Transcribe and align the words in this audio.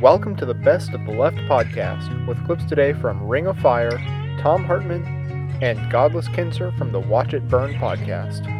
Welcome 0.00 0.34
to 0.36 0.46
the 0.46 0.54
Best 0.54 0.94
of 0.94 1.04
the 1.04 1.12
Left 1.12 1.36
podcast 1.36 2.26
with 2.26 2.42
clips 2.46 2.64
today 2.64 2.94
from 2.94 3.22
Ring 3.28 3.46
of 3.46 3.58
Fire, 3.58 3.98
Thom 4.40 4.64
Hartmann, 4.64 5.04
and 5.60 5.92
Godless 5.92 6.26
Kinser 6.28 6.74
from 6.78 6.90
the 6.90 7.00
Watch 7.00 7.34
It 7.34 7.46
Burn 7.48 7.74
podcast. 7.74 8.59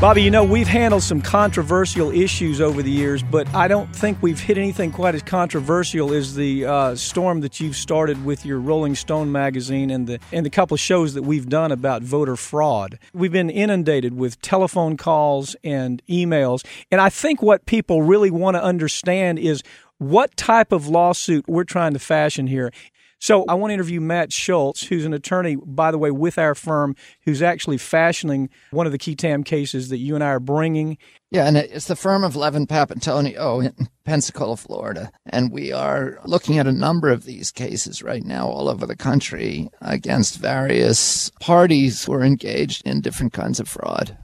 Bobby, 0.00 0.22
you 0.22 0.30
know, 0.30 0.44
we've 0.44 0.66
handled 0.66 1.02
some 1.02 1.20
controversial 1.20 2.10
issues 2.10 2.58
over 2.58 2.82
the 2.82 2.90
years, 2.90 3.22
but 3.22 3.46
I 3.54 3.68
don't 3.68 3.94
think 3.94 4.16
we've 4.22 4.40
hit 4.40 4.56
anything 4.56 4.92
quite 4.92 5.14
as 5.14 5.22
controversial 5.22 6.14
as 6.14 6.36
the 6.36 6.64
uh, 6.64 6.94
storm 6.94 7.42
that 7.42 7.60
you've 7.60 7.76
started 7.76 8.24
with 8.24 8.46
your 8.46 8.60
Rolling 8.60 8.94
Stone 8.94 9.30
magazine 9.30 9.90
and 9.90 10.06
the 10.06 10.18
and 10.32 10.46
the 10.46 10.48
couple 10.48 10.74
of 10.74 10.80
shows 10.80 11.12
that 11.12 11.24
we've 11.24 11.50
done 11.50 11.70
about 11.70 12.02
voter 12.02 12.36
fraud. 12.36 12.98
We've 13.12 13.30
been 13.30 13.50
inundated 13.50 14.14
with 14.14 14.40
telephone 14.40 14.96
calls 14.96 15.54
and 15.62 16.00
emails, 16.08 16.64
and 16.90 16.98
I 16.98 17.10
think 17.10 17.42
what 17.42 17.66
people 17.66 18.00
really 18.00 18.30
want 18.30 18.54
to 18.54 18.62
understand 18.62 19.38
is 19.38 19.62
what 19.98 20.34
type 20.34 20.72
of 20.72 20.88
lawsuit 20.88 21.46
we're 21.46 21.64
trying 21.64 21.92
to 21.92 21.98
fashion 21.98 22.46
here. 22.46 22.72
So 23.20 23.44
I 23.48 23.54
want 23.54 23.70
to 23.70 23.74
interview 23.74 24.00
Matt 24.00 24.32
Schultz, 24.32 24.82
who's 24.84 25.04
an 25.04 25.12
attorney, 25.12 25.54
by 25.54 25.90
the 25.90 25.98
way, 25.98 26.10
with 26.10 26.38
our 26.38 26.54
firm, 26.54 26.96
who's 27.26 27.42
actually 27.42 27.76
fashioning 27.76 28.48
one 28.70 28.86
of 28.86 28.92
the 28.92 28.98
qui 28.98 29.14
tam 29.14 29.44
cases 29.44 29.90
that 29.90 29.98
you 29.98 30.14
and 30.14 30.24
I 30.24 30.28
are 30.28 30.40
bringing. 30.40 30.96
Yeah, 31.30 31.46
and 31.46 31.58
it's 31.58 31.86
the 31.86 31.96
firm 31.96 32.24
of 32.24 32.34
Levin 32.34 32.66
Papantonio 32.66 33.62
in 33.62 33.88
Pensacola, 34.04 34.56
Florida. 34.56 35.12
And 35.26 35.52
we 35.52 35.70
are 35.70 36.18
looking 36.24 36.58
at 36.58 36.66
a 36.66 36.72
number 36.72 37.10
of 37.10 37.24
these 37.24 37.50
cases 37.50 38.02
right 38.02 38.24
now 38.24 38.48
all 38.48 38.70
over 38.70 38.86
the 38.86 38.96
country 38.96 39.68
against 39.82 40.38
various 40.38 41.30
parties 41.40 42.06
who 42.06 42.14
are 42.14 42.24
engaged 42.24 42.82
in 42.86 43.02
different 43.02 43.34
kinds 43.34 43.60
of 43.60 43.68
fraud. 43.68 44.16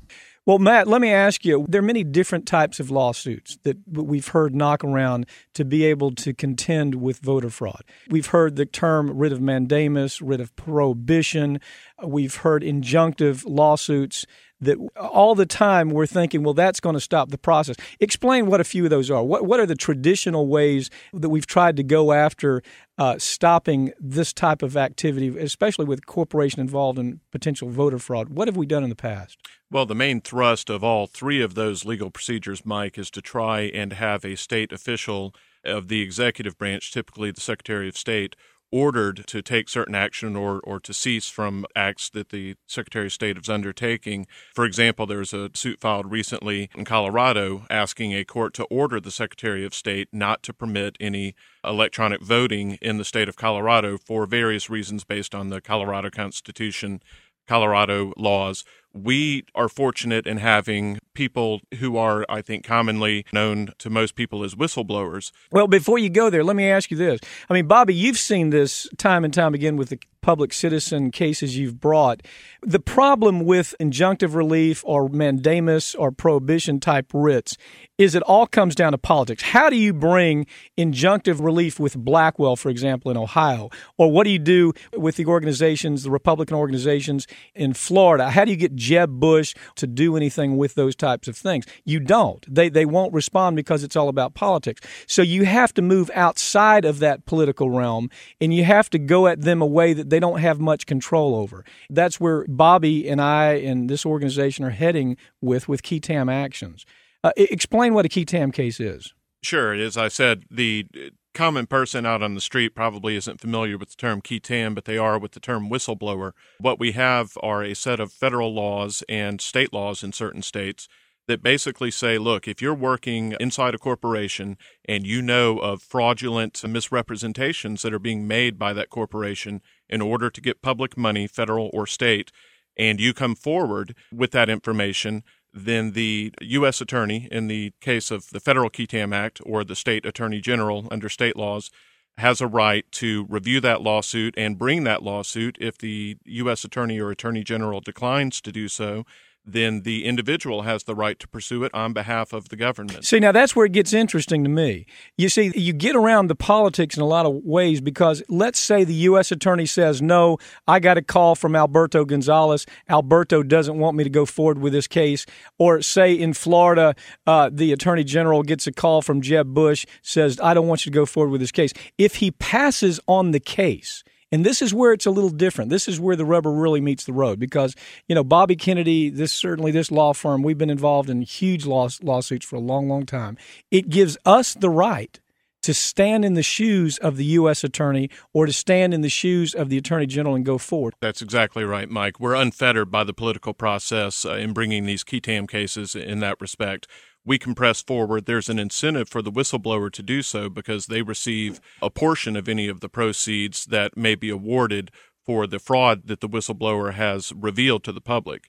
Well, 0.46 0.60
Matt, 0.60 0.86
let 0.86 1.00
me 1.00 1.10
ask 1.10 1.44
you 1.44 1.66
there 1.68 1.80
are 1.80 1.84
many 1.84 2.04
different 2.04 2.46
types 2.46 2.78
of 2.78 2.88
lawsuits 2.88 3.58
that 3.64 3.78
we've 3.88 4.28
heard 4.28 4.54
knock 4.54 4.84
around 4.84 5.26
to 5.54 5.64
be 5.64 5.84
able 5.84 6.12
to 6.14 6.32
contend 6.32 6.94
with 6.94 7.18
voter 7.18 7.50
fraud. 7.50 7.82
We've 8.08 8.28
heard 8.28 8.54
the 8.54 8.64
term 8.64 9.10
writ 9.10 9.32
of 9.32 9.40
mandamus, 9.40 10.22
writ 10.22 10.40
of 10.40 10.54
prohibition. 10.54 11.60
We've 12.00 12.36
heard 12.36 12.62
injunctive 12.62 13.42
lawsuits 13.44 14.24
that 14.60 14.78
all 14.96 15.34
the 15.34 15.46
time 15.46 15.90
we're 15.90 16.06
thinking, 16.06 16.42
well, 16.42 16.54
that's 16.54 16.80
going 16.80 16.94
to 16.94 17.00
stop 17.00 17.30
the 17.30 17.38
process. 17.38 17.76
Explain 18.00 18.46
what 18.46 18.60
a 18.60 18.64
few 18.64 18.84
of 18.84 18.90
those 18.90 19.10
are. 19.10 19.22
What, 19.22 19.44
what 19.44 19.60
are 19.60 19.66
the 19.66 19.74
traditional 19.74 20.46
ways 20.46 20.90
that 21.12 21.28
we've 21.28 21.46
tried 21.46 21.76
to 21.76 21.82
go 21.82 22.12
after 22.12 22.62
uh, 22.98 23.18
stopping 23.18 23.92
this 24.00 24.32
type 24.32 24.62
of 24.62 24.76
activity, 24.76 25.36
especially 25.38 25.84
with 25.84 26.06
corporation 26.06 26.60
involved 26.60 26.98
in 26.98 27.20
potential 27.30 27.68
voter 27.68 27.98
fraud? 27.98 28.30
What 28.30 28.48
have 28.48 28.56
we 28.56 28.66
done 28.66 28.82
in 28.82 28.88
the 28.88 28.96
past? 28.96 29.38
Well, 29.70 29.84
the 29.84 29.94
main 29.94 30.20
thrust 30.20 30.70
of 30.70 30.82
all 30.82 31.06
three 31.06 31.42
of 31.42 31.54
those 31.54 31.84
legal 31.84 32.10
procedures, 32.10 32.64
Mike, 32.64 32.96
is 32.96 33.10
to 33.10 33.20
try 33.20 33.62
and 33.62 33.92
have 33.92 34.24
a 34.24 34.36
state 34.36 34.72
official 34.72 35.34
of 35.64 35.88
the 35.88 36.00
executive 36.00 36.56
branch, 36.56 36.92
typically 36.92 37.30
the 37.30 37.40
Secretary 37.40 37.88
of 37.88 37.96
State, 37.96 38.36
ordered 38.72 39.24
to 39.26 39.42
take 39.42 39.68
certain 39.68 39.94
action 39.94 40.36
or, 40.36 40.60
or 40.60 40.80
to 40.80 40.92
cease 40.92 41.28
from 41.28 41.64
acts 41.74 42.10
that 42.10 42.30
the 42.30 42.56
Secretary 42.66 43.06
of 43.06 43.12
State 43.12 43.38
is 43.38 43.48
undertaking. 43.48 44.26
For 44.54 44.64
example, 44.64 45.06
there's 45.06 45.32
a 45.32 45.50
suit 45.54 45.80
filed 45.80 46.10
recently 46.10 46.70
in 46.74 46.84
Colorado 46.84 47.66
asking 47.70 48.12
a 48.12 48.24
court 48.24 48.54
to 48.54 48.64
order 48.64 49.00
the 49.00 49.10
Secretary 49.10 49.64
of 49.64 49.74
State 49.74 50.08
not 50.12 50.42
to 50.44 50.52
permit 50.52 50.96
any 51.00 51.34
electronic 51.64 52.20
voting 52.20 52.78
in 52.82 52.98
the 52.98 53.04
state 53.04 53.28
of 53.28 53.36
Colorado 53.36 53.98
for 53.98 54.26
various 54.26 54.68
reasons 54.68 55.04
based 55.04 55.34
on 55.34 55.48
the 55.48 55.60
Colorado 55.60 56.10
Constitution, 56.10 57.00
Colorado 57.46 58.12
laws 58.16 58.64
we 58.96 59.44
are 59.54 59.68
fortunate 59.68 60.26
in 60.26 60.38
having 60.38 60.98
people 61.14 61.60
who 61.78 61.96
are, 61.96 62.24
I 62.28 62.42
think, 62.42 62.64
commonly 62.64 63.24
known 63.32 63.70
to 63.78 63.90
most 63.90 64.14
people 64.14 64.44
as 64.44 64.54
whistleblowers. 64.54 65.32
Well, 65.50 65.66
before 65.66 65.98
you 65.98 66.10
go 66.10 66.30
there, 66.30 66.44
let 66.44 66.56
me 66.56 66.68
ask 66.68 66.90
you 66.90 66.96
this. 66.96 67.20
I 67.48 67.54
mean, 67.54 67.66
Bobby, 67.66 67.94
you've 67.94 68.18
seen 68.18 68.50
this 68.50 68.88
time 68.98 69.24
and 69.24 69.32
time 69.32 69.54
again 69.54 69.76
with 69.76 69.88
the 69.88 69.98
public 70.26 70.52
citizen 70.52 71.12
cases 71.12 71.56
you've 71.56 71.78
brought. 71.78 72.20
The 72.60 72.80
problem 72.80 73.44
with 73.44 73.76
injunctive 73.78 74.34
relief 74.34 74.82
or 74.84 75.08
mandamus 75.08 75.94
or 75.94 76.10
prohibition 76.10 76.80
type 76.80 77.12
writs 77.14 77.56
is 77.96 78.16
it 78.16 78.24
all 78.24 78.46
comes 78.46 78.74
down 78.74 78.90
to 78.90 78.98
politics. 78.98 79.42
How 79.42 79.70
do 79.70 79.76
you 79.76 79.92
bring 79.92 80.46
injunctive 80.76 81.42
relief 81.42 81.78
with 81.78 81.96
Blackwell, 81.96 82.56
for 82.56 82.70
example, 82.70 83.10
in 83.10 83.16
Ohio? 83.16 83.70
Or 83.96 84.10
what 84.10 84.24
do 84.24 84.30
you 84.30 84.40
do 84.40 84.72
with 84.96 85.14
the 85.14 85.26
organizations, 85.26 86.02
the 86.02 86.10
Republican 86.10 86.56
organizations 86.56 87.28
in 87.54 87.72
Florida? 87.72 88.30
How 88.30 88.44
do 88.44 88.50
you 88.50 88.56
get 88.56 88.74
Jeb 88.74 89.20
Bush 89.20 89.54
to 89.76 89.86
do 89.86 90.16
anything 90.16 90.56
with 90.56 90.74
those 90.74 90.96
types 90.96 91.28
of 91.28 91.36
things? 91.36 91.64
You 91.84 92.00
don't. 92.00 92.44
They, 92.52 92.68
they 92.68 92.84
won't 92.84 93.14
respond 93.14 93.54
because 93.54 93.84
it's 93.84 93.96
all 93.96 94.08
about 94.08 94.34
politics. 94.34 94.82
So 95.06 95.22
you 95.22 95.44
have 95.44 95.72
to 95.74 95.82
move 95.82 96.10
outside 96.14 96.84
of 96.84 96.98
that 96.98 97.24
political 97.26 97.70
realm 97.70 98.10
and 98.40 98.52
you 98.52 98.64
have 98.64 98.90
to 98.90 98.98
go 98.98 99.28
at 99.28 99.42
them 99.42 99.62
a 99.62 99.66
way 99.66 99.94
that 99.94 100.10
they 100.10 100.15
they 100.16 100.20
don't 100.20 100.40
have 100.40 100.58
much 100.58 100.86
control 100.86 101.34
over. 101.34 101.62
That's 101.90 102.18
where 102.18 102.46
Bobby 102.48 103.06
and 103.06 103.20
I 103.20 103.52
and 103.56 103.90
this 103.90 104.06
organization 104.06 104.64
are 104.64 104.70
heading 104.70 105.18
with 105.42 105.68
with 105.68 105.82
qui 105.82 106.00
tam 106.00 106.30
actions. 106.30 106.86
Uh, 107.22 107.32
explain 107.36 107.92
what 107.92 108.06
a 108.06 108.08
qui 108.08 108.24
tam 108.24 108.50
case 108.50 108.80
is. 108.80 109.12
Sure. 109.42 109.74
As 109.74 109.98
I 109.98 110.08
said, 110.08 110.44
the 110.50 110.86
common 111.34 111.66
person 111.66 112.06
out 112.06 112.22
on 112.22 112.34
the 112.34 112.40
street 112.40 112.74
probably 112.74 113.14
isn't 113.14 113.42
familiar 113.42 113.76
with 113.76 113.90
the 113.90 113.96
term 113.96 114.22
qui 114.22 114.40
tam, 114.40 114.74
but 114.74 114.86
they 114.86 114.96
are 114.96 115.18
with 115.18 115.32
the 115.32 115.40
term 115.40 115.68
whistleblower. 115.68 116.32
What 116.60 116.80
we 116.80 116.92
have 116.92 117.36
are 117.42 117.62
a 117.62 117.74
set 117.74 118.00
of 118.00 118.10
federal 118.10 118.54
laws 118.54 119.04
and 119.10 119.38
state 119.38 119.70
laws 119.70 120.02
in 120.02 120.14
certain 120.14 120.40
states 120.40 120.88
that 121.28 121.42
basically 121.42 121.90
say, 121.90 122.18
look, 122.18 122.46
if 122.46 122.62
you're 122.62 122.74
working 122.74 123.34
inside 123.40 123.74
a 123.74 123.78
corporation 123.78 124.56
and 124.88 125.06
you 125.06 125.20
know 125.20 125.58
of 125.58 125.82
fraudulent 125.82 126.62
misrepresentations 126.68 127.82
that 127.82 127.92
are 127.92 127.98
being 127.98 128.26
made 128.28 128.58
by 128.58 128.72
that 128.72 128.90
corporation 128.90 129.60
in 129.88 130.00
order 130.00 130.30
to 130.30 130.40
get 130.40 130.62
public 130.62 130.96
money, 130.96 131.26
federal 131.26 131.70
or 131.72 131.86
state, 131.86 132.30
and 132.76 133.00
you 133.00 133.12
come 133.12 133.34
forward 133.34 133.94
with 134.12 134.30
that 134.32 134.48
information, 134.48 135.22
then 135.52 135.92
the 135.92 136.32
U.S. 136.42 136.80
attorney, 136.80 137.28
in 137.30 137.48
the 137.48 137.72
case 137.80 138.10
of 138.10 138.30
the 138.30 138.40
Federal 138.40 138.70
Qui 138.70 138.86
Tam 138.86 139.12
Act 139.12 139.40
or 139.44 139.64
the 139.64 139.74
state 139.74 140.04
attorney 140.04 140.40
general 140.40 140.86
under 140.90 141.08
state 141.08 141.36
laws, 141.36 141.70
has 142.18 142.40
a 142.40 142.46
right 142.46 142.90
to 142.92 143.26
review 143.28 143.60
that 143.60 143.82
lawsuit 143.82 144.34
and 144.36 144.58
bring 144.58 144.84
that 144.84 145.02
lawsuit 145.02 145.56
if 145.60 145.78
the 145.78 146.16
U.S. 146.24 146.64
attorney 146.64 147.00
or 147.00 147.10
attorney 147.10 147.42
general 147.42 147.80
declines 147.80 148.40
to 148.42 148.52
do 148.52 148.68
so 148.68 149.04
then 149.46 149.82
the 149.82 150.04
individual 150.04 150.62
has 150.62 150.84
the 150.84 150.94
right 150.94 151.18
to 151.20 151.28
pursue 151.28 151.62
it 151.62 151.72
on 151.72 151.92
behalf 151.92 152.32
of 152.32 152.48
the 152.48 152.56
government. 152.56 153.04
See, 153.04 153.20
now 153.20 153.32
that's 153.32 153.54
where 153.54 153.66
it 153.66 153.72
gets 153.72 153.92
interesting 153.92 154.42
to 154.42 154.50
me. 154.50 154.86
You 155.16 155.28
see, 155.28 155.52
you 155.54 155.72
get 155.72 155.94
around 155.94 156.26
the 156.26 156.34
politics 156.34 156.96
in 156.96 157.02
a 157.02 157.06
lot 157.06 157.26
of 157.26 157.44
ways 157.44 157.80
because 157.80 158.22
let's 158.28 158.58
say 158.58 158.82
the 158.82 158.94
U.S. 158.94 159.30
attorney 159.30 159.66
says, 159.66 160.02
no, 160.02 160.38
I 160.66 160.80
got 160.80 160.98
a 160.98 161.02
call 161.02 161.36
from 161.36 161.54
Alberto 161.54 162.04
Gonzales. 162.04 162.66
Alberto 162.88 163.42
doesn't 163.42 163.78
want 163.78 163.96
me 163.96 164.02
to 164.02 164.10
go 164.10 164.26
forward 164.26 164.58
with 164.58 164.72
this 164.72 164.88
case. 164.88 165.24
Or 165.58 165.80
say 165.80 166.12
in 166.12 166.32
Florida, 166.32 166.94
uh, 167.26 167.50
the 167.52 167.72
attorney 167.72 168.04
general 168.04 168.42
gets 168.42 168.66
a 168.66 168.72
call 168.72 169.00
from 169.00 169.20
Jeb 169.20 169.54
Bush, 169.54 169.86
says, 170.02 170.40
I 170.42 170.54
don't 170.54 170.66
want 170.66 170.84
you 170.84 170.90
to 170.90 170.96
go 170.96 171.06
forward 171.06 171.30
with 171.30 171.40
this 171.40 171.52
case. 171.52 171.72
If 171.98 172.16
he 172.16 172.32
passes 172.32 172.98
on 173.06 173.30
the 173.30 173.40
case, 173.40 174.02
and 174.32 174.44
this 174.44 174.60
is 174.60 174.74
where 174.74 174.92
it's 174.92 175.06
a 175.06 175.10
little 175.10 175.30
different. 175.30 175.70
This 175.70 175.86
is 175.86 176.00
where 176.00 176.16
the 176.16 176.24
rubber 176.24 176.50
really 176.50 176.80
meets 176.80 177.04
the 177.04 177.12
road 177.12 177.38
because, 177.38 177.74
you 178.08 178.14
know, 178.14 178.24
Bobby 178.24 178.56
Kennedy, 178.56 179.08
this 179.08 179.32
certainly 179.32 179.70
this 179.70 179.90
law 179.90 180.12
firm, 180.12 180.42
we've 180.42 180.58
been 180.58 180.70
involved 180.70 181.08
in 181.08 181.22
huge 181.22 181.64
law, 181.64 181.88
lawsuits 182.02 182.44
for 182.44 182.56
a 182.56 182.60
long, 182.60 182.88
long 182.88 183.06
time. 183.06 183.36
It 183.70 183.88
gives 183.88 184.18
us 184.24 184.54
the 184.54 184.70
right 184.70 185.20
to 185.62 185.74
stand 185.74 186.24
in 186.24 186.34
the 186.34 186.44
shoes 186.44 186.96
of 186.98 187.16
the 187.16 187.24
U.S. 187.24 187.64
attorney 187.64 188.08
or 188.32 188.46
to 188.46 188.52
stand 188.52 188.94
in 188.94 189.00
the 189.00 189.08
shoes 189.08 189.52
of 189.52 189.68
the 189.68 189.76
attorney 189.76 190.06
general 190.06 190.36
and 190.36 190.44
go 190.44 190.58
forward. 190.58 190.94
That's 191.00 191.20
exactly 191.20 191.64
right, 191.64 191.88
Mike. 191.88 192.20
We're 192.20 192.36
unfettered 192.36 192.90
by 192.90 193.02
the 193.02 193.12
political 193.12 193.52
process 193.52 194.24
uh, 194.24 194.34
in 194.34 194.52
bringing 194.52 194.86
these 194.86 195.02
qui 195.02 195.20
tam 195.20 195.48
cases 195.48 195.96
in 195.96 196.20
that 196.20 196.40
respect 196.40 196.86
we 197.26 197.38
can 197.38 197.54
press 197.54 197.82
forward, 197.82 198.24
there's 198.24 198.48
an 198.48 198.58
incentive 198.58 199.08
for 199.08 199.20
the 199.20 199.32
whistleblower 199.32 199.90
to 199.92 200.02
do 200.02 200.22
so 200.22 200.48
because 200.48 200.86
they 200.86 201.02
receive 201.02 201.60
a 201.82 201.90
portion 201.90 202.36
of 202.36 202.48
any 202.48 202.68
of 202.68 202.80
the 202.80 202.88
proceeds 202.88 203.66
that 203.66 203.96
may 203.96 204.14
be 204.14 204.30
awarded 204.30 204.90
for 205.24 205.46
the 205.46 205.58
fraud 205.58 206.06
that 206.06 206.20
the 206.20 206.28
whistleblower 206.28 206.94
has 206.94 207.32
revealed 207.34 207.82
to 207.84 207.92
the 207.92 208.00
public. 208.00 208.48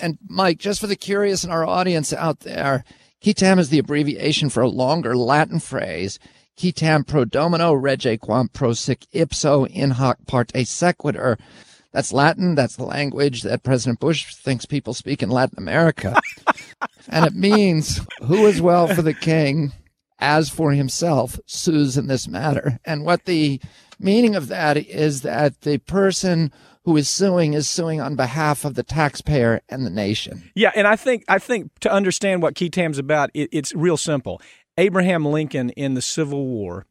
And 0.00 0.18
Mike, 0.26 0.58
just 0.58 0.80
for 0.80 0.86
the 0.86 0.96
curious 0.96 1.44
in 1.44 1.50
our 1.50 1.66
audience 1.66 2.12
out 2.12 2.40
there, 2.40 2.82
qui 3.22 3.34
tam 3.34 3.58
is 3.58 3.68
the 3.68 3.78
abbreviation 3.78 4.48
for 4.48 4.62
a 4.62 4.68
longer 4.68 5.14
Latin 5.14 5.60
phrase. 5.60 6.18
Qui 6.58 6.72
tam 6.72 7.04
pro 7.04 7.24
domino 7.24 7.72
rege 7.72 8.18
quam 8.18 8.48
pro 8.48 8.72
se 8.72 8.96
ipso 9.12 9.66
in 9.66 9.92
hoc 9.92 10.16
parte 10.26 10.64
sequitur. 10.64 11.38
That's 11.92 12.12
Latin. 12.12 12.54
That's 12.54 12.76
the 12.76 12.84
language 12.84 13.42
that 13.42 13.62
President 13.62 14.00
Bush 14.00 14.34
thinks 14.34 14.66
people 14.66 14.94
speak 14.94 15.22
in 15.22 15.30
Latin 15.30 15.58
America. 15.58 16.20
and 17.08 17.26
it 17.26 17.34
means 17.34 18.00
who 18.22 18.46
is 18.46 18.60
well 18.60 18.86
for 18.86 19.02
the 19.02 19.14
king 19.14 19.72
as 20.18 20.48
for 20.48 20.72
himself 20.72 21.38
sues 21.46 21.96
in 21.96 22.06
this 22.06 22.28
matter. 22.28 22.78
And 22.84 23.04
what 23.04 23.24
the 23.24 23.60
meaning 23.98 24.34
of 24.36 24.48
that 24.48 24.76
is 24.76 25.22
that 25.22 25.60
the 25.62 25.78
person 25.78 26.52
who 26.84 26.96
is 26.96 27.08
suing 27.08 27.52
is 27.54 27.68
suing 27.68 28.00
on 28.00 28.16
behalf 28.16 28.64
of 28.64 28.74
the 28.74 28.82
taxpayer 28.82 29.60
and 29.68 29.84
the 29.84 29.90
nation. 29.90 30.50
Yeah, 30.54 30.72
and 30.74 30.86
I 30.86 30.96
think 30.96 31.24
I 31.28 31.38
think 31.38 31.78
to 31.80 31.92
understand 31.92 32.42
what 32.42 32.56
qui 32.56 32.70
tam's 32.70 32.98
about, 32.98 33.30
it, 33.34 33.48
it's 33.52 33.74
real 33.74 33.96
simple. 33.96 34.40
Abraham 34.76 35.24
Lincoln 35.24 35.70
in 35.70 35.94
the 35.94 36.02
Civil 36.02 36.46
War 36.46 36.86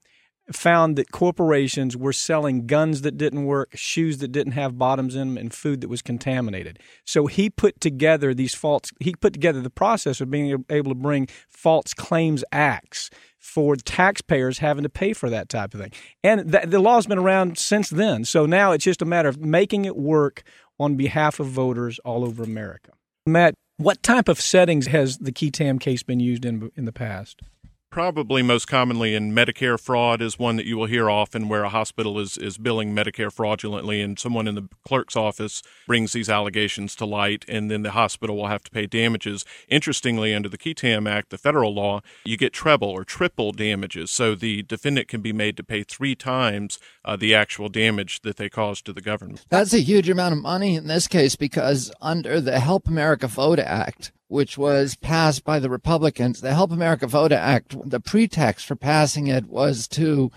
found 0.51 0.95
that 0.95 1.11
corporations 1.11 1.97
were 1.97 2.13
selling 2.13 2.67
guns 2.67 3.01
that 3.01 3.17
didn't 3.17 3.45
work, 3.45 3.71
shoes 3.75 4.19
that 4.19 4.31
didn't 4.31 4.53
have 4.53 4.77
bottoms 4.77 5.15
in 5.15 5.35
them, 5.35 5.37
and 5.37 5.53
food 5.53 5.81
that 5.81 5.89
was 5.89 6.01
contaminated. 6.01 6.79
So 7.05 7.27
he 7.27 7.49
put 7.49 7.81
together 7.81 8.33
these 8.33 8.55
false, 8.55 8.91
he 8.99 9.13
put 9.13 9.33
together 9.33 9.61
the 9.61 9.69
process 9.69 10.21
of 10.21 10.31
being 10.31 10.65
able 10.69 10.91
to 10.91 10.95
bring 10.95 11.27
false 11.49 11.93
claims 11.93 12.43
acts 12.51 13.09
for 13.39 13.75
taxpayers 13.75 14.59
having 14.59 14.83
to 14.83 14.89
pay 14.89 15.13
for 15.13 15.29
that 15.29 15.49
type 15.49 15.73
of 15.73 15.81
thing. 15.81 15.91
And 16.23 16.51
th- 16.51 16.65
the 16.65 16.79
law's 16.79 17.07
been 17.07 17.17
around 17.17 17.57
since 17.57 17.89
then. 17.89 18.25
So 18.25 18.45
now 18.45 18.71
it's 18.71 18.83
just 18.83 19.01
a 19.01 19.05
matter 19.05 19.29
of 19.29 19.39
making 19.39 19.85
it 19.85 19.95
work 19.95 20.43
on 20.79 20.95
behalf 20.95 21.39
of 21.39 21.47
voters 21.47 21.99
all 21.99 22.23
over 22.23 22.43
America. 22.43 22.91
Matt, 23.25 23.55
what 23.77 24.01
type 24.01 24.27
of 24.27 24.41
settings 24.41 24.87
has 24.87 25.19
the 25.19 25.31
qui 25.31 25.51
tam 25.51 25.79
case 25.79 26.03
been 26.03 26.19
used 26.19 26.45
in 26.45 26.71
in 26.75 26.85
the 26.85 26.91
past? 26.91 27.41
Probably 27.89 28.43
most 28.43 28.67
commonly 28.67 29.15
in 29.15 29.31
Medicare 29.31 29.79
fraud 29.79 30.21
is 30.21 30.37
one 30.37 30.55
that 30.57 30.65
you 30.65 30.77
will 30.77 30.85
hear 30.85 31.09
often 31.09 31.47
where 31.47 31.63
a 31.63 31.69
hospital 31.69 32.19
is, 32.19 32.37
is 32.37 32.57
billing 32.57 32.93
Medicare 32.93 33.31
fraudulently 33.31 34.01
and 34.01 34.19
someone 34.19 34.47
in 34.47 34.55
the 34.55 34.67
clerk's 34.85 35.15
office 35.15 35.61
brings 35.87 36.13
these 36.13 36.29
allegations 36.29 36.95
to 36.95 37.05
light 37.05 37.45
and 37.47 37.71
then 37.71 37.83
the 37.83 37.91
hospital 37.91 38.35
will 38.35 38.47
have 38.47 38.63
to 38.63 38.71
pay 38.71 38.85
damages. 38.85 39.45
Interestingly, 39.67 40.33
under 40.33 40.49
the 40.49 40.57
qui 40.57 40.73
tam 40.73 41.07
Act, 41.07 41.29
the 41.29 41.37
federal 41.37 41.73
law, 41.73 42.01
you 42.25 42.37
get 42.37 42.53
treble 42.53 42.89
or 42.89 43.03
triple 43.03 43.51
damages. 43.51 44.11
So 44.11 44.35
the 44.35 44.63
defendant 44.63 45.07
can 45.07 45.21
be 45.21 45.33
made 45.33 45.57
to 45.57 45.63
pay 45.63 45.83
three 45.83 46.15
times 46.15 46.79
uh, 47.05 47.15
the 47.15 47.33
actual 47.33 47.69
damage 47.69 48.21
that 48.21 48.37
they 48.37 48.49
caused 48.49 48.85
to 48.85 48.93
the 48.93 49.01
government. 49.01 49.45
That's 49.49 49.73
a 49.73 49.79
huge 49.79 50.09
amount 50.09 50.33
of 50.33 50.41
money 50.41 50.75
in 50.75 50.87
this 50.87 51.07
case 51.07 51.35
because 51.35 51.91
under 52.01 52.41
the 52.41 52.59
Help 52.59 52.87
America 52.87 53.27
Vote 53.27 53.59
Act, 53.59 54.11
which 54.27 54.57
was 54.57 54.95
passed 54.95 55.43
by 55.43 55.59
the 55.59 55.69
Republicans. 55.69 56.41
The 56.41 56.53
Help 56.53 56.71
America 56.71 57.07
Vote 57.07 57.31
Act, 57.31 57.75
the 57.89 57.99
pretext 57.99 58.65
for 58.65 58.75
passing 58.75 59.27
it 59.27 59.47
was 59.47 59.87
to 59.89 60.31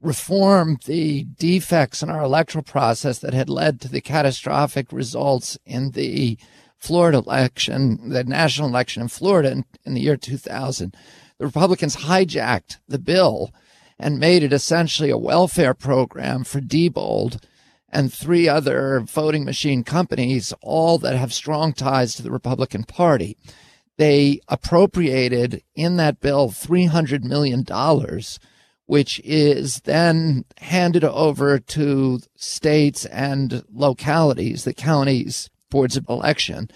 reform 0.00 0.78
the 0.86 1.24
defects 1.24 2.02
in 2.02 2.10
our 2.10 2.22
electoral 2.22 2.62
process 2.62 3.18
that 3.18 3.34
had 3.34 3.48
led 3.48 3.80
to 3.80 3.88
the 3.88 4.00
catastrophic 4.00 4.92
results 4.92 5.58
in 5.64 5.92
the 5.92 6.38
Florida 6.76 7.18
election, 7.18 8.10
the 8.10 8.24
national 8.24 8.68
election 8.68 9.02
in 9.02 9.08
Florida 9.08 9.50
in, 9.50 9.64
in 9.84 9.94
the 9.94 10.00
year 10.00 10.16
2000. 10.16 10.94
The 11.38 11.46
Republicans 11.46 11.96
hijacked 11.96 12.78
the 12.88 12.98
bill 12.98 13.52
and 13.98 14.18
made 14.18 14.42
it 14.42 14.52
essentially 14.52 15.10
a 15.10 15.18
welfare 15.18 15.74
program 15.74 16.44
for 16.44 16.60
Diebold 16.60 17.42
and 17.96 18.12
three 18.12 18.46
other 18.46 19.00
voting 19.00 19.42
machine 19.46 19.82
companies, 19.82 20.52
all 20.60 20.98
that 20.98 21.16
have 21.16 21.32
strong 21.32 21.72
ties 21.72 22.14
to 22.14 22.22
the 22.22 22.30
Republican 22.30 22.84
Party. 22.84 23.38
They 23.96 24.40
appropriated 24.48 25.62
in 25.74 25.96
that 25.96 26.20
bill 26.20 26.50
$300 26.50 27.24
million, 27.24 27.64
which 28.84 29.18
is 29.24 29.80
then 29.80 30.44
handed 30.58 31.04
over 31.04 31.58
to 31.58 32.20
states 32.36 33.06
and 33.06 33.64
localities, 33.72 34.64
the 34.64 34.74
counties, 34.74 35.48
boards 35.70 35.96
of 35.96 36.06
election. 36.06 36.68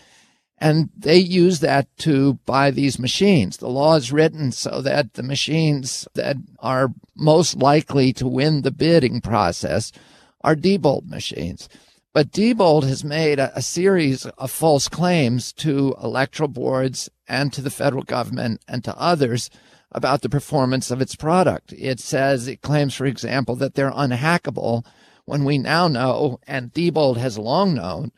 And 0.56 0.88
they 0.96 1.18
use 1.18 1.60
that 1.60 1.94
to 1.98 2.38
buy 2.46 2.70
these 2.70 2.98
machines. 2.98 3.58
The 3.58 3.68
law 3.68 3.96
is 3.96 4.10
written 4.10 4.52
so 4.52 4.80
that 4.80 5.12
the 5.12 5.22
machines 5.22 6.08
that 6.14 6.36
are 6.60 6.94
most 7.14 7.56
likely 7.56 8.14
to 8.14 8.26
win 8.26 8.62
the 8.62 8.70
bidding 8.70 9.20
process 9.20 9.92
are 10.42 10.56
Diebold 10.56 11.08
machines. 11.08 11.68
But 12.12 12.32
Diebold 12.32 12.84
has 12.84 13.04
made 13.04 13.38
a, 13.38 13.56
a, 13.56 13.62
series 13.62 14.26
of 14.26 14.50
false 14.50 14.88
claims 14.88 15.52
to 15.54 15.94
electoral 16.02 16.48
boards 16.48 17.08
and 17.28 17.52
to 17.52 17.62
the 17.62 17.70
federal 17.70 18.02
government 18.02 18.62
and 18.66 18.82
to 18.84 18.98
others 18.98 19.48
about 19.92 20.22
the 20.22 20.28
performance 20.28 20.90
of 20.90 21.00
its 21.00 21.14
product. 21.14 21.72
It 21.72 22.00
says, 22.00 22.48
it 22.48 22.62
claims, 22.62 22.94
for 22.94 23.06
example, 23.06 23.54
that 23.56 23.74
they're 23.74 23.92
unhackable 23.92 24.84
when 25.24 25.44
we 25.44 25.58
now 25.58 25.86
know, 25.86 26.40
and 26.46 26.72
Diebold 26.72 27.16
has 27.16 27.38
long 27.38 27.74
known, 27.74 28.10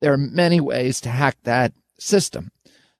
there 0.00 0.12
are 0.12 0.18
many 0.18 0.60
ways 0.60 1.00
to 1.00 1.08
hack 1.08 1.36
that 1.42 1.72
system. 1.98 2.50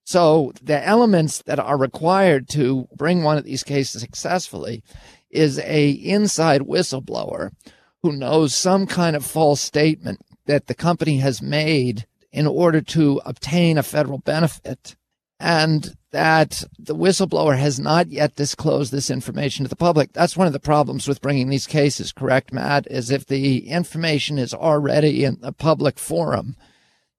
So 0.03 0.53
the 0.61 0.85
elements 0.85 1.43
that 1.43 1.61
are 1.61 1.79
required 1.79 2.49
to 2.51 2.89
bring 2.97 3.23
one 3.23 3.39
of 3.39 3.45
these 3.45 3.63
cases 3.63 4.01
successfully 4.01 4.83
is 5.31 5.61
a 5.61 5.91
inside 5.91 6.63
whistleblower 6.63 7.53
who 8.03 8.13
knows 8.13 8.55
some 8.55 8.87
kind 8.87 9.15
of 9.15 9.25
false 9.25 9.61
statement 9.61 10.21
that 10.47 10.67
the 10.67 10.75
company 10.75 11.19
has 11.19 11.43
made 11.43 12.07
in 12.33 12.47
order 12.47 12.81
to 12.81 13.21
obtain 13.25 13.77
a 13.77 13.83
federal 13.83 14.19
benefit 14.19 14.97
and 15.39 15.97
that 16.13 16.65
the 16.79 16.95
whistleblower 16.95 17.57
has 17.57 17.81
not 17.81 18.09
yet 18.09 18.37
disclosed 18.37 18.93
this 18.93 19.11
information 19.11 19.65
to 19.65 19.69
the 19.69 19.77
public. 19.77 20.13
That's 20.13 20.37
one 20.37 20.47
of 20.47 20.53
the 20.53 20.61
problems 20.61 21.09
with 21.09 21.23
bringing 21.23 21.49
these 21.49 21.67
cases, 21.67 22.13
correct, 22.13 22.53
Matt? 22.53 22.87
Is 22.91 23.11
if 23.11 23.27
the 23.27 23.69
information 23.69 24.39
is 24.39 24.53
already 24.53 25.25
in 25.25 25.39
the 25.41 25.53
public 25.53 25.99
forum, 25.99 26.57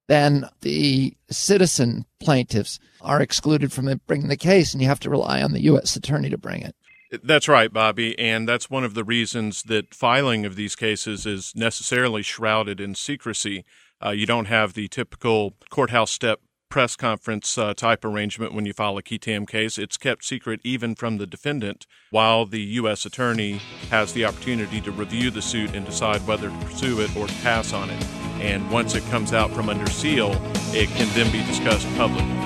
then 0.08 0.46
the 0.62 1.16
citizen 1.30 2.06
plaintiffs 2.20 2.80
are 3.00 3.22
excluded 3.22 3.72
from 3.72 3.90
bringing 4.08 4.28
the 4.28 4.38
case 4.38 4.74
and 4.74 4.82
you 4.82 4.88
have 4.88 5.00
to 5.00 5.10
rely 5.10 5.42
on 5.42 5.54
the 5.54 5.64
U.S. 5.64 5.96
attorney 5.96 6.30
to 6.30 6.38
bring 6.38 6.62
it. 6.62 6.76
That's 7.24 7.48
right, 7.48 7.72
Bobby. 7.72 8.18
And 8.18 8.48
that's 8.48 8.70
one 8.70 8.84
of 8.84 8.94
the 8.94 9.04
reasons 9.04 9.64
that 9.64 9.94
filing 9.94 10.46
of 10.46 10.56
these 10.56 10.76
cases 10.76 11.26
is 11.26 11.54
necessarily 11.56 12.22
shrouded 12.22 12.80
in 12.80 12.96
secrecy. 12.96 13.66
Uh, 14.04 14.12
you 14.12 14.26
don't 14.26 14.46
have 14.46 14.74
the 14.74 14.88
typical 14.88 15.56
courthouse 15.70 16.12
step 16.12 16.40
press 16.70 16.96
conference 16.96 17.58
uh, 17.58 17.74
type 17.74 18.06
arrangement 18.06 18.54
when 18.54 18.66
you 18.66 18.72
file 18.72 18.98
a 18.98 19.04
qui 19.04 19.20
case. 19.20 19.78
It's 19.78 19.98
kept 19.98 20.24
secret 20.24 20.62
even 20.64 20.96
from 20.96 21.18
the 21.18 21.28
defendant 21.28 21.86
while 22.12 22.46
the 22.46 22.62
U.S. 22.62 23.06
attorney 23.06 23.60
has 23.90 24.14
the 24.14 24.24
opportunity 24.24 24.80
to 24.82 24.92
review 24.92 25.30
the 25.32 25.42
suit 25.42 25.76
and 25.76 25.86
decide 25.86 26.26
whether 26.26 26.50
to 26.50 26.58
pursue 26.66 27.02
it 27.02 27.14
or 27.18 27.28
pass 27.44 27.74
on 27.74 27.90
it. 27.90 28.04
And 28.40 28.72
once 28.72 28.96
it 28.96 29.04
comes 29.08 29.34
out 29.34 29.52
from 29.52 29.70
under 29.70 29.90
seal, 29.92 30.32
it 30.74 30.88
can 30.92 31.14
then 31.14 31.30
be 31.32 31.46
discussed 31.46 31.88
publicly. 31.98 32.41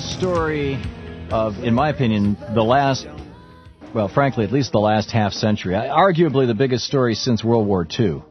Story 0.00 0.82
of, 1.30 1.58
in 1.62 1.74
my 1.74 1.90
opinion, 1.90 2.36
the 2.54 2.62
last, 2.62 3.06
well, 3.94 4.08
frankly, 4.08 4.44
at 4.44 4.52
least 4.52 4.72
the 4.72 4.78
last 4.78 5.10
half 5.10 5.32
century, 5.32 5.74
arguably 5.74 6.46
the 6.46 6.54
biggest 6.54 6.84
story 6.84 7.14
since 7.14 7.42
World 7.42 7.66
War 7.66 7.86
II, 7.98 8.22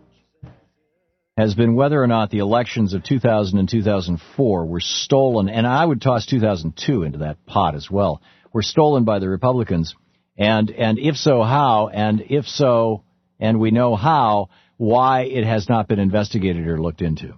has 1.38 1.56
been 1.56 1.76
whether 1.76 2.02
or 2.02 2.08
not 2.08 2.32
the 2.32 2.40
elections 2.40 2.94
of 2.94 3.04
2000 3.04 3.60
and 3.60 3.70
2004 3.70 4.66
were 4.66 4.80
stolen, 4.80 5.50
and 5.50 5.68
I 5.68 5.86
would 5.86 6.02
toss 6.02 6.26
2002 6.26 7.04
into 7.04 7.20
that 7.20 7.46
pot 7.46 7.76
as 7.76 7.90
well, 7.92 8.22
were 8.54 8.64
stolen 8.64 9.04
by 9.04 9.20
the 9.20 9.30
Republicans, 9.30 9.94
and 10.38 10.72
and 10.72 10.98
if 10.98 11.16
so, 11.16 11.44
how, 11.44 11.90
and 11.90 12.24
if 12.30 12.46
so, 12.46 13.04
and 13.40 13.60
we 13.60 13.72
know 13.72 13.96
how, 13.96 14.50
why 14.78 15.24
it 15.24 15.46
has 15.46 15.70
not 15.70 15.88
been 15.88 16.00
investigated 16.00 16.68
or 16.68 16.82
looked 16.82 17.02
into. 17.02 17.38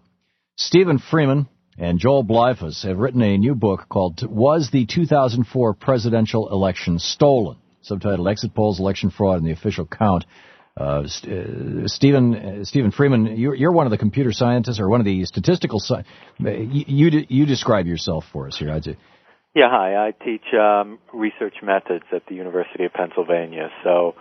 Stephen 0.56 1.00
Freeman, 1.00 1.48
and 1.80 1.98
Joel 1.98 2.26
Bleifuss 2.26 2.86
have 2.86 2.98
written 2.98 3.22
a 3.22 3.38
new 3.38 3.56
book 3.56 3.88
called 3.88 4.22
Was 4.30 4.70
the 4.72 4.86
2004 4.86 5.74
Presidential 5.76 6.50
Election 6.52 7.00
Stolen? 7.00 7.58
Subtitled 7.90 8.30
Exit 8.30 8.54
Polls, 8.54 8.80
Election 8.80 9.10
Fraud, 9.10 9.38
and 9.38 9.48
the 9.48 9.54
Official 9.54 9.88
Count. 9.88 10.26
Uh, 10.78 11.04
uh, 11.04 11.88
Stephen 11.88 12.36
uh, 12.36 12.64
Stephen 12.66 12.92
Freeman, 12.92 13.38
you're, 13.38 13.56
you're, 13.56 13.72
one 13.72 13.86
of 13.86 13.92
the 13.92 13.98
computer 13.98 14.32
scientists 14.32 14.80
or 14.80 14.90
one 14.90 15.02
of 15.02 15.06
the 15.06 15.26
statistical 15.26 15.80
sci- 15.80 16.04
you, 16.38 16.84
you, 16.88 17.26
you 17.28 17.46
describe 17.46 17.86
yourself 17.86 18.26
for 18.32 18.48
us 18.48 18.58
here. 18.58 18.72
I'd 18.72 18.84
say. 18.84 18.98
Yeah, 19.56 19.70
hi. 19.70 19.96
I 19.96 20.12
teach 20.24 20.54
um, 20.54 21.00
research 21.14 21.56
methods 21.64 22.06
at 22.14 22.26
the 22.28 22.36
University 22.36 22.86
of 22.86 22.94
Pennsylvania. 22.94 23.70
So, 23.84 24.16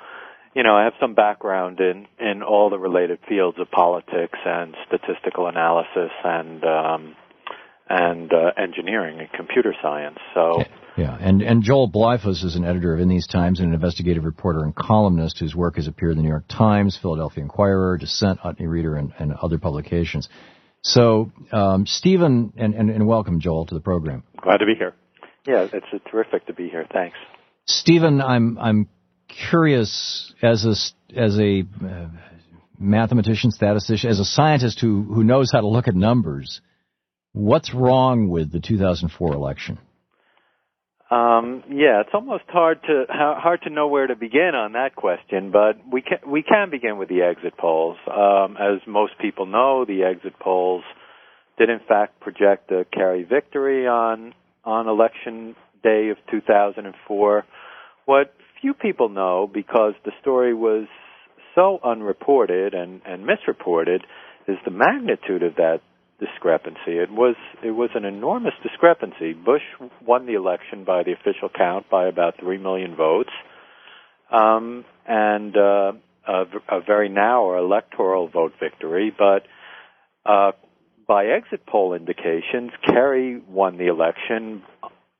you 0.54 0.62
know, 0.62 0.74
I 0.74 0.84
have 0.84 0.94
some 1.00 1.14
background 1.14 1.80
in 1.80 2.06
in 2.18 2.42
all 2.42 2.70
the 2.70 2.78
related 2.78 3.18
fields 3.28 3.58
of 3.60 3.70
politics 3.70 4.38
and 4.44 4.74
statistical 4.86 5.46
analysis 5.48 6.10
and 6.24 6.64
um, 6.64 7.16
and 7.88 8.32
uh, 8.32 8.50
engineering 8.56 9.18
and 9.20 9.30
computer 9.32 9.74
science. 9.82 10.18
So. 10.34 10.62
Yeah, 10.96 11.16
and, 11.20 11.42
and 11.42 11.62
Joel 11.62 11.88
Bleifuss 11.88 12.42
is 12.42 12.56
an 12.56 12.64
editor 12.64 12.92
of 12.92 12.98
In 12.98 13.08
These 13.08 13.28
Times 13.28 13.60
and 13.60 13.68
an 13.68 13.74
investigative 13.74 14.24
reporter 14.24 14.64
and 14.64 14.74
columnist 14.74 15.38
whose 15.38 15.54
work 15.54 15.76
has 15.76 15.86
appeared 15.86 16.12
in 16.12 16.16
the 16.18 16.22
New 16.24 16.28
York 16.28 16.46
Times, 16.48 16.98
Philadelphia 17.00 17.44
Inquirer, 17.44 17.98
Dissent, 17.98 18.40
Utne 18.40 18.66
Reader, 18.66 18.96
and, 18.96 19.12
and 19.16 19.32
other 19.32 19.58
publications. 19.58 20.28
So, 20.82 21.30
um, 21.52 21.86
Stephen, 21.86 22.52
and, 22.56 22.74
and, 22.74 22.90
and 22.90 23.06
welcome, 23.06 23.40
Joel, 23.40 23.66
to 23.66 23.74
the 23.74 23.80
program. 23.80 24.24
Glad 24.42 24.58
to 24.58 24.66
be 24.66 24.74
here. 24.76 24.94
Yeah, 25.46 25.68
it's 25.72 25.86
terrific 26.10 26.46
to 26.46 26.52
be 26.52 26.68
here. 26.68 26.84
Thanks. 26.92 27.16
Stephen, 27.66 28.20
I'm, 28.20 28.58
I'm 28.58 28.88
curious 29.50 30.34
as 30.42 30.64
a, 30.64 31.16
as 31.16 31.38
a 31.38 31.62
uh, 31.84 32.08
mathematician, 32.78 33.50
statistician, 33.50 34.10
as 34.10 34.18
a 34.18 34.24
scientist 34.24 34.80
who, 34.80 35.02
who 35.02 35.22
knows 35.22 35.50
how 35.52 35.60
to 35.60 35.68
look 35.68 35.88
at 35.88 35.94
numbers, 35.94 36.60
what's 37.32 37.72
wrong 37.74 38.28
with 38.28 38.52
the 38.52 38.60
2004 38.60 39.34
election? 39.34 39.78
Um, 41.10 41.64
yeah, 41.70 42.02
it's 42.02 42.10
almost 42.12 42.44
hard 42.48 42.82
to 42.82 43.04
hard 43.08 43.62
to 43.62 43.70
know 43.70 43.88
where 43.88 44.06
to 44.06 44.14
begin 44.14 44.52
on 44.54 44.72
that 44.72 44.94
question, 44.94 45.50
but 45.50 45.76
we 45.90 46.02
can 46.02 46.18
we 46.30 46.42
can 46.42 46.68
begin 46.70 46.98
with 46.98 47.08
the 47.08 47.22
exit 47.22 47.56
polls. 47.56 47.96
Um, 48.06 48.58
as 48.58 48.86
most 48.86 49.12
people 49.18 49.46
know, 49.46 49.86
the 49.86 50.02
exit 50.02 50.38
polls 50.38 50.84
did 51.56 51.70
in 51.70 51.80
fact 51.88 52.20
project 52.20 52.70
a 52.70 52.84
Kerry 52.92 53.24
victory 53.24 53.86
on 53.86 54.34
on 54.64 54.86
election 54.86 55.56
day 55.82 56.10
of 56.10 56.18
2004. 56.30 57.44
What 58.04 58.34
few 58.60 58.74
people 58.74 59.08
know, 59.08 59.50
because 59.52 59.94
the 60.04 60.12
story 60.20 60.52
was 60.52 60.86
so 61.54 61.78
unreported 61.84 62.74
and, 62.74 63.00
and 63.06 63.24
misreported, 63.26 64.02
is 64.46 64.56
the 64.64 64.70
magnitude 64.70 65.42
of 65.42 65.56
that 65.56 65.80
discrepancy. 66.20 66.98
It 66.98 67.10
was 67.10 67.36
it 67.62 67.70
was 67.70 67.90
an 67.94 68.04
enormous 68.04 68.54
discrepancy. 68.62 69.32
Bush 69.32 69.62
won 70.04 70.26
the 70.26 70.34
election 70.34 70.84
by 70.84 71.02
the 71.02 71.12
official 71.12 71.48
count 71.48 71.88
by 71.90 72.08
about 72.08 72.34
three 72.40 72.58
million 72.58 72.96
votes, 72.96 73.30
um, 74.30 74.84
and 75.06 75.56
uh, 75.56 75.92
a, 76.26 76.44
a, 76.68 76.80
very 76.86 77.08
narrow 77.08 77.64
electoral 77.64 78.28
vote 78.28 78.52
victory. 78.60 79.12
But 79.16 79.46
uh, 80.28 80.52
by 81.06 81.26
exit 81.26 81.66
poll 81.66 81.94
indications, 81.94 82.72
Kerry 82.84 83.40
won 83.48 83.78
the 83.78 83.86
election 83.86 84.62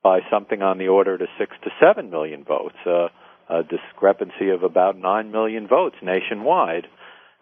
by 0.02 0.20
something 0.30 0.62
on 0.62 0.78
the 0.78 0.88
order 0.88 1.16
to 1.16 1.26
six 1.38 1.52
to 1.64 1.70
seven 1.80 2.10
million 2.10 2.44
votes, 2.44 2.76
uh, 2.86 3.08
a 3.48 3.62
discrepancy 3.62 4.50
of 4.50 4.62
about 4.62 4.98
nine 4.98 5.30
million 5.30 5.66
votes 5.68 5.96
nationwide. 6.02 6.86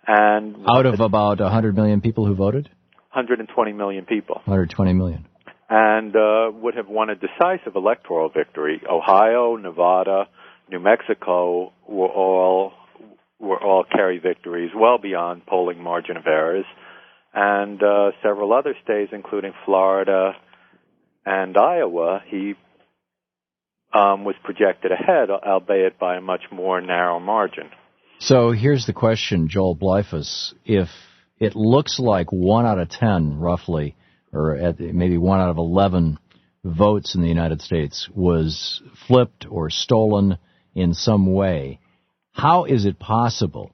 And 0.06 0.56
out 0.68 0.86
of 0.86 1.00
about 1.00 1.40
100 1.40 1.74
million 1.74 2.00
people 2.00 2.26
who 2.26 2.34
voted? 2.34 2.70
120 3.16 3.72
million 3.72 4.04
people. 4.04 4.36
120 4.44 4.92
million. 4.92 5.24
And 5.70 6.14
uh, 6.14 6.50
would 6.52 6.76
have 6.76 6.88
won 6.88 7.08
a 7.10 7.14
decisive 7.14 7.74
electoral 7.74 8.28
victory. 8.28 8.82
Ohio, 8.88 9.56
Nevada, 9.56 10.28
New 10.70 10.80
Mexico 10.80 11.72
were 11.88 12.08
all 12.08 12.72
were 13.38 13.62
all 13.62 13.84
Kerry 13.84 14.18
victories, 14.18 14.70
well 14.74 14.98
beyond 14.98 15.46
polling 15.46 15.82
margin 15.82 16.16
of 16.16 16.26
errors, 16.26 16.64
and 17.34 17.82
uh, 17.82 18.10
several 18.22 18.52
other 18.52 18.74
states, 18.82 19.12
including 19.12 19.52
Florida 19.64 20.32
and 21.24 21.56
Iowa, 21.56 22.22
he 22.26 22.54
um, 23.92 24.24
was 24.24 24.34
projected 24.42 24.92
ahead, 24.92 25.30
albeit 25.30 25.98
by 25.98 26.16
a 26.16 26.20
much 26.20 26.42
more 26.52 26.80
narrow 26.80 27.18
margin. 27.18 27.70
So 28.20 28.52
here's 28.52 28.86
the 28.86 28.92
question, 28.92 29.48
Joel 29.48 29.76
Bleifuss: 29.76 30.54
If 30.64 30.88
it 31.38 31.54
looks 31.54 31.98
like 31.98 32.32
one 32.32 32.66
out 32.66 32.78
of 32.78 32.88
ten, 32.88 33.38
roughly, 33.38 33.96
or 34.32 34.74
maybe 34.78 35.18
one 35.18 35.40
out 35.40 35.50
of 35.50 35.58
eleven 35.58 36.18
votes 36.64 37.14
in 37.14 37.22
the 37.22 37.28
United 37.28 37.62
States 37.62 38.08
was 38.14 38.82
flipped 39.06 39.46
or 39.48 39.70
stolen 39.70 40.38
in 40.74 40.94
some 40.94 41.32
way. 41.32 41.78
How 42.32 42.64
is 42.64 42.84
it 42.84 42.98
possible 42.98 43.72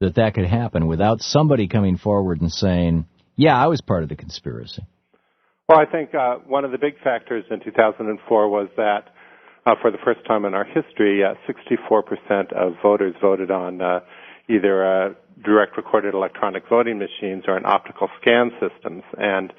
that 0.00 0.16
that 0.16 0.34
could 0.34 0.46
happen 0.46 0.86
without 0.86 1.20
somebody 1.20 1.68
coming 1.68 1.96
forward 1.96 2.40
and 2.40 2.52
saying, 2.52 3.06
"Yeah, 3.36 3.56
I 3.56 3.66
was 3.66 3.80
part 3.80 4.02
of 4.02 4.08
the 4.08 4.16
conspiracy"? 4.16 4.82
Well, 5.68 5.80
I 5.80 5.86
think 5.86 6.14
uh, 6.14 6.36
one 6.46 6.64
of 6.64 6.70
the 6.70 6.78
big 6.78 6.94
factors 7.02 7.44
in 7.50 7.60
2004 7.60 8.48
was 8.48 8.68
that 8.76 9.08
uh, 9.66 9.74
for 9.82 9.90
the 9.90 9.98
first 10.04 10.24
time 10.24 10.44
in 10.44 10.54
our 10.54 10.64
history, 10.64 11.24
uh, 11.24 11.34
64% 11.48 12.52
of 12.52 12.74
voters 12.80 13.14
voted 13.20 13.50
on 13.50 13.82
uh, 13.82 14.00
either 14.48 14.84
uh, 14.86 15.14
direct 15.44 15.76
recorded 15.76 16.14
electronic 16.14 16.64
voting 16.68 16.98
machines 16.98 17.44
or 17.46 17.56
in 17.56 17.64
optical 17.66 18.08
scan 18.20 18.50
systems. 18.60 19.02
And 19.18 19.52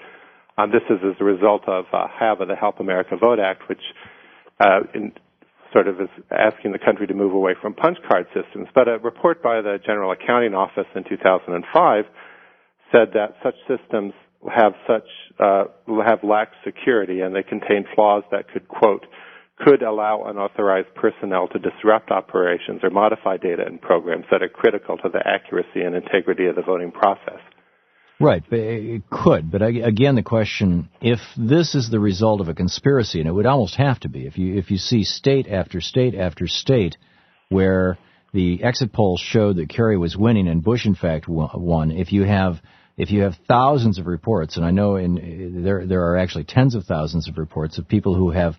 um, 0.57 0.71
this 0.71 0.81
is 0.89 0.97
as 1.03 1.15
a 1.19 1.23
result 1.23 1.67
of 1.67 1.85
uh, 1.93 2.07
HAVA, 2.19 2.45
the 2.45 2.55
Help 2.55 2.79
America 2.79 3.15
Vote 3.19 3.39
Act, 3.39 3.67
which 3.69 3.81
uh, 4.59 4.79
in, 4.93 5.11
sort 5.71 5.87
of 5.87 5.99
is 6.01 6.09
asking 6.31 6.71
the 6.71 6.79
country 6.79 7.05
to 7.07 7.13
move 7.13 7.33
away 7.33 7.53
from 7.61 7.73
punch 7.73 7.97
card 8.09 8.25
systems. 8.33 8.67
But 8.73 8.87
a 8.87 8.97
report 8.99 9.43
by 9.43 9.61
the 9.61 9.77
General 9.85 10.11
Accounting 10.11 10.53
Office 10.53 10.87
in 10.95 11.03
2005 11.07 12.05
said 12.91 13.09
that 13.13 13.35
such 13.43 13.55
systems 13.67 14.13
have 14.53 14.73
such 14.87 15.07
uh, 15.39 15.65
have 16.05 16.23
lacked 16.23 16.55
security 16.63 17.21
and 17.21 17.35
they 17.35 17.43
contain 17.43 17.85
flaws 17.95 18.23
that 18.31 18.49
could 18.51 18.67
quote 18.67 19.05
could 19.59 19.81
allow 19.81 20.23
unauthorized 20.25 20.93
personnel 20.95 21.47
to 21.47 21.59
disrupt 21.59 22.11
operations 22.11 22.81
or 22.83 22.89
modify 22.89 23.37
data 23.37 23.63
and 23.65 23.81
programs 23.81 24.25
that 24.31 24.43
are 24.43 24.49
critical 24.49 24.97
to 24.97 25.09
the 25.09 25.19
accuracy 25.25 25.81
and 25.81 25.95
integrity 25.95 26.45
of 26.45 26.55
the 26.55 26.61
voting 26.61 26.91
process. 26.91 27.39
Right, 28.19 28.43
it 28.51 29.03
could, 29.11 29.51
but 29.51 29.61
again, 29.61 30.15
the 30.15 30.23
question: 30.23 30.89
if 31.01 31.19
this 31.37 31.75
is 31.75 31.91
the 31.91 31.99
result 31.99 32.41
of 32.41 32.47
a 32.47 32.55
conspiracy, 32.55 33.19
and 33.19 33.29
it 33.29 33.31
would 33.31 33.45
almost 33.45 33.75
have 33.75 33.99
to 33.99 34.09
be, 34.09 34.25
if 34.25 34.39
you 34.39 34.57
if 34.57 34.71
you 34.71 34.77
see 34.77 35.03
state 35.03 35.47
after 35.47 35.81
state 35.81 36.15
after 36.15 36.47
state 36.47 36.97
where 37.49 37.99
the 38.33 38.63
exit 38.63 38.91
polls 38.91 39.21
showed 39.21 39.57
that 39.57 39.69
Kerry 39.69 39.97
was 39.99 40.17
winning 40.17 40.47
and 40.47 40.63
Bush, 40.63 40.87
in 40.87 40.95
fact, 40.95 41.27
won, 41.27 41.91
if 41.91 42.11
you 42.11 42.23
have 42.23 42.59
if 42.97 43.11
you 43.11 43.21
have 43.21 43.35
thousands 43.47 43.99
of 43.99 44.07
reports, 44.07 44.57
and 44.57 44.65
I 44.65 44.71
know 44.71 44.95
in 44.95 45.61
there 45.63 45.85
there 45.85 46.09
are 46.09 46.17
actually 46.17 46.45
tens 46.45 46.73
of 46.73 46.85
thousands 46.85 47.29
of 47.29 47.37
reports 47.37 47.77
of 47.77 47.87
people 47.87 48.15
who 48.15 48.31
have 48.31 48.55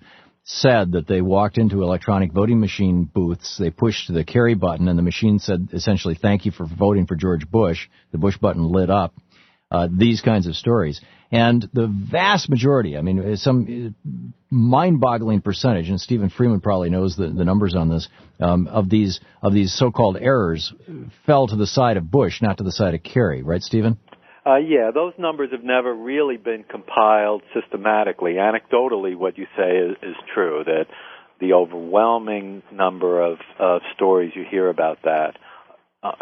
said 0.51 0.93
that 0.93 1.07
they 1.07 1.21
walked 1.21 1.59
into 1.59 1.83
electronic 1.83 2.33
voting 2.33 2.59
machine 2.59 3.05
booths, 3.05 3.59
they 3.59 3.69
pushed 3.69 4.13
the 4.13 4.25
Kerry 4.25 4.55
button, 4.55 4.89
and 4.89 4.99
the 4.99 5.03
machine 5.03 5.39
said 5.39 5.69
essentially, 5.75 6.15
thank 6.21 6.47
you 6.47 6.53
for 6.53 6.67
voting 6.67 7.07
for 7.07 7.17
George 7.17 7.49
Bush. 7.51 7.89
The 8.13 8.19
Bush 8.19 8.39
button 8.39 8.65
lit 8.65 8.89
up. 8.89 9.15
Uh, 9.71 9.87
these 9.95 10.23
kinds 10.23 10.47
of 10.47 10.57
stories. 10.57 10.99
And 11.31 11.69
the 11.75 11.87
vast 11.87 12.49
majority, 12.49 12.97
I 12.97 13.03
mean, 13.03 13.37
some 13.37 13.95
mind-boggling 14.51 15.43
percentage, 15.43 15.91
and 15.91 16.01
Stephen 16.01 16.31
Freeman 16.31 16.63
probably 16.63 16.89
knows 16.89 17.17
the, 17.17 17.29
the 17.29 17.45
numbers 17.45 17.75
on 17.75 17.91
this, 17.91 18.09
um, 18.41 18.67
of 18.67 18.89
these 18.89 19.21
of 19.43 19.53
these 19.53 19.75
so-called 19.75 20.17
errors 20.19 20.73
fell 21.27 21.47
to 21.47 21.57
the 21.57 21.67
side 21.67 21.99
of 21.99 22.11
Bush, 22.11 22.41
not 22.41 22.57
to 22.57 22.65
the 22.65 22.73
side 22.73 22.95
of 22.95 23.03
Kerry, 23.03 23.43
right, 23.43 23.61
Stephen? 23.61 23.99
Uh, 24.49 24.57
yeah, 24.57 24.91
those 24.95 25.13
numbers 25.19 25.51
have 25.53 25.63
never 25.63 25.95
really 25.95 26.39
been 26.39 26.65
compiled 26.65 27.43
systematically. 27.53 28.35
Anecdotally, 28.35 29.15
what 29.15 29.37
you 29.37 29.47
say 29.57 29.77
is, 29.77 29.97
is 30.03 30.17
true 30.33 30.63
that 30.65 30.87
the 31.39 31.53
overwhelming 31.53 32.63
number 32.73 33.23
of, 33.23 33.39
of 33.59 33.83
stories 33.95 34.33
you 34.35 34.45
hear 34.51 34.71
about 34.71 34.99
that, 35.05 35.37
uh, 36.03 36.13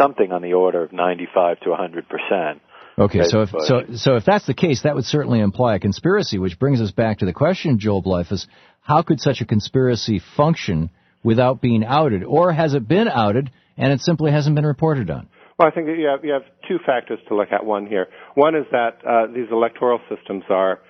something 0.00 0.32
on 0.32 0.40
the 0.40 0.54
order 0.54 0.82
of 0.82 0.92
95 0.92 1.60
to 1.60 1.70
100 1.70 2.06
percent. 2.08 2.62
Okay, 2.96 3.24
so 3.24 3.42
if 3.42 3.50
so, 3.50 3.82
so 3.96 4.16
if 4.16 4.24
that's 4.24 4.46
the 4.46 4.54
case, 4.54 4.82
that 4.82 4.94
would 4.94 5.04
certainly 5.04 5.40
imply 5.40 5.74
a 5.74 5.80
conspiracy, 5.80 6.38
which 6.38 6.58
brings 6.58 6.80
us 6.80 6.92
back 6.92 7.18
to 7.18 7.26
the 7.26 7.32
question, 7.32 7.80
Joel 7.80 8.02
Bleifuss, 8.02 8.46
how 8.80 9.02
could 9.02 9.20
such 9.20 9.40
a 9.40 9.44
conspiracy 9.44 10.22
function 10.36 10.90
without 11.24 11.60
being 11.60 11.84
outed, 11.84 12.22
or 12.22 12.52
has 12.52 12.72
it 12.72 12.86
been 12.86 13.08
outed 13.08 13.50
and 13.76 13.92
it 13.92 14.00
simply 14.00 14.30
hasn't 14.30 14.54
been 14.54 14.64
reported 14.64 15.10
on? 15.10 15.28
Well, 15.58 15.68
I 15.68 15.70
think 15.70 15.86
that 15.86 15.96
you 15.98 16.06
have, 16.06 16.24
you 16.24 16.32
have 16.32 16.42
two 16.68 16.78
factors 16.84 17.18
to 17.28 17.36
look 17.36 17.48
at. 17.52 17.64
One 17.64 17.86
here. 17.86 18.08
One 18.34 18.56
is 18.56 18.64
that 18.72 18.98
uh, 19.06 19.26
these 19.32 19.46
electoral 19.52 20.00
systems 20.08 20.42
are 20.50 20.80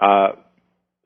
uh, 0.00 0.28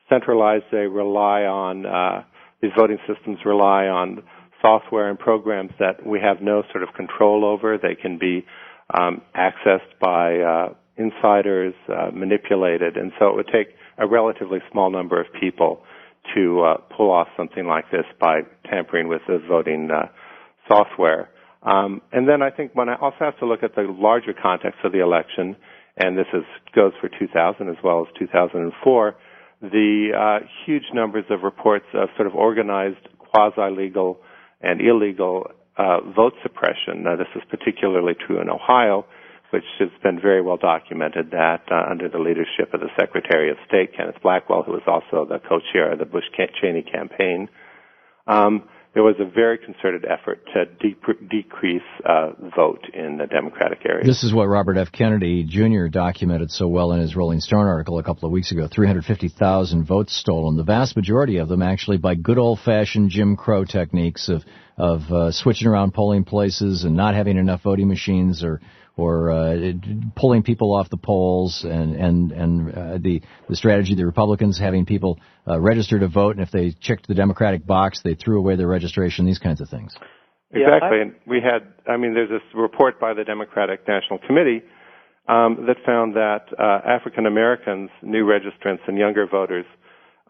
centralized. 0.09 0.65
They 0.71 0.87
rely 0.87 1.43
on 1.43 1.85
uh, 1.85 2.23
these 2.63 2.71
voting 2.79 2.99
systems 3.13 3.39
rely 3.45 3.87
on 3.87 4.23
software 4.63 5.09
and 5.11 5.19
programs 5.19 5.71
that 5.79 6.05
we 6.05 6.21
have 6.21 6.41
no 6.41 6.63
sort 6.73 6.83
of 6.83 6.95
control 6.95 7.45
over. 7.45 7.77
They 7.79 7.95
can 8.01 8.19
be 8.19 8.45
um, 8.97 9.23
accessed 9.37 9.99
by 10.01 10.39
uh, 10.39 10.75
insiders, 10.97 11.75
uh, 11.89 12.11
manipulated, 12.13 12.97
and 12.97 13.13
so 13.19 13.29
it 13.29 13.35
would 13.37 13.49
take 13.53 13.69
a 13.99 14.07
relatively 14.07 14.59
small 14.73 14.91
number 14.91 15.21
of 15.21 15.27
people 15.41 15.83
to 16.35 16.63
uh, 16.63 16.77
pull 16.97 17.11
off 17.11 17.29
something 17.37 17.67
like 17.67 17.91
this 17.91 18.05
by 18.21 18.41
tampering 18.69 19.09
with 19.09 19.23
the 19.29 19.39
voting 19.49 19.89
software. 20.69 21.31
Um, 21.69 22.01
and 22.13 22.27
then 22.29 22.41
I 22.41 22.51
think 22.51 22.75
one 22.75 22.89
also 22.89 23.17
has 23.21 23.35
to 23.41 23.47
look 23.47 23.63
at 23.63 23.75
the 23.75 23.83
larger 23.83 24.33
context 24.33 24.79
of 24.85 24.93
the 24.93 25.01
election, 25.03 25.55
and 25.99 26.17
this 26.17 26.27
is, 26.33 26.45
goes 26.75 26.93
for 27.01 27.09
2000 27.09 27.69
as 27.69 27.77
well 27.85 28.07
as 28.09 28.19
2004, 28.19 29.17
the 29.61 30.09
uh, 30.17 30.47
huge 30.65 30.85
numbers 30.95 31.25
of 31.31 31.43
reports 31.43 31.85
of 31.93 32.09
sort 32.17 32.27
of 32.27 32.35
organized 32.35 33.07
quasi-legal 33.19 34.19
and 34.63 34.81
illegal 34.81 35.51
uh, 35.77 36.01
vote 36.17 36.33
suppression. 36.43 37.03
Now, 37.05 37.17
this 37.17 37.29
is 37.37 37.43
particularly 37.51 38.15
true 38.27 38.41
in 38.41 38.49
Ohio. 38.49 39.05
which 39.51 39.65
has 39.79 39.89
been 40.03 40.21
very 40.21 40.43
well 40.43 40.59
documented 40.59 41.31
that 41.31 41.63
uh, 41.71 41.91
under 41.91 42.09
the 42.09 42.19
leadership 42.19 42.73
of 42.75 42.81
the 42.81 42.91
Secretary 43.01 43.51
of 43.51 43.57
State, 43.67 43.97
Kenneth 43.97 44.21
Blackwell, 44.23 44.63
who 44.63 44.73
was 44.73 44.83
also 44.87 45.25
the 45.27 45.39
co-chair 45.39 45.93
of 45.93 45.99
the 45.99 46.05
Bush-Cheney 46.05 46.83
campaign, 46.83 47.49
um, 48.27 48.69
there 48.99 49.05
was 49.05 49.15
a 49.21 49.25
very 49.25 49.57
concerted 49.57 50.05
effort 50.05 50.45
to 50.53 50.65
de- 50.65 50.97
decrease 51.31 51.83
uh, 52.05 52.33
vote 52.57 52.85
in 52.93 53.17
the 53.17 53.29
Democratic 53.29 53.79
area. 53.89 54.05
This 54.05 54.25
is 54.25 54.35
what 54.35 54.49
Robert 54.49 54.77
F. 54.77 54.91
Kennedy 54.91 55.45
Jr. 55.45 55.87
documented 55.87 56.51
so 56.51 56.67
well 56.67 56.91
in 56.91 56.99
his 56.99 57.15
Rolling 57.15 57.39
Stone 57.39 57.69
article 57.69 58.01
a 58.01 58.03
couple 58.03 58.27
of 58.27 58.33
weeks 58.33 58.51
ago. 58.51 58.67
350,000 58.67 59.87
votes 59.87 60.17
stolen. 60.17 60.57
The 60.57 60.65
vast 60.65 60.97
majority 60.97 61.37
of 61.37 61.49
them 61.49 61.63
actually 61.63 61.99
by 61.99 62.17
good 62.17 62.39
old-fashioned 62.39 63.11
Jim 63.11 63.37
Crow 63.37 63.65
techniques 63.65 64.29
of 64.29 64.43
of 64.77 65.03
uh, 65.13 65.31
switching 65.31 65.69
around 65.69 65.95
polling 65.95 66.25
places 66.25 66.83
and 66.83 66.97
not 66.97 67.15
having 67.15 67.37
enough 67.37 67.63
voting 67.63 67.87
machines 67.87 68.43
or 68.43 68.61
or 68.99 69.31
uh, 69.31 69.57
pulling 70.17 70.43
people 70.43 70.75
off 70.75 70.91
the 70.91 70.97
polls 70.97 71.65
and 71.65 71.95
and 71.95 72.33
and 72.33 72.75
uh, 72.75 72.99
the 73.01 73.23
the 73.49 73.57
strategy 73.57 73.93
of 73.93 73.99
the 73.99 74.05
Republicans 74.05 74.59
having 74.59 74.85
people 74.85 75.21
uh, 75.47 75.59
register 75.59 75.99
to 76.01 76.09
vote 76.09 76.37
and 76.37 76.43
if 76.43 76.51
they 76.51 76.73
checked 76.73 77.07
the 77.07 77.15
Democratic 77.15 77.65
box 77.65 78.03
they 78.03 78.15
threw 78.15 78.39
away 78.39 78.57
their 78.57 78.67
registration 78.67 79.25
these 79.25 79.39
kinds 79.39 79.61
of 79.61 79.69
things. 79.69 79.95
Exactly, 80.51 81.01
and 81.01 81.15
we 81.27 81.41
had 81.41 81.73
I 81.91 81.97
mean 81.97 82.13
there's 82.13 82.29
this 82.29 82.43
report 82.55 82.99
by 83.01 83.15
the 83.15 83.25
Democratic 83.25 83.87
National 83.87 84.19
Committee 84.27 84.63
um, 85.29 85.67
that 85.67 85.77
found 85.87 86.17
that 86.17 86.47
uh, 86.59 86.81
African 86.85 87.27
Americans, 87.27 87.91
new 88.03 88.25
registrants, 88.25 88.81
and 88.87 88.99
younger 88.99 89.27
voters. 89.27 89.67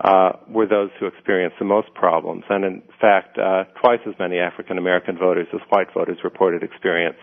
Uh, 0.01 0.31
were 0.49 0.65
those 0.65 0.91
who 1.01 1.09
experienced 1.09 1.57
the 1.59 1.65
most 1.65 1.93
problems, 1.93 2.45
and 2.51 2.65
in 2.65 2.81
fact, 3.01 3.37
uh, 3.37 3.65
twice 3.83 3.99
as 4.07 4.15
many 4.21 4.39
African 4.39 4.79
American 4.79 5.19
voters 5.19 5.49
as 5.53 5.59
white 5.71 5.89
voters 5.93 6.19
reported 6.23 6.63
experience 6.63 7.19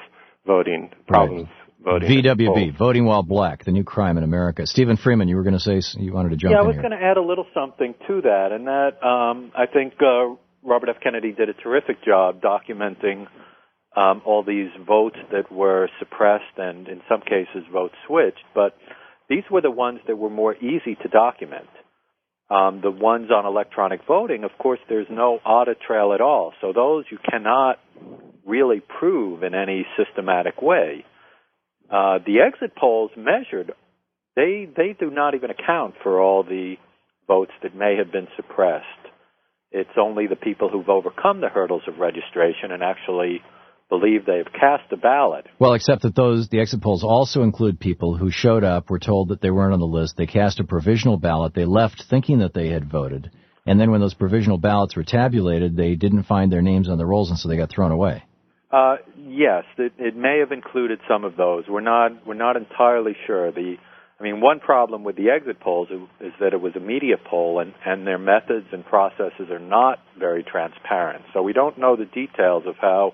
voting 0.46 0.92
problems. 1.08 1.48
Right. 1.50 2.02
Voting 2.02 2.24
VWB, 2.24 2.78
voting 2.78 3.06
while 3.06 3.22
black, 3.22 3.64
the 3.64 3.72
new 3.72 3.84
crime 3.84 4.18
in 4.18 4.24
America. 4.24 4.66
Stephen 4.66 4.98
Freeman, 4.98 5.28
you 5.28 5.36
were 5.36 5.44
going 5.44 5.54
to 5.54 5.60
say 5.60 5.80
you 6.00 6.14
wanted 6.14 6.30
to 6.30 6.36
jump 6.36 6.50
in. 6.50 6.58
yeah, 6.58 6.64
I 6.64 6.66
was 6.66 6.78
going 6.78 6.90
to 6.90 6.98
add 6.98 7.18
a 7.18 7.22
little 7.22 7.46
something 7.54 7.94
to 8.08 8.22
that, 8.22 8.52
and 8.52 8.66
that 8.66 9.06
um, 9.06 9.52
I 9.56 9.68
think 9.68 9.94
uh, 10.02 10.34
Robert 10.64 10.90
F. 10.90 10.96
Kennedy 11.04 11.32
did 11.32 11.48
a 11.50 11.54
terrific 11.54 12.04
job 12.04 12.42
documenting 12.42 13.28
um, 13.96 14.22
all 14.26 14.44
these 14.44 14.70
votes 14.86 15.18
that 15.32 15.52
were 15.52 15.90
suppressed 16.00 16.58
and, 16.58 16.88
in 16.88 17.02
some 17.08 17.22
cases, 17.22 17.64
votes 17.72 17.96
switched. 18.08 18.44
But 18.54 18.76
these 19.30 19.44
were 19.50 19.62
the 19.62 19.72
ones 19.72 20.00
that 20.08 20.18
were 20.18 20.30
more 20.30 20.56
easy 20.56 20.96
to 21.02 21.08
document. 21.08 21.70
Um, 22.50 22.82
the 22.82 22.92
ones 22.92 23.32
on 23.32 23.46
electronic 23.46 24.02
voting, 24.08 24.44
of 24.44 24.52
course, 24.60 24.80
there's 24.88 25.08
no 25.10 25.40
audit 25.46 25.80
trail 25.82 26.14
at 26.14 26.22
all. 26.22 26.54
So 26.62 26.74
those 26.74 27.06
you 27.10 27.18
cannot 27.18 27.80
really 28.46 28.82
prove 29.00 29.42
in 29.42 29.56
any 29.56 29.86
systematic 29.98 30.62
way. 30.62 31.06
Uh, 31.90 32.20
the 32.26 32.42
exit 32.42 32.76
polls 32.76 33.12
measured, 33.18 33.74
they 34.36 34.68
they 34.76 34.96
do 35.00 35.10
not 35.10 35.34
even 35.34 35.50
account 35.50 35.96
for 36.04 36.22
all 36.22 36.44
the 36.44 36.76
votes 37.28 37.52
that 37.64 37.76
may 37.76 37.96
have 37.98 38.12
been 38.12 38.28
suppressed. 38.36 38.86
It's 39.72 39.98
only 40.00 40.28
the 40.28 40.36
people 40.36 40.70
who've 40.70 40.88
overcome 40.88 41.42
the 41.42 41.50
hurdles 41.50 41.84
of 41.88 41.98
registration 41.98 42.72
and 42.72 42.84
actually 42.84 43.42
believe 43.90 44.26
they've 44.26 44.52
cast 44.52 44.92
a 44.92 44.98
ballot. 44.98 45.46
Well, 45.60 45.74
except 45.74 46.02
that 46.04 46.16
those 46.16 46.50
the 46.50 46.60
exit 46.60 46.82
polls 46.82 47.04
also 47.04 47.44
include 47.44 47.80
people 47.80 48.18
who 48.18 48.32
showed 48.32 48.64
up, 48.64 48.90
were 48.90 49.00
told 49.00 49.30
that 49.30 49.42
they 49.42 49.52
weren't 49.52 49.74
on 49.74 49.80
the 49.80 49.86
list, 49.86 50.16
they 50.18 50.26
cast 50.26 50.60
a 50.60 50.64
provisional 50.64 51.18
ballot, 51.18 51.54
they 51.54 51.66
left 51.66 52.04
thinking 52.10 52.40
that 52.40 52.54
they 52.54 52.70
had 52.70 52.90
voted, 52.90 53.32
and 53.66 53.80
then 53.80 53.92
when 53.92 54.02
those 54.02 54.14
provisional 54.14 54.58
ballots 54.58 54.96
were 54.96 55.04
tabulated, 55.04 55.76
they 55.76 55.96
didn't 55.96 56.24
find 56.24 56.52
their 56.52 56.62
names 56.62 56.90
on 56.90 56.98
the 56.98 57.06
rolls, 57.06 57.30
and 57.30 57.40
so 57.40 57.48
they 57.48 57.58
got 57.58 57.70
thrown 57.70 57.92
away. 57.92 58.24
Uh, 58.72 58.98
yes, 59.18 59.64
it, 59.78 59.94
it 59.98 60.16
may 60.16 60.40
have 60.40 60.52
included 60.52 61.00
some 61.08 61.24
of 61.24 61.38
those. 61.38 61.64
We're 61.70 61.82
not 61.82 62.26
we're 62.28 62.34
not 62.34 62.58
entirely 62.58 63.16
sure. 63.26 63.52
The 63.52 63.76
I 64.20 64.24
mean, 64.24 64.42
one 64.42 64.60
problem 64.60 65.04
with 65.04 65.18
the 65.18 65.30
exit 65.30 65.60
polls 65.60 65.90
is 66.20 66.32
that 66.40 66.54
it 66.54 66.62
was 66.62 66.76
a 66.76 66.80
media 66.80 67.16
poll, 67.24 67.60
and 67.60 67.74
and 67.86 68.06
their 68.06 68.18
methods 68.18 68.68
and 68.72 68.86
processes 68.86 69.50
are 69.50 69.60
not 69.60 70.00
very 70.20 70.44
transparent. 70.44 71.26
So 71.34 71.42
we 71.42 71.54
don't 71.54 71.78
know 71.78 71.96
the 71.96 72.06
details 72.06 72.64
of 72.66 72.76
how 72.82 73.14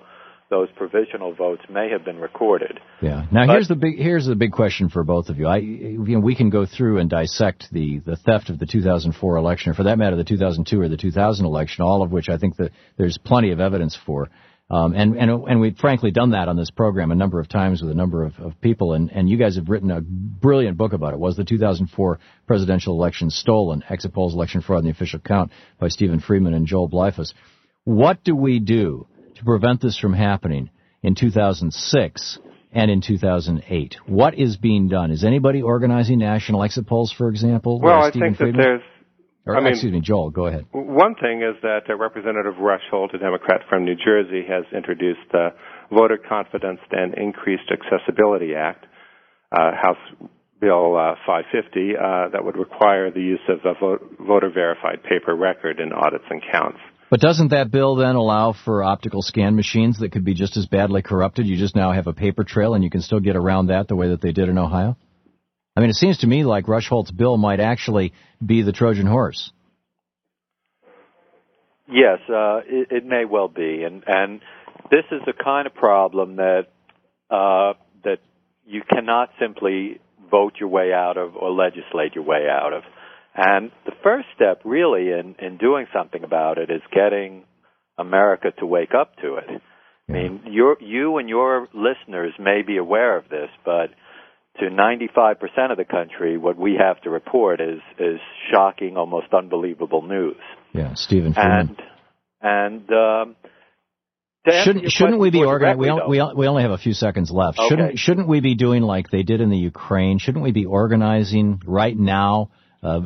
those 0.52 0.68
provisional 0.76 1.34
votes 1.34 1.62
may 1.70 1.88
have 1.90 2.04
been 2.04 2.18
recorded. 2.18 2.78
Yeah. 3.00 3.24
Now 3.32 3.46
but, 3.46 3.54
here's 3.54 3.68
the 3.68 3.74
big 3.74 3.96
here's 3.96 4.26
the 4.26 4.36
big 4.36 4.52
question 4.52 4.90
for 4.90 5.02
both 5.02 5.30
of 5.30 5.38
you. 5.38 5.46
I 5.46 5.56
you 5.56 5.98
know 5.98 6.20
we 6.20 6.36
can 6.36 6.50
go 6.50 6.66
through 6.66 6.98
and 6.98 7.08
dissect 7.08 7.68
the 7.72 8.00
the 8.04 8.16
theft 8.16 8.50
of 8.50 8.58
the 8.58 8.66
2004 8.66 9.36
election, 9.36 9.72
or 9.72 9.74
for 9.74 9.84
that 9.84 9.96
matter, 9.96 10.14
the 10.14 10.24
2002 10.24 10.78
or 10.78 10.88
the 10.90 10.98
2000 10.98 11.46
election, 11.46 11.82
all 11.82 12.02
of 12.02 12.12
which 12.12 12.28
I 12.28 12.36
think 12.36 12.56
that 12.58 12.70
there's 12.98 13.16
plenty 13.16 13.50
of 13.50 13.60
evidence 13.60 13.98
for. 14.06 14.28
Um, 14.70 14.94
and, 14.94 15.16
and, 15.16 15.30
and 15.30 15.60
we've 15.60 15.76
frankly 15.76 16.12
done 16.12 16.30
that 16.30 16.48
on 16.48 16.56
this 16.56 16.70
program 16.70 17.10
a 17.10 17.14
number 17.14 17.40
of 17.40 17.48
times 17.48 17.82
with 17.82 17.90
a 17.90 17.94
number 17.94 18.24
of, 18.24 18.38
of 18.38 18.58
people, 18.62 18.94
and, 18.94 19.10
and 19.10 19.28
you 19.28 19.36
guys 19.36 19.56
have 19.56 19.68
written 19.68 19.90
a 19.90 20.00
brilliant 20.00 20.78
book 20.78 20.94
about 20.94 21.12
it. 21.12 21.18
Was 21.18 21.36
the 21.36 21.44
2004 21.44 22.18
presidential 22.46 22.94
election 22.94 23.28
stolen? 23.28 23.84
Exit 23.90 24.14
polls, 24.14 24.32
election 24.32 24.62
fraud, 24.62 24.78
and 24.78 24.86
the 24.86 24.96
official 24.96 25.20
count 25.20 25.52
by 25.78 25.88
Stephen 25.88 26.20
Freeman 26.20 26.54
and 26.54 26.66
Joel 26.66 26.88
Bleifuss. 26.88 27.34
What 27.84 28.24
do 28.24 28.34
we 28.34 28.60
do 28.60 29.06
to 29.42 29.46
prevent 29.46 29.80
this 29.80 29.98
from 29.98 30.12
happening 30.12 30.70
in 31.02 31.14
2006 31.14 32.38
and 32.72 32.90
in 32.90 33.02
2008? 33.02 33.96
What 34.06 34.38
is 34.38 34.56
being 34.56 34.88
done? 34.88 35.10
Is 35.10 35.24
anybody 35.24 35.62
organizing 35.62 36.18
national 36.18 36.62
exit 36.62 36.86
polls, 36.86 37.12
for 37.12 37.28
example? 37.28 37.80
Well, 37.80 38.02
I 38.02 38.10
think 38.10 38.36
Freeman? 38.36 38.56
that 38.56 38.62
there's 38.62 38.82
or, 39.44 39.56
I 39.56 39.60
mean, 39.60 39.72
excuse 39.72 39.92
me, 39.92 40.00
Joel, 40.00 40.30
go 40.30 40.46
ahead. 40.46 40.66
One 40.70 41.16
thing 41.16 41.42
is 41.42 41.60
that 41.62 41.90
uh, 41.90 41.96
Representative 41.96 42.58
Rush 42.60 42.82
Holt, 42.92 43.10
a 43.12 43.18
Democrat 43.18 43.62
from 43.68 43.84
New 43.84 43.96
Jersey, 43.96 44.46
has 44.48 44.62
introduced 44.72 45.26
the 45.32 45.48
Voter 45.90 46.16
Confidence 46.16 46.78
and 46.92 47.12
Increased 47.14 47.68
Accessibility 47.72 48.54
Act, 48.54 48.86
uh, 49.50 49.72
House 49.82 50.28
Bill 50.60 50.94
uh, 50.94 51.18
550, 51.26 51.96
uh, 51.98 52.28
that 52.30 52.44
would 52.44 52.56
require 52.56 53.10
the 53.10 53.20
use 53.20 53.42
of 53.48 53.58
a 53.64 53.74
vote, 53.80 54.14
voter 54.20 54.48
verified 54.48 55.02
paper 55.02 55.34
record 55.34 55.80
in 55.80 55.92
audits 55.92 56.24
and 56.30 56.40
counts. 56.52 56.78
But 57.12 57.20
doesn't 57.20 57.48
that 57.48 57.70
bill 57.70 57.96
then 57.96 58.14
allow 58.14 58.54
for 58.54 58.82
optical 58.82 59.20
scan 59.20 59.54
machines 59.54 59.98
that 59.98 60.12
could 60.12 60.24
be 60.24 60.32
just 60.32 60.56
as 60.56 60.64
badly 60.64 61.02
corrupted? 61.02 61.46
You 61.46 61.58
just 61.58 61.76
now 61.76 61.92
have 61.92 62.06
a 62.06 62.14
paper 62.14 62.42
trail 62.42 62.72
and 62.72 62.82
you 62.82 62.88
can 62.88 63.02
still 63.02 63.20
get 63.20 63.36
around 63.36 63.66
that 63.66 63.86
the 63.86 63.94
way 63.94 64.08
that 64.08 64.22
they 64.22 64.32
did 64.32 64.48
in 64.48 64.56
Ohio? 64.56 64.96
I 65.76 65.80
mean, 65.80 65.90
it 65.90 65.96
seems 65.96 66.16
to 66.20 66.26
me 66.26 66.42
like 66.42 66.68
Rush 66.68 66.88
Holt's 66.88 67.10
bill 67.10 67.36
might 67.36 67.60
actually 67.60 68.14
be 68.42 68.62
the 68.62 68.72
Trojan 68.72 69.04
horse. 69.04 69.52
Yes, 71.86 72.18
uh, 72.30 72.60
it, 72.64 72.88
it 72.90 73.04
may 73.04 73.26
well 73.26 73.48
be, 73.48 73.82
and 73.82 74.02
and 74.06 74.40
this 74.90 75.04
is 75.12 75.20
the 75.26 75.34
kind 75.34 75.66
of 75.66 75.74
problem 75.74 76.36
that 76.36 76.68
uh, 77.28 77.74
that 78.04 78.20
you 78.66 78.80
cannot 78.90 79.28
simply 79.38 80.00
vote 80.30 80.54
your 80.58 80.70
way 80.70 80.94
out 80.94 81.18
of 81.18 81.36
or 81.36 81.50
legislate 81.50 82.14
your 82.14 82.24
way 82.24 82.46
out 82.50 82.72
of. 82.72 82.84
And 83.34 83.70
the 83.86 83.92
first 84.02 84.28
step, 84.34 84.60
really, 84.64 85.10
in 85.10 85.36
in 85.38 85.56
doing 85.56 85.86
something 85.92 86.22
about 86.22 86.58
it, 86.58 86.70
is 86.70 86.82
getting 86.92 87.44
America 87.98 88.48
to 88.58 88.66
wake 88.66 88.94
up 88.98 89.16
to 89.22 89.36
it. 89.36 89.62
I 90.08 90.12
mean, 90.12 90.40
you 90.50 90.76
you 90.80 91.16
and 91.18 91.28
your 91.28 91.68
listeners 91.72 92.34
may 92.38 92.62
be 92.66 92.76
aware 92.76 93.16
of 93.16 93.28
this, 93.30 93.48
but 93.64 93.88
to 94.58 94.66
95% 94.66 95.70
of 95.70 95.78
the 95.78 95.84
country, 95.84 96.36
what 96.36 96.58
we 96.58 96.76
have 96.78 97.00
to 97.02 97.10
report 97.10 97.60
is 97.60 97.80
is 97.98 98.20
shocking, 98.52 98.96
almost 98.96 99.32
unbelievable 99.32 100.02
news. 100.02 100.36
Yeah, 100.72 100.94
Stephen 100.94 101.32
Freeman. 101.32 101.76
And 102.42 102.88
and 102.90 102.90
um, 102.90 103.36
shouldn't 104.64 104.90
shouldn't 104.90 105.20
we 105.20 105.30
be 105.30 105.44
organizing? 105.44 105.80
We, 106.08 106.20
we 106.20 106.32
we 106.34 106.48
only 106.48 106.62
have 106.62 106.72
a 106.72 106.78
few 106.78 106.92
seconds 106.92 107.30
left. 107.30 107.58
Okay. 107.58 107.68
Shouldn't 107.68 107.98
shouldn't 107.98 108.28
we 108.28 108.40
be 108.40 108.54
doing 108.54 108.82
like 108.82 109.08
they 109.10 109.22
did 109.22 109.40
in 109.40 109.48
the 109.48 109.56
Ukraine? 109.56 110.18
Shouldn't 110.18 110.44
we 110.44 110.52
be 110.52 110.66
organizing 110.66 111.62
right 111.64 111.96
now? 111.96 112.50
Uh, 112.82 113.00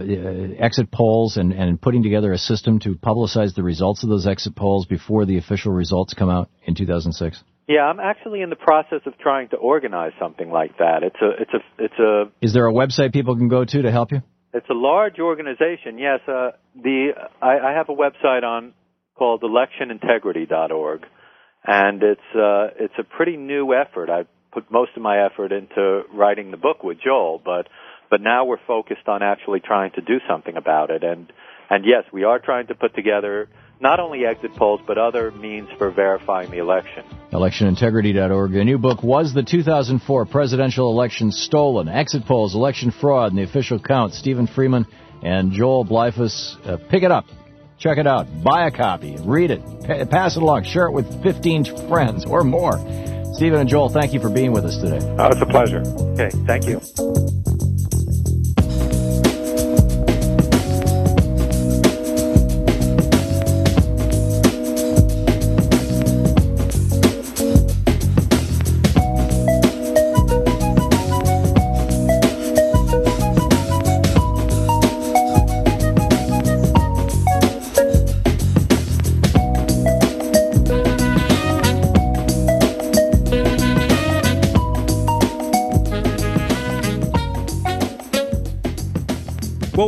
exit 0.58 0.90
polls 0.90 1.36
and, 1.36 1.52
and 1.52 1.78
putting 1.78 2.02
together 2.02 2.32
a 2.32 2.38
system 2.38 2.78
to 2.78 2.94
publicize 2.94 3.54
the 3.54 3.62
results 3.62 4.02
of 4.02 4.08
those 4.08 4.26
exit 4.26 4.56
polls 4.56 4.86
before 4.86 5.26
the 5.26 5.36
official 5.36 5.70
results 5.70 6.14
come 6.14 6.30
out 6.30 6.48
in 6.64 6.74
2006? 6.74 7.44
Yeah, 7.68 7.80
I'm 7.80 8.00
actually 8.00 8.40
in 8.42 8.48
the 8.48 8.56
process 8.56 9.00
of 9.04 9.18
trying 9.18 9.48
to 9.48 9.56
organize 9.56 10.12
something 10.18 10.50
like 10.50 10.78
that. 10.78 11.02
It's 11.02 11.16
a, 11.20 11.42
it's 11.42 11.50
a, 11.52 11.84
it's 11.84 11.98
a. 11.98 12.24
Is 12.40 12.54
there 12.54 12.66
a 12.66 12.72
website 12.72 13.12
people 13.12 13.36
can 13.36 13.48
go 13.48 13.64
to 13.64 13.82
to 13.82 13.90
help 13.90 14.12
you? 14.12 14.22
It's 14.54 14.70
a 14.70 14.74
large 14.74 15.18
organization. 15.18 15.98
Yes, 15.98 16.20
uh, 16.26 16.52
the 16.74 17.10
I, 17.42 17.58
I 17.58 17.72
have 17.72 17.90
a 17.90 17.94
website 17.94 18.44
on 18.44 18.72
called 19.16 19.42
electionintegrity.org, 19.42 21.02
and 21.66 22.02
it's 22.02 22.20
uh, 22.34 22.68
it's 22.78 22.94
a 22.98 23.04
pretty 23.04 23.36
new 23.36 23.74
effort. 23.74 24.08
I 24.08 24.22
put 24.52 24.70
most 24.70 24.92
of 24.96 25.02
my 25.02 25.26
effort 25.26 25.52
into 25.52 26.02
writing 26.14 26.52
the 26.52 26.56
book 26.56 26.82
with 26.82 26.98
Joel, 27.04 27.42
but 27.44 27.68
but 28.10 28.20
now 28.20 28.44
we're 28.44 28.64
focused 28.66 29.08
on 29.08 29.22
actually 29.22 29.60
trying 29.60 29.92
to 29.92 30.00
do 30.00 30.18
something 30.28 30.56
about 30.56 30.90
it. 30.90 31.02
And 31.02 31.32
and 31.68 31.84
yes, 31.84 32.04
we 32.12 32.24
are 32.24 32.38
trying 32.38 32.68
to 32.68 32.74
put 32.74 32.94
together 32.94 33.48
not 33.80 34.00
only 34.00 34.24
exit 34.24 34.54
polls, 34.54 34.80
but 34.86 34.98
other 34.98 35.30
means 35.30 35.68
for 35.76 35.90
verifying 35.90 36.50
the 36.50 36.58
election. 36.58 37.04
ElectionIntegrity.org. 37.32 38.52
The 38.52 38.64
new 38.64 38.78
book 38.78 39.02
was 39.02 39.34
the 39.34 39.42
2004 39.42 40.26
presidential 40.26 40.90
election 40.90 41.32
stolen, 41.32 41.88
exit 41.88 42.24
polls, 42.24 42.54
election 42.54 42.90
fraud, 42.90 43.32
and 43.32 43.38
the 43.38 43.42
official 43.42 43.78
count. 43.78 44.14
Stephen 44.14 44.46
Freeman 44.46 44.86
and 45.22 45.52
Joel 45.52 45.84
Bleifuss. 45.84 46.56
Uh, 46.66 46.78
pick 46.88 47.02
it 47.02 47.10
up. 47.10 47.26
Check 47.78 47.98
it 47.98 48.06
out. 48.06 48.26
Buy 48.42 48.68
a 48.68 48.70
copy. 48.70 49.16
Read 49.20 49.50
it. 49.50 49.62
Pa- 49.62 50.06
pass 50.06 50.36
it 50.36 50.42
along. 50.42 50.64
Share 50.64 50.86
it 50.86 50.92
with 50.92 51.22
15 51.22 51.88
friends 51.88 52.24
or 52.24 52.42
more. 52.42 52.78
Stephen 53.34 53.60
and 53.60 53.68
Joel, 53.68 53.90
thank 53.90 54.14
you 54.14 54.20
for 54.20 54.30
being 54.30 54.52
with 54.52 54.64
us 54.64 54.78
today. 54.78 55.06
Uh, 55.18 55.28
it's 55.28 55.42
a 55.42 55.46
pleasure. 55.46 55.82
Okay, 56.14 56.30
thank 56.46 56.66
you. 56.66 56.80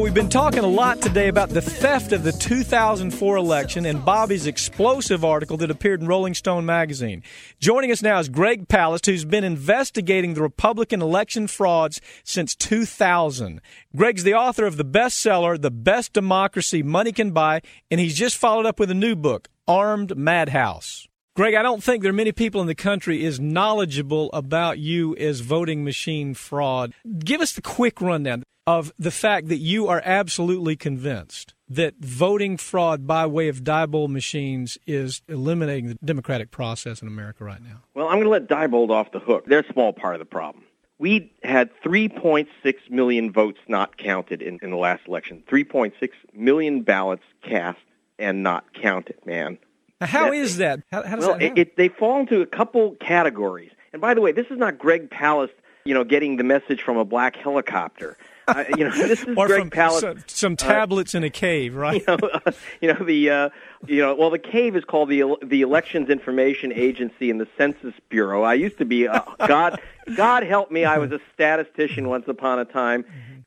We've 0.09 0.15
been 0.15 0.31
talking 0.31 0.65
a 0.65 0.67
lot 0.67 1.03
today 1.03 1.29
about 1.29 1.51
the 1.51 1.61
theft 1.61 2.13
of 2.13 2.23
the 2.23 2.33
2004 2.33 3.37
election 3.37 3.85
and 3.85 4.03
Bobby's 4.07 4.47
explosive 4.47 5.23
article 5.23 5.59
that 5.59 5.71
appeared 5.71 6.01
in 6.01 6.07
Rolling 6.07 6.33
Stone 6.33 6.65
magazine. 6.65 7.23
Joining 7.61 7.93
us 7.93 8.01
now 8.01 8.19
is 8.19 8.31
Greg 8.31 8.69
Palast, 8.69 9.05
who's 9.05 9.27
been 9.27 9.45
investigating 9.45 10.33
the 10.33 10.41
Republican 10.41 11.03
election 11.03 11.47
frauds 11.47 12.01
since 12.25 12.55
2000. 12.55 13.61
Greg's 13.95 14.23
the 14.23 14.33
author 14.33 14.65
of 14.65 14.79
the 14.79 14.85
bestseller, 14.85 15.61
The 15.61 15.71
Best 15.71 16.15
Democracy 16.15 16.83
Money 16.83 17.13
Can 17.13 17.33
Buy, 17.33 17.61
and 17.91 18.01
he's 18.01 18.17
just 18.17 18.39
followed 18.39 18.65
up 18.65 18.81
with 18.81 18.91
a 18.91 18.95
new 18.95 19.15
book, 19.15 19.49
Armed 19.67 20.17
Madhouse. 20.17 21.08
Greg, 21.39 21.55
I 21.55 21.63
don't 21.63 21.85
think 21.85 22.03
there 22.03 22.11
are 22.11 22.13
many 22.13 22.33
people 22.33 22.61
in 22.61 22.67
the 22.67 22.75
country 22.75 23.25
as 23.25 23.39
knowledgeable 23.39 24.29
about 24.33 24.81
you 24.81 25.15
as 25.15 25.39
voting 25.39 25.85
machine 25.85 26.35
fraud. 26.35 26.93
Give 27.21 27.41
us 27.41 27.53
the 27.53 27.63
quick 27.63 28.01
rundown 28.01 28.43
of 28.67 28.93
the 28.99 29.13
fact 29.13 29.47
that 29.47 29.59
you 29.59 29.87
are 29.87 30.03
absolutely 30.05 30.75
convinced 30.75 31.55
that 31.69 31.95
voting 32.01 32.57
fraud 32.57 33.07
by 33.07 33.25
way 33.25 33.47
of 33.47 33.63
Diebold 33.63 34.09
machines 34.09 34.79
is 34.85 35.23
eliminating 35.29 35.87
the 35.87 35.95
democratic 36.05 36.51
process 36.51 37.03
in 37.03 37.07
America 37.07 37.45
right 37.45 37.63
now. 37.63 37.85
Well, 37.95 38.09
I'm 38.09 38.21
going 38.21 38.25
to 38.25 38.31
let 38.31 38.49
Diebold 38.49 38.91
off 38.91 39.13
the 39.13 39.21
hook. 39.21 39.45
They're 39.47 39.61
a 39.61 39.73
small 39.73 39.93
part 39.93 40.17
of 40.17 40.19
the 40.19 40.25
problem. 40.25 40.65
We 40.99 41.33
had 41.45 41.71
3.6 41.85 42.49
million 42.91 43.31
votes 43.31 43.61
not 43.69 43.97
counted 43.97 44.43
in, 44.43 44.59
in 44.61 44.71
the 44.71 44.77
last 44.77 45.07
election. 45.07 45.45
3.6 45.49 45.93
million 46.35 46.83
ballots 46.83 47.23
cast 47.43 47.79
and 48.19 48.43
not 48.43 48.75
counted, 48.75 49.25
man. 49.25 49.59
Now, 50.01 50.07
how 50.07 50.33
is 50.33 50.59
that? 50.59 50.81
How, 50.91 51.03
how 51.03 51.17
does 51.17 51.27
well, 51.27 51.39
that 51.39 51.43
it, 51.43 51.49
happen? 51.49 51.63
it, 51.63 51.77
they 51.77 51.89
fall 51.89 52.21
into 52.21 52.41
a 52.41 52.47
couple 52.47 52.97
categories. 53.01 53.73
And 53.93 54.01
by 54.01 54.15
the 54.15 54.21
way, 54.21 54.33
this 54.33 54.47
is 54.51 54.59
not 54.59 54.79
Greg 54.79 55.11
Palast, 55.11 55.51
you 55.85 55.95
know, 55.95 56.05
getting 56.05 56.37
the 56.37 56.45
message 56.45 56.83
from 56.83 56.97
a 56.97 57.05
black 57.05 57.37
helicopter. 57.37 58.17
Uh, 58.49 58.65
you 58.77 58.85
know, 58.85 58.91
this 58.97 59.23
is 59.23 59.37
or 59.37 59.47
Greg 59.47 59.61
from 59.61 59.71
Palast. 59.71 60.01
some, 60.01 60.25
some 60.27 60.57
tablets 60.57 61.15
in 61.15 61.23
a 61.25 61.31
cave, 61.31 61.75
right? 61.77 62.01
you 62.01 62.17
know, 62.17 62.29
uh, 62.29 62.53
you 62.81 62.93
know 62.93 63.05
the 63.05 63.31
uh, 63.31 63.49
you 63.87 64.01
know 64.01 64.15
well 64.15 64.31
the 64.31 64.39
cave 64.39 64.75
is 64.77 64.85
called 64.85 65.09
the 65.11 65.37
the 65.43 65.63
Elections 65.63 66.09
Information 66.09 66.73
Agency 66.73 67.31
and 67.31 67.41
the 67.41 67.49
Census 67.57 67.95
Bureau. 68.09 68.43
I 68.43 68.55
used 68.55 68.79
to 68.79 68.85
be 68.85 69.07
uh, 69.07 69.21
God 69.47 69.81
God 70.17 70.45
help 70.45 70.71
me 70.71 70.85
I 70.85 70.99
was 70.99 71.13
a 71.13 71.21
statistician 71.35 72.09
once 72.09 72.27
upon 72.29 72.59
a 72.59 72.65
time. 72.65 73.05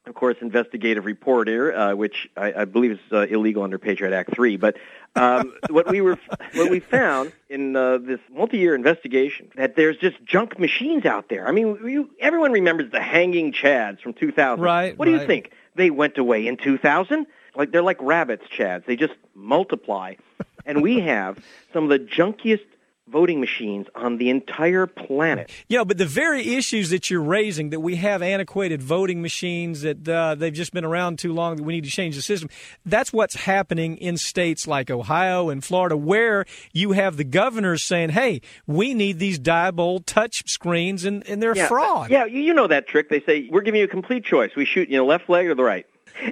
Of 0.08 0.16
course, 0.16 0.38
investigative 0.42 1.06
reporter, 1.06 1.74
uh, 1.74 1.94
which 1.94 2.28
I, 2.36 2.54
I 2.62 2.66
believe 2.66 2.92
is 2.92 3.00
uh, 3.12 3.28
illegal 3.28 3.62
under 3.62 3.78
Patriot 3.78 4.14
Act 4.16 4.34
three. 4.34 4.58
But 4.58 4.78
um, 5.16 5.54
what 5.70 5.90
we 5.90 6.02
were 6.02 6.18
what 6.54 6.70
we 6.70 6.80
found 6.80 7.34
in 7.50 7.76
uh, 7.76 7.98
this 7.98 8.20
multi-year 8.32 8.74
investigation 8.76 9.50
that 9.56 9.76
there's 9.76 9.98
just 9.98 10.24
junk 10.24 10.58
machines 10.58 11.06
out 11.06 11.30
there. 11.30 11.48
I 11.48 11.52
mean, 11.52 11.78
you, 11.86 12.10
everyone 12.20 12.52
remembers 12.52 12.92
the 12.92 13.02
hanging 13.02 13.52
chads 13.52 14.00
from 14.02 14.14
2000. 14.14 14.64
Right, 14.64 14.98
What 14.98 15.06
do 15.06 15.12
you 15.12 15.26
think? 15.26 15.52
They 15.76 15.90
went 15.90 16.18
away 16.18 16.48
in 16.48 16.58
2000? 16.58 17.26
Like 17.56 17.72
they're 17.72 17.82
like 17.82 18.02
rabbits, 18.02 18.46
chads. 18.48 18.86
They 18.86 18.96
just 18.96 19.14
multiply. 19.36 20.16
and 20.66 20.82
we 20.82 21.00
have 21.02 21.40
some 21.74 21.84
of 21.84 21.90
the 21.90 22.00
junkiest 22.00 22.66
voting 23.12 23.40
machines 23.40 23.88
on 23.96 24.18
the 24.18 24.30
entire 24.30 24.88
planet. 24.88 25.52
Yeah, 25.68 25.84
but 25.84 25.98
the 25.98 26.06
very 26.06 26.56
issues 26.56 26.90
that 26.92 27.10
you're 27.10 27.22
raising, 27.22 27.70
that 27.72 27.80
we 27.80 27.98
have 27.98 28.22
antiquated 28.22 28.82
voting 28.82 29.22
machines, 29.22 29.82
that 29.82 30.08
uh, 30.08 30.36
they've 30.36 30.54
just 30.54 30.74
been 30.74 30.86
around 30.86 31.20
too 31.20 31.34
long, 31.34 31.58
that 31.58 31.64
we 31.64 31.74
need 31.74 31.84
to 31.84 31.90
change 31.90 32.16
the 32.16 32.22
system, 32.22 32.50
that's 32.86 33.12
what's 33.12 33.36
happening 33.36 33.98
in 33.98 34.18
states 34.18 34.68
like 34.68 34.90
Ohio 34.90 35.50
and 35.50 35.64
Florida, 35.64 35.98
where 35.98 36.46
you 36.74 36.94
have 36.94 37.18
the 37.18 37.24
governors 37.24 37.84
saying, 37.86 38.10
hey, 38.10 38.42
we 38.66 38.94
need 38.94 39.20
these 39.20 39.40
Diebold 39.40 40.06
touch 40.06 40.50
screens, 40.50 41.06
and, 41.06 41.28
and 41.28 41.42
they're 41.42 41.56
yeah, 41.56 41.68
fraud. 41.68 42.10
Yeah, 42.10 42.26
you, 42.26 42.42
you 42.42 42.54
know 42.54 42.68
that 42.68 42.88
trick. 42.88 43.10
They 43.10 43.22
say, 43.22 43.48
we're 43.52 43.62
giving 43.62 43.80
you 43.80 43.86
a 43.86 43.90
complete 43.90 44.24
choice. 44.24 44.52
We 44.56 44.66
shoot, 44.66 44.90
you 44.90 44.98
know, 44.98 45.06
left 45.06 45.30
leg 45.30 45.48
or 45.48 45.56
the 45.56 45.64
right. 45.64 45.86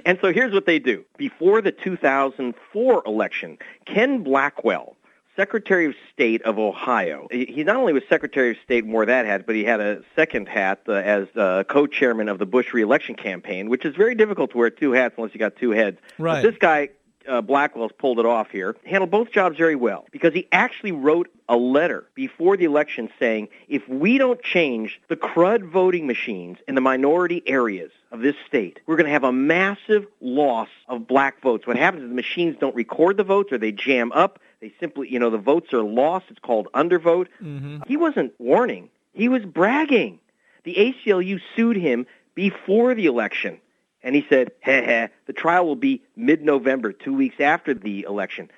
And 0.04 0.18
so 0.20 0.32
here's 0.32 0.52
what 0.52 0.66
they 0.66 0.78
do. 0.78 1.04
Before 1.16 1.60
the 1.60 1.72
2004 1.72 3.02
election, 3.06 3.58
Ken 3.86 4.22
Blackwell, 4.22 4.96
Secretary 5.36 5.86
of 5.86 5.94
State 6.12 6.42
of 6.42 6.58
Ohio. 6.58 7.28
He 7.30 7.64
not 7.64 7.76
only 7.76 7.92
was 7.92 8.02
Secretary 8.08 8.50
of 8.50 8.56
State, 8.64 8.86
wore 8.86 9.06
that 9.06 9.26
hat, 9.26 9.46
but 9.46 9.54
he 9.54 9.64
had 9.64 9.80
a 9.80 10.02
second 10.16 10.48
hat 10.48 10.80
uh, 10.88 10.92
as 10.92 11.28
uh, 11.36 11.64
co-chairman 11.68 12.28
of 12.28 12.38
the 12.38 12.46
Bush 12.46 12.72
reelection 12.72 13.14
campaign, 13.14 13.68
which 13.68 13.84
is 13.84 13.94
very 13.96 14.14
difficult 14.14 14.50
to 14.50 14.58
wear 14.58 14.70
two 14.70 14.92
hats 14.92 15.14
unless 15.16 15.32
you 15.34 15.38
got 15.38 15.56
two 15.56 15.70
heads. 15.70 15.98
But 16.18 16.24
Right. 16.24 16.42
this 16.42 16.56
guy, 16.58 16.90
uh, 17.28 17.40
Blackwell's 17.42 17.92
pulled 17.96 18.18
it 18.18 18.26
off 18.26 18.50
here, 18.50 18.76
handled 18.84 19.10
both 19.10 19.30
jobs 19.30 19.56
very 19.56 19.76
well 19.76 20.06
because 20.10 20.34
he 20.34 20.48
actually 20.52 20.92
wrote 20.92 21.28
a 21.48 21.56
letter 21.56 22.06
before 22.14 22.56
the 22.56 22.64
election 22.64 23.08
saying, 23.18 23.48
if 23.68 23.86
we 23.88 24.18
don't 24.18 24.42
change 24.42 25.00
the 25.08 25.16
crud 25.16 25.64
voting 25.70 26.06
machines 26.06 26.58
in 26.68 26.74
the 26.74 26.80
minority 26.80 27.42
areas 27.46 27.90
of 28.12 28.20
this 28.20 28.36
state, 28.46 28.80
we're 28.86 28.96
going 28.96 29.06
to 29.06 29.12
have 29.12 29.24
a 29.24 29.32
massive 29.32 30.06
loss 30.20 30.68
of 30.88 31.06
black 31.06 31.40
votes. 31.42 31.66
What 31.66 31.76
happens 31.76 32.04
is 32.04 32.08
the 32.08 32.14
machines 32.14 32.56
don't 32.60 32.74
record 32.74 33.16
the 33.16 33.24
votes 33.24 33.52
or 33.52 33.58
they 33.58 33.72
jam 33.72 34.12
up. 34.12 34.38
They 34.60 34.72
simply, 34.78 35.08
you 35.10 35.18
know, 35.18 35.30
the 35.30 35.38
votes 35.38 35.72
are 35.72 35.82
lost. 35.82 36.26
It's 36.28 36.38
called 36.38 36.68
undervote. 36.74 37.28
Mm-hmm. 37.42 37.78
He 37.86 37.96
wasn't 37.96 38.34
warning. 38.38 38.90
He 39.14 39.28
was 39.28 39.44
bragging. 39.44 40.20
The 40.64 40.74
ACLU 40.74 41.40
sued 41.56 41.76
him 41.76 42.06
before 42.34 42.94
the 42.94 43.06
election. 43.06 43.60
And 44.02 44.14
he 44.14 44.24
said, 44.28 44.52
heh 44.60 44.82
heh, 44.82 45.08
the 45.26 45.32
trial 45.32 45.66
will 45.66 45.76
be 45.76 46.02
mid-November, 46.16 46.92
two 46.92 47.12
weeks 47.14 47.36
after 47.38 47.74
the 47.74 48.02
election. 48.08 48.50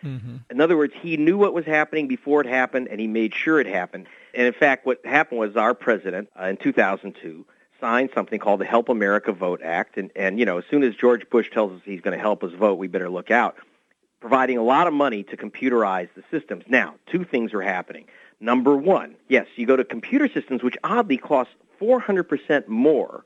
In 0.51 0.61
other 0.61 0.77
words, 0.77 0.95
he 1.01 1.17
knew 1.17 1.37
what 1.37 1.53
was 1.53 1.65
happening 1.65 2.07
before 2.07 2.41
it 2.41 2.47
happened, 2.47 2.89
and 2.89 3.01
he 3.01 3.09
made 3.09 3.35
sure 3.35 3.61
it 3.61 3.67
happened. 3.67 4.07
And 4.35 4.47
in 4.47 4.53
fact, 4.53 4.87
what 4.87 5.05
happened 5.05 5.41
was 5.41 5.57
our 5.57 5.75
president 5.75 6.29
uh, 6.41 6.47
in 6.47 6.59
2002 6.59 7.45
signed 7.81 8.11
something 8.15 8.39
called 8.39 8.61
the 8.61 8.65
Help 8.65 8.89
America 8.89 9.33
Vote 9.33 9.61
Act. 9.65 9.97
And, 9.97 10.13
and, 10.15 10.39
you 10.39 10.45
know, 10.45 10.59
as 10.59 10.65
soon 10.71 10.85
as 10.85 10.95
George 10.95 11.29
Bush 11.29 11.51
tells 11.51 11.73
us 11.73 11.81
he's 11.85 12.01
going 12.01 12.17
to 12.17 12.23
help 12.23 12.45
us 12.45 12.53
vote, 12.53 12.75
we 12.75 12.87
better 12.87 13.11
look 13.11 13.33
out 13.33 13.57
providing 14.23 14.57
a 14.57 14.63
lot 14.63 14.87
of 14.87 14.95
money 14.95 15.25
to 15.25 15.37
computerize 15.37 16.09
the 16.15 16.23
systems. 16.31 16.65
Now, 16.69 16.95
two 17.07 17.25
things 17.25 17.53
are 17.53 17.61
happening. 17.61 18.07
Number 18.39 18.77
one, 18.77 19.17
yes, 19.29 19.47
you 19.57 19.67
go 19.67 19.77
to 19.77 19.85
computer 19.85 20.29
systems, 20.33 20.63
which 20.63 20.77
oddly 20.85 21.19
cost 21.19 21.51
400% 21.81 22.69
more 22.69 23.25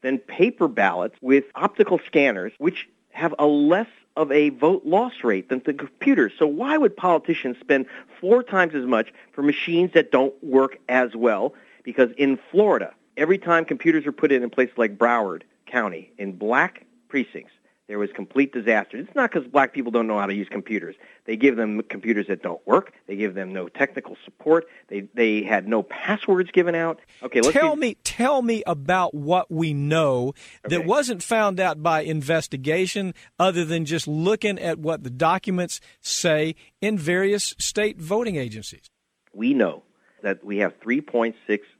than 0.00 0.16
paper 0.18 0.66
ballots 0.66 1.16
with 1.20 1.44
optical 1.54 2.00
scanners, 2.06 2.52
which 2.56 2.88
have 3.10 3.34
a 3.38 3.44
less 3.44 3.88
of 4.16 4.32
a 4.32 4.48
vote 4.48 4.86
loss 4.86 5.12
rate 5.22 5.50
than 5.50 5.60
the 5.66 5.74
computers. 5.74 6.32
So 6.38 6.46
why 6.46 6.78
would 6.78 6.96
politicians 6.96 7.58
spend 7.60 7.84
four 8.18 8.42
times 8.42 8.74
as 8.74 8.86
much 8.86 9.12
for 9.32 9.42
machines 9.42 9.92
that 9.92 10.10
don't 10.10 10.32
work 10.42 10.78
as 10.88 11.14
well? 11.14 11.54
Because 11.84 12.10
in 12.16 12.38
Florida, 12.50 12.94
every 13.18 13.36
time 13.36 13.66
computers 13.66 14.06
are 14.06 14.12
put 14.12 14.32
in 14.32 14.42
in 14.42 14.48
places 14.48 14.78
like 14.78 14.96
Broward 14.96 15.42
County, 15.66 16.10
in 16.16 16.32
black 16.32 16.86
precincts, 17.08 17.52
there 17.88 17.98
was 17.98 18.10
complete 18.14 18.52
disaster. 18.52 18.98
It's 18.98 19.14
not 19.14 19.32
because 19.32 19.48
black 19.48 19.72
people 19.72 19.90
don't 19.90 20.06
know 20.06 20.18
how 20.18 20.26
to 20.26 20.34
use 20.34 20.46
computers. 20.48 20.94
They 21.24 21.36
give 21.36 21.56
them 21.56 21.80
computers 21.82 22.26
that 22.28 22.42
don't 22.42 22.64
work. 22.66 22.92
They 23.06 23.16
give 23.16 23.34
them 23.34 23.52
no 23.52 23.68
technical 23.68 24.16
support. 24.24 24.66
They 24.88 25.08
they 25.14 25.42
had 25.42 25.66
no 25.66 25.82
passwords 25.82 26.50
given 26.52 26.74
out. 26.74 27.00
Okay, 27.22 27.40
let's 27.40 27.54
tell 27.54 27.74
see- 27.74 27.80
me, 27.80 27.94
tell 28.04 28.42
me 28.42 28.62
about 28.66 29.14
what 29.14 29.50
we 29.50 29.72
know 29.72 30.34
that 30.64 30.84
wasn't 30.84 31.22
found 31.22 31.58
out 31.58 31.82
by 31.82 32.02
investigation, 32.02 33.14
other 33.38 33.64
than 33.64 33.86
just 33.86 34.06
looking 34.06 34.58
at 34.58 34.78
what 34.78 35.02
the 35.02 35.10
documents 35.10 35.80
say 36.02 36.54
in 36.80 36.98
various 36.98 37.54
state 37.58 37.98
voting 37.98 38.36
agencies. 38.36 38.90
we 39.32 39.54
know 39.54 39.82
that 40.22 40.44
we 40.44 40.58
have 40.58 40.78
3.6 40.80 41.34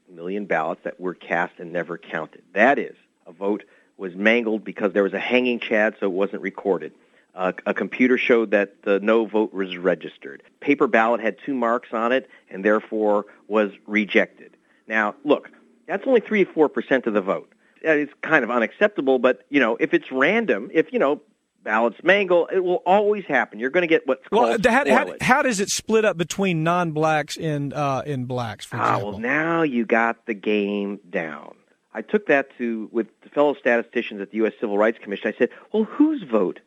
million 0.09 0.47
ballots 0.47 0.81
that 0.85 0.99
were 1.01 1.15
cast 1.15 1.59
and 1.59 1.73
never 1.73 1.99
counted. 1.99 2.43
That 2.55 2.79
is, 2.79 2.95
a 3.27 3.33
vote 3.33 3.65
was 3.99 4.15
mangled 4.15 4.65
because 4.65 4.93
there 4.95 5.03
was 5.03 5.13
a 5.13 5.19
hanging 5.19 5.61
chad, 5.61 5.95
so 6.01 6.07
it 6.07 6.13
wasn't 6.13 6.41
recorded. 6.41 6.93
Uh, 7.35 7.53
a 7.67 7.75
computer 7.75 8.17
showed 8.19 8.51
that 8.53 8.83
the 8.83 8.99
no 9.01 9.27
vote 9.27 9.53
was 9.53 9.77
registered. 9.77 10.43
Paper 10.61 10.87
ballot 10.87 11.21
had 11.21 11.37
two 11.45 11.55
marks 11.55 11.91
on 11.93 12.11
it 12.13 12.29
and 12.51 12.65
therefore 12.65 13.27
was 13.47 13.71
rejected. 13.87 14.57
Now, 14.87 15.15
look, 15.25 15.51
that's 15.87 16.05
only 16.07 16.21
3 16.21 16.47
or 16.57 16.69
4% 16.69 17.07
of 17.07 17.15
the 17.15 17.21
vote. 17.21 17.53
That 17.85 17.99
is 17.99 18.09
kind 18.23 18.43
of 18.43 18.51
unacceptable, 18.51 19.19
but, 19.21 19.45
you 19.51 19.61
know, 19.61 19.77
if 19.79 19.95
it's 19.95 20.11
random, 20.11 20.71
if, 20.73 20.93
you 20.93 20.99
know, 20.99 21.21
ballots 21.63 21.99
mangle. 22.03 22.47
It 22.53 22.61
will 22.65 22.83
always 22.87 23.25
happen. 23.27 23.59
You're 23.59 23.71
going 23.71 23.83
to 23.83 23.89
get 23.89 24.07
what's 24.07 24.27
called 24.29 24.65
well, 24.65 24.75
how, 24.87 24.89
how, 24.89 25.15
how 25.21 25.43
does 25.43 25.61
it 25.61 25.69
split 25.69 26.05
up 26.05 26.17
between 26.17 26.63
non-blacks 26.65 27.37
and 27.37 27.73
uh, 27.75 28.03
and 28.07 28.27
blacks, 28.27 28.65
for 28.65 28.77
Ah, 28.77 28.95
example? 28.95 29.11
well, 29.13 29.19
now 29.21 29.63
you 29.63 29.85
got 29.85 30.25
the 30.27 30.35
game 30.35 30.99
down. 31.11 31.55
I 31.93 32.03
took 32.03 32.27
that 32.27 32.57
to 32.59 32.89
with 32.93 33.09
fellow 33.35 33.55
statisticians 33.55 34.21
at 34.21 34.31
the 34.31 34.39
U.S. 34.39 34.53
Civil 34.61 34.79
Rights 34.79 34.99
Commission. 35.03 35.33
I 35.35 35.39
said, 35.39 35.51
well, 35.73 35.85
whose 35.85 36.23
vote 36.23 36.61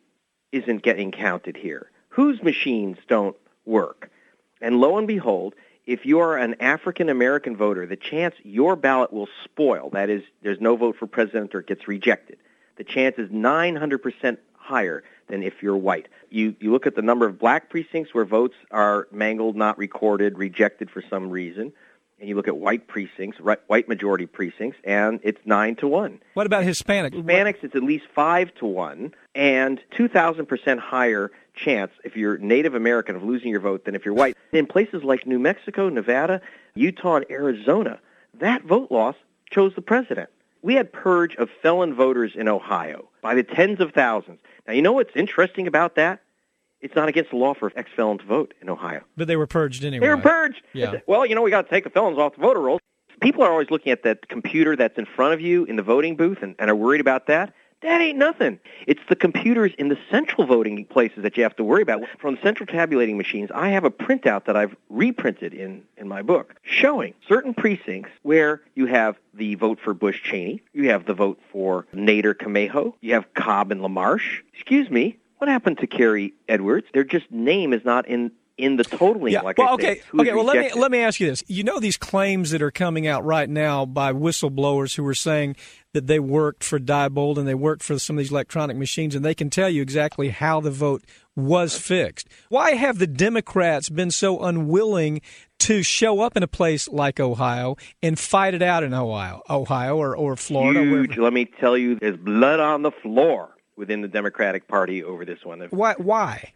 isn't 0.50 0.82
getting 0.82 1.12
counted 1.12 1.56
here? 1.56 1.90
Whose 2.08 2.42
machines 2.42 2.98
don't 3.08 3.36
work? 3.64 4.10
And 4.60 4.80
lo 4.80 4.98
and 4.98 5.06
behold, 5.06 5.54
if 5.86 6.06
you 6.06 6.20
are 6.20 6.36
an 6.36 6.56
African 6.60 7.08
American 7.08 7.56
voter, 7.56 7.86
the 7.86 7.96
chance 7.96 8.34
your 8.44 8.76
ballot 8.76 9.12
will 9.12 9.28
spoil, 9.44 9.90
that 9.90 10.10
is, 10.10 10.22
there's 10.42 10.60
no 10.60 10.76
vote 10.76 10.96
for 10.96 11.06
president 11.06 11.54
or 11.54 11.60
it 11.60 11.66
gets 11.66 11.88
rejected, 11.88 12.38
the 12.76 12.84
chance 12.84 13.16
is 13.18 13.30
900% 13.30 14.38
higher 14.54 15.02
than 15.28 15.42
if 15.42 15.62
you're 15.62 15.76
white. 15.76 16.08
You, 16.30 16.54
you 16.60 16.70
look 16.70 16.86
at 16.86 16.94
the 16.94 17.02
number 17.02 17.26
of 17.26 17.38
black 17.38 17.68
precincts 17.68 18.14
where 18.14 18.24
votes 18.24 18.54
are 18.70 19.08
mangled, 19.10 19.56
not 19.56 19.76
recorded, 19.78 20.38
rejected 20.38 20.90
for 20.90 21.02
some 21.10 21.30
reason, 21.30 21.72
and 22.22 22.28
you 22.28 22.36
look 22.36 22.46
at 22.46 22.56
white 22.56 22.86
precincts, 22.86 23.40
right, 23.40 23.58
white 23.66 23.88
majority 23.88 24.26
precincts, 24.26 24.78
and 24.84 25.18
it's 25.24 25.40
9 25.44 25.74
to 25.74 25.88
1. 25.88 26.20
What 26.34 26.46
about 26.46 26.62
Hispanic? 26.62 27.12
Hispanics, 27.12 27.64
it's 27.64 27.74
at 27.74 27.82
least 27.82 28.04
5 28.14 28.54
to 28.54 28.66
1, 28.66 29.12
and 29.34 29.80
2,000% 29.98 30.78
higher 30.78 31.32
chance 31.56 31.90
if 32.04 32.16
you're 32.16 32.38
Native 32.38 32.76
American 32.76 33.16
of 33.16 33.24
losing 33.24 33.50
your 33.50 33.58
vote 33.58 33.84
than 33.84 33.96
if 33.96 34.04
you're 34.04 34.14
white. 34.14 34.36
In 34.52 34.66
places 34.66 35.02
like 35.02 35.26
New 35.26 35.40
Mexico, 35.40 35.88
Nevada, 35.88 36.40
Utah, 36.76 37.16
and 37.16 37.26
Arizona, 37.28 37.98
that 38.38 38.62
vote 38.62 38.92
loss 38.92 39.16
chose 39.50 39.74
the 39.74 39.82
president. 39.82 40.30
We 40.62 40.74
had 40.74 40.92
purge 40.92 41.34
of 41.34 41.50
felon 41.60 41.92
voters 41.92 42.36
in 42.36 42.46
Ohio 42.46 43.08
by 43.20 43.34
the 43.34 43.42
tens 43.42 43.80
of 43.80 43.90
thousands. 43.90 44.38
Now, 44.68 44.74
you 44.74 44.82
know 44.82 44.92
what's 44.92 45.16
interesting 45.16 45.66
about 45.66 45.96
that? 45.96 46.22
It's 46.82 46.94
not 46.94 47.08
against 47.08 47.30
the 47.30 47.36
law 47.36 47.54
for 47.54 47.72
ex-felon 47.76 48.18
to 48.18 48.24
vote 48.24 48.54
in 48.60 48.68
Ohio. 48.68 49.02
But 49.16 49.28
they 49.28 49.36
were 49.36 49.46
purged 49.46 49.84
anyway. 49.84 50.06
They 50.06 50.14
were 50.14 50.20
purged. 50.20 50.62
Yeah. 50.72 50.98
Well, 51.06 51.24
you 51.24 51.34
know, 51.34 51.42
we 51.42 51.50
got 51.50 51.62
to 51.62 51.70
take 51.70 51.84
the 51.84 51.90
felons 51.90 52.18
off 52.18 52.34
the 52.34 52.42
voter 52.42 52.60
rolls. 52.60 52.80
People 53.20 53.44
are 53.44 53.50
always 53.52 53.70
looking 53.70 53.92
at 53.92 54.02
that 54.02 54.28
computer 54.28 54.74
that's 54.74 54.98
in 54.98 55.06
front 55.06 55.32
of 55.32 55.40
you 55.40 55.64
in 55.64 55.76
the 55.76 55.82
voting 55.82 56.16
booth 56.16 56.42
and, 56.42 56.56
and 56.58 56.68
are 56.68 56.74
worried 56.74 57.00
about 57.00 57.28
that. 57.28 57.54
That 57.82 58.00
ain't 58.00 58.16
nothing. 58.16 58.60
It's 58.86 59.00
the 59.08 59.16
computers 59.16 59.72
in 59.76 59.88
the 59.88 59.98
central 60.08 60.46
voting 60.46 60.84
places 60.84 61.24
that 61.24 61.36
you 61.36 61.42
have 61.42 61.56
to 61.56 61.64
worry 61.64 61.82
about. 61.82 62.02
From 62.20 62.36
the 62.36 62.40
central 62.40 62.66
tabulating 62.66 63.16
machines, 63.16 63.50
I 63.52 63.70
have 63.70 63.84
a 63.84 63.90
printout 63.90 64.44
that 64.44 64.56
I've 64.56 64.76
reprinted 64.88 65.52
in, 65.52 65.82
in 65.96 66.06
my 66.06 66.22
book 66.22 66.54
showing 66.62 67.14
certain 67.28 67.54
precincts 67.54 68.10
where 68.22 68.60
you 68.76 68.86
have 68.86 69.16
the 69.34 69.56
vote 69.56 69.80
for 69.82 69.94
Bush 69.94 70.22
Cheney, 70.22 70.62
you 70.72 70.90
have 70.90 71.06
the 71.06 71.14
vote 71.14 71.40
for 71.50 71.86
Nader 71.92 72.34
Camejo, 72.34 72.94
you 73.00 73.14
have 73.14 73.34
Cobb 73.34 73.72
and 73.72 73.80
LaMarche. 73.80 74.42
Excuse 74.54 74.88
me, 74.88 75.18
what 75.42 75.48
happened 75.48 75.76
to 75.78 75.88
Kerry 75.88 76.34
Edwards? 76.48 76.86
Their 76.94 77.02
just 77.02 77.28
name 77.32 77.72
is 77.72 77.84
not 77.84 78.06
in 78.06 78.30
in 78.56 78.76
the 78.76 78.84
totaling. 78.84 79.32
Yeah. 79.32 79.40
Like 79.40 79.58
well, 79.58 79.74
okay. 79.74 80.00
Okay. 80.16 80.32
Well, 80.32 80.44
let 80.44 80.56
me 80.56 80.80
let 80.80 80.92
me 80.92 81.00
ask 81.00 81.18
you 81.18 81.26
this. 81.26 81.42
You 81.48 81.64
know 81.64 81.80
these 81.80 81.96
claims 81.96 82.52
that 82.52 82.62
are 82.62 82.70
coming 82.70 83.08
out 83.08 83.24
right 83.24 83.50
now 83.50 83.84
by 83.84 84.12
whistleblowers 84.12 84.94
who 84.94 85.04
are 85.04 85.16
saying 85.16 85.56
that 85.94 86.06
they 86.06 86.20
worked 86.20 86.62
for 86.62 86.78
Diebold 86.78 87.38
and 87.38 87.48
they 87.48 87.56
worked 87.56 87.82
for 87.82 87.98
some 87.98 88.16
of 88.16 88.18
these 88.18 88.30
electronic 88.30 88.76
machines, 88.76 89.16
and 89.16 89.24
they 89.24 89.34
can 89.34 89.50
tell 89.50 89.68
you 89.68 89.82
exactly 89.82 90.28
how 90.28 90.60
the 90.60 90.70
vote 90.70 91.02
was 91.34 91.76
fixed. 91.76 92.28
Why 92.48 92.74
have 92.74 93.00
the 93.00 93.08
Democrats 93.08 93.88
been 93.88 94.12
so 94.12 94.38
unwilling 94.44 95.22
to 95.58 95.82
show 95.82 96.20
up 96.20 96.36
in 96.36 96.44
a 96.44 96.48
place 96.48 96.86
like 96.86 97.18
Ohio 97.18 97.74
and 98.00 98.16
fight 98.16 98.54
it 98.54 98.62
out 98.62 98.84
in 98.84 98.94
Ohio, 98.94 99.42
Ohio 99.50 99.96
or 99.96 100.16
or 100.16 100.36
Florida? 100.36 100.82
Huge. 100.82 101.08
wherever? 101.08 101.22
Let 101.22 101.32
me 101.32 101.46
tell 101.46 101.76
you, 101.76 101.96
there's 101.96 102.16
blood 102.16 102.60
on 102.60 102.82
the 102.82 102.92
floor 102.92 103.56
within 103.82 104.00
the 104.00 104.06
Democratic 104.08 104.68
Party 104.68 105.02
over 105.02 105.24
this 105.24 105.44
one. 105.44 105.58
Why? 105.70 105.94
Why? 105.98 106.52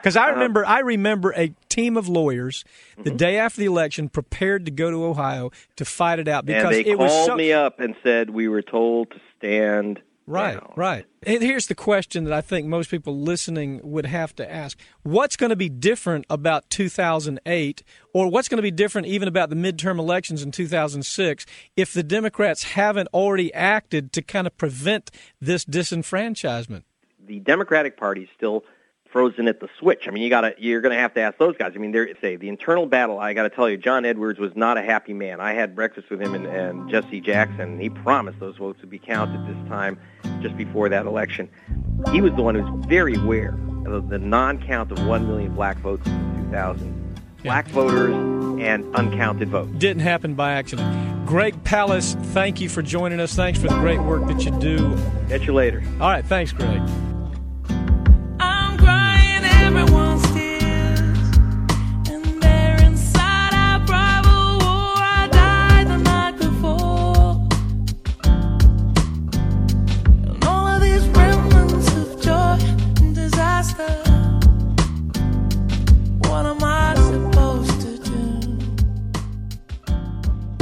Because 0.00 0.16
Uh-huh. 0.16 0.26
I 0.28 0.30
remember, 0.30 0.64
I 0.64 0.78
remember 0.78 1.32
a 1.36 1.52
team 1.68 1.96
of 1.96 2.06
lawyers 2.08 2.64
the 2.96 3.10
Mm-hmm. 3.10 3.16
day 3.16 3.36
after 3.38 3.60
the 3.60 3.66
election 3.66 4.08
prepared 4.08 4.64
to 4.66 4.70
go 4.70 4.88
to 4.92 5.04
Ohio 5.04 5.50
to 5.74 5.84
fight 5.84 6.20
it 6.20 6.28
out 6.28 6.46
because 6.46 6.64
and 6.64 6.72
they 6.74 6.80
it 6.92 6.96
called 6.96 7.00
was 7.00 7.26
so, 7.26 7.34
me 7.34 7.52
up 7.52 7.80
and 7.80 7.96
said 8.04 8.30
we 8.30 8.46
were 8.46 8.62
told 8.62 9.10
to 9.10 9.20
stand 9.36 10.00
right, 10.32 10.60
right. 10.76 11.06
And 11.24 11.42
here's 11.42 11.66
the 11.66 11.74
question 11.74 12.24
that 12.24 12.32
I 12.32 12.40
think 12.40 12.66
most 12.66 12.90
people 12.90 13.18
listening 13.18 13.80
would 13.82 14.06
have 14.06 14.34
to 14.36 14.50
ask: 14.50 14.78
What's 15.02 15.36
going 15.36 15.50
to 15.50 15.56
be 15.56 15.68
different 15.68 16.24
about 16.30 16.68
2008, 16.70 17.82
or 18.12 18.28
what's 18.28 18.48
going 18.48 18.58
to 18.58 18.62
be 18.62 18.70
different 18.70 19.06
even 19.06 19.28
about 19.28 19.50
the 19.50 19.56
midterm 19.56 19.98
elections 19.98 20.42
in 20.42 20.50
2006 20.50 21.46
if 21.76 21.92
the 21.92 22.02
Democrats 22.02 22.62
haven't 22.64 23.08
already 23.14 23.52
acted 23.54 24.12
to 24.12 24.22
kind 24.22 24.46
of 24.46 24.56
prevent 24.56 25.10
this 25.40 25.64
disenfranchisement? 25.64 26.82
The 27.24 27.38
Democratic 27.40 27.96
Party 27.96 28.22
is 28.22 28.28
still 28.36 28.64
frozen 29.12 29.46
at 29.46 29.60
the 29.60 29.68
switch. 29.78 30.08
I 30.08 30.10
mean, 30.10 30.22
you 30.22 30.30
got 30.30 30.40
to 30.40 30.54
you're 30.58 30.80
going 30.80 30.94
to 30.94 31.00
have 31.00 31.14
to 31.14 31.20
ask 31.20 31.38
those 31.38 31.56
guys. 31.56 31.72
I 31.74 31.78
mean, 31.78 31.92
they're 31.92 32.08
say 32.20 32.36
the 32.36 32.48
internal 32.48 32.86
battle. 32.86 33.20
I 33.20 33.34
got 33.34 33.42
to 33.42 33.50
tell 33.50 33.68
you, 33.68 33.76
John 33.76 34.04
Edwards 34.04 34.38
was 34.40 34.52
not 34.56 34.78
a 34.78 34.82
happy 34.82 35.12
man. 35.12 35.40
I 35.40 35.52
had 35.52 35.76
breakfast 35.76 36.10
with 36.10 36.20
him 36.20 36.34
and, 36.34 36.46
and 36.46 36.90
Jesse 36.90 37.20
Jackson. 37.20 37.60
And 37.60 37.80
he 37.80 37.90
promised 37.90 38.40
those 38.40 38.56
votes 38.56 38.80
would 38.80 38.90
be 38.90 38.98
counted 38.98 39.46
this 39.46 39.68
time, 39.68 39.98
just 40.42 40.56
before 40.56 40.88
that 40.88 41.06
election. 41.06 41.48
He 42.10 42.20
was 42.20 42.32
the 42.34 42.42
one 42.42 42.54
who 42.54 42.62
was 42.62 42.86
very 42.86 43.14
aware 43.14 43.58
of 43.86 44.08
the 44.08 44.18
non-count 44.18 44.92
of 44.92 45.06
one 45.06 45.26
million 45.26 45.54
black 45.54 45.78
votes 45.78 46.06
in 46.06 46.44
2000. 46.50 47.20
Black 47.42 47.66
voters 47.68 48.14
and 48.60 48.84
uncounted 48.94 49.48
votes. 49.48 49.72
Didn't 49.78 50.02
happen 50.02 50.34
by 50.34 50.52
accident. 50.52 51.26
Greg 51.26 51.64
Palast, 51.64 52.22
thank 52.26 52.60
you 52.60 52.68
for 52.68 52.82
joining 52.82 53.20
us. 53.20 53.34
Thanks 53.34 53.58
for 53.58 53.68
the 53.68 53.78
great 53.78 54.00
work 54.00 54.26
that 54.26 54.44
you 54.44 54.50
do. 54.58 54.96
Catch 55.28 55.46
you 55.46 55.54
later. 55.54 55.82
All 56.00 56.08
right, 56.08 56.24
thanks, 56.24 56.52
Greg. 56.52 56.82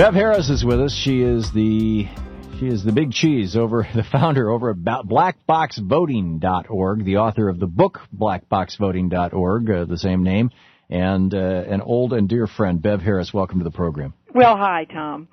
Bev 0.01 0.15
Harris 0.15 0.49
is 0.49 0.65
with 0.65 0.81
us. 0.81 0.95
She 0.95 1.21
is 1.21 1.53
the 1.53 2.09
she 2.59 2.67
is 2.67 2.83
the 2.83 2.91
big 2.91 3.13
cheese 3.13 3.55
over 3.55 3.87
the 3.95 4.03
founder 4.03 4.49
over 4.49 4.71
at 4.71 4.79
blackboxvoting.org, 4.79 7.05
the 7.05 7.19
author 7.19 7.51
of 7.51 7.61
the 7.61 7.67
book 7.67 8.01
blackboxvoting.org, 8.17 9.71
uh, 9.71 9.85
the 9.85 9.99
same 9.99 10.23
name, 10.23 10.53
and 10.89 11.35
uh, 11.35 11.37
an 11.37 11.83
old 11.83 12.15
and 12.15 12.31
dear 12.31 12.47
friend, 12.47 12.81
Bev 12.81 13.03
Harris. 13.03 13.35
Welcome 13.35 13.59
to 13.59 13.65
the 13.65 13.71
program. 13.71 14.15
Well, 14.35 14.57
hi, 14.57 14.87
Tom. 14.91 15.29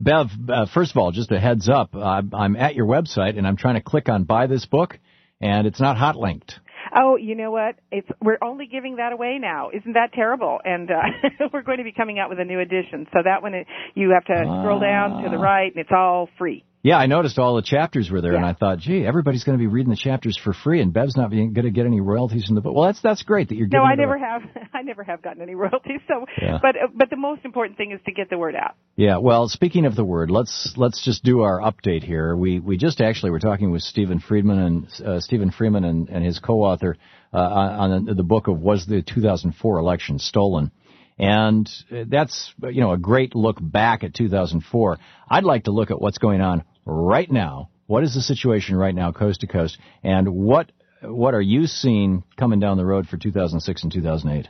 Bev, 0.00 0.28
uh, 0.48 0.64
first 0.72 0.92
of 0.92 0.96
all, 0.96 1.12
just 1.12 1.30
a 1.30 1.38
heads 1.38 1.68
up, 1.68 1.94
I'm, 1.94 2.34
I'm 2.34 2.56
at 2.56 2.74
your 2.74 2.86
website 2.86 3.36
and 3.36 3.46
I'm 3.46 3.58
trying 3.58 3.74
to 3.74 3.82
click 3.82 4.08
on 4.08 4.24
buy 4.24 4.46
this 4.46 4.64
book, 4.64 4.98
and 5.42 5.66
it's 5.66 5.78
not 5.78 5.98
hot 5.98 6.16
linked. 6.16 6.58
Oh, 6.94 7.16
you 7.16 7.34
know 7.34 7.50
what? 7.50 7.76
It's 7.90 8.08
we're 8.20 8.38
only 8.42 8.66
giving 8.66 8.96
that 8.96 9.12
away 9.12 9.38
now. 9.40 9.70
Isn't 9.70 9.92
that 9.94 10.12
terrible? 10.12 10.58
And 10.64 10.90
uh, 10.90 11.48
we're 11.52 11.62
going 11.62 11.78
to 11.78 11.84
be 11.84 11.92
coming 11.92 12.18
out 12.18 12.30
with 12.30 12.40
a 12.40 12.44
new 12.44 12.60
edition. 12.60 13.06
So 13.12 13.20
that 13.24 13.42
one, 13.42 13.54
it, 13.54 13.66
you 13.94 14.10
have 14.10 14.24
to 14.24 14.34
scroll 14.62 14.80
down 14.80 15.22
to 15.22 15.30
the 15.30 15.38
right, 15.38 15.72
and 15.72 15.80
it's 15.80 15.92
all 15.92 16.28
free. 16.38 16.64
Yeah, 16.82 16.96
I 16.96 17.06
noticed 17.06 17.38
all 17.38 17.56
the 17.56 17.62
chapters 17.62 18.10
were 18.10 18.22
there, 18.22 18.34
and 18.36 18.44
I 18.44 18.54
thought, 18.54 18.78
gee, 18.78 19.04
everybody's 19.04 19.44
going 19.44 19.58
to 19.58 19.60
be 19.60 19.66
reading 19.66 19.90
the 19.90 19.98
chapters 19.98 20.38
for 20.42 20.54
free, 20.54 20.80
and 20.80 20.94
Bev's 20.94 21.14
not 21.14 21.30
going 21.30 21.52
to 21.52 21.70
get 21.70 21.84
any 21.84 22.00
royalties 22.00 22.46
from 22.46 22.54
the 22.54 22.62
book. 22.62 22.74
Well, 22.74 22.84
that's 22.86 23.02
that's 23.02 23.22
great 23.22 23.50
that 23.50 23.56
you're 23.56 23.68
No. 23.68 23.82
I 23.82 23.96
never 23.96 24.14
away. 24.14 24.24
have. 24.26 24.42
I 24.72 24.80
never 24.80 25.04
have 25.04 25.20
gotten 25.20 25.42
any 25.42 25.54
royalties. 25.54 26.00
So, 26.08 26.24
Yeah. 26.40 26.58
but 26.62 26.76
uh, 26.76 26.86
but 26.94 27.10
the 27.10 27.16
most 27.18 27.44
important 27.44 27.76
thing 27.76 27.92
is 27.92 28.00
to 28.06 28.12
get 28.12 28.30
the 28.30 28.38
word 28.38 28.54
out. 28.56 28.76
Yeah, 28.96 29.18
well, 29.18 29.48
speaking 29.48 29.84
of 29.84 29.94
the 29.94 30.04
word, 30.04 30.30
let's 30.30 30.72
let's 30.78 31.04
just 31.04 31.22
do 31.22 31.40
our 31.42 31.60
update 31.60 32.02
here. 32.02 32.34
We 32.34 32.60
we 32.60 32.78
just 32.78 33.02
actually 33.02 33.32
were 33.32 33.40
talking 33.40 33.70
with 33.70 33.82
Stephen 33.82 34.18
Friedman 34.18 34.58
and 34.58 35.06
uh, 35.06 35.20
Stephen 35.20 35.50
Freeman 35.50 35.84
and, 35.84 36.08
and 36.08 36.24
his 36.24 36.38
co-author 36.38 36.96
uh, 37.34 37.36
on, 37.36 38.08
on 38.08 38.16
the 38.16 38.22
book 38.22 38.48
of 38.48 38.58
was 38.58 38.86
the 38.86 39.02
2004 39.02 39.78
election 39.78 40.18
stolen, 40.18 40.70
and 41.18 41.70
that's 42.06 42.54
you 42.62 42.80
know 42.80 42.92
a 42.92 42.98
great 42.98 43.34
look 43.34 43.58
back 43.60 44.02
at 44.02 44.14
2004. 44.14 44.98
I'd 45.28 45.44
like 45.44 45.64
to 45.64 45.72
look 45.72 45.90
at 45.90 46.00
what's 46.00 46.16
going 46.16 46.40
on 46.40 46.64
right 46.84 47.30
now. 47.30 47.70
What 47.86 48.04
is 48.04 48.14
the 48.14 48.20
situation 48.20 48.76
right 48.76 48.94
now, 48.94 49.12
coast 49.12 49.40
to 49.40 49.46
coast, 49.46 49.78
and 50.02 50.28
what 50.28 50.70
what 51.02 51.34
are 51.34 51.40
you 51.40 51.66
seeing 51.66 52.24
coming 52.36 52.60
down 52.60 52.76
the 52.76 52.84
road 52.84 53.08
for 53.08 53.16
2006 53.16 53.82
and 53.82 53.92
2008? 53.92 54.48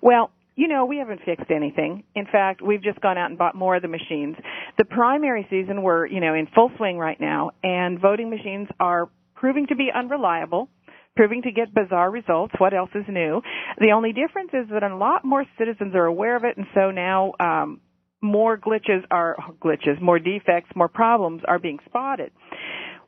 Well, 0.00 0.30
you 0.54 0.68
know, 0.68 0.84
we 0.84 0.98
haven't 0.98 1.20
fixed 1.24 1.50
anything. 1.50 2.04
In 2.14 2.26
fact, 2.26 2.60
we've 2.60 2.82
just 2.82 3.00
gone 3.00 3.16
out 3.16 3.30
and 3.30 3.38
bought 3.38 3.54
more 3.54 3.76
of 3.76 3.82
the 3.82 3.88
machines. 3.88 4.36
The 4.78 4.84
primary 4.84 5.46
season 5.48 5.82
we're, 5.82 6.06
you 6.06 6.20
know, 6.20 6.34
in 6.34 6.46
full 6.54 6.70
swing 6.76 6.98
right 6.98 7.20
now, 7.20 7.52
and 7.62 8.00
voting 8.00 8.30
machines 8.30 8.68
are 8.78 9.08
proving 9.34 9.66
to 9.68 9.76
be 9.76 9.90
unreliable, 9.94 10.68
proving 11.16 11.42
to 11.42 11.52
get 11.52 11.74
bizarre 11.74 12.10
results. 12.10 12.54
What 12.58 12.74
else 12.74 12.90
is 12.94 13.04
new? 13.08 13.40
The 13.78 13.92
only 13.92 14.12
difference 14.12 14.50
is 14.52 14.68
that 14.70 14.82
a 14.82 14.94
lot 14.94 15.24
more 15.24 15.44
citizens 15.58 15.94
are 15.94 16.04
aware 16.04 16.36
of 16.36 16.44
it, 16.44 16.56
and 16.56 16.66
so 16.74 16.90
now 16.90 17.32
um, 17.40 17.80
more 18.22 18.56
glitches 18.56 19.04
are 19.10 19.36
glitches, 19.60 20.00
more 20.00 20.18
defects, 20.18 20.70
more 20.74 20.88
problems 20.88 21.42
are 21.46 21.58
being 21.58 21.78
spotted. 21.84 22.32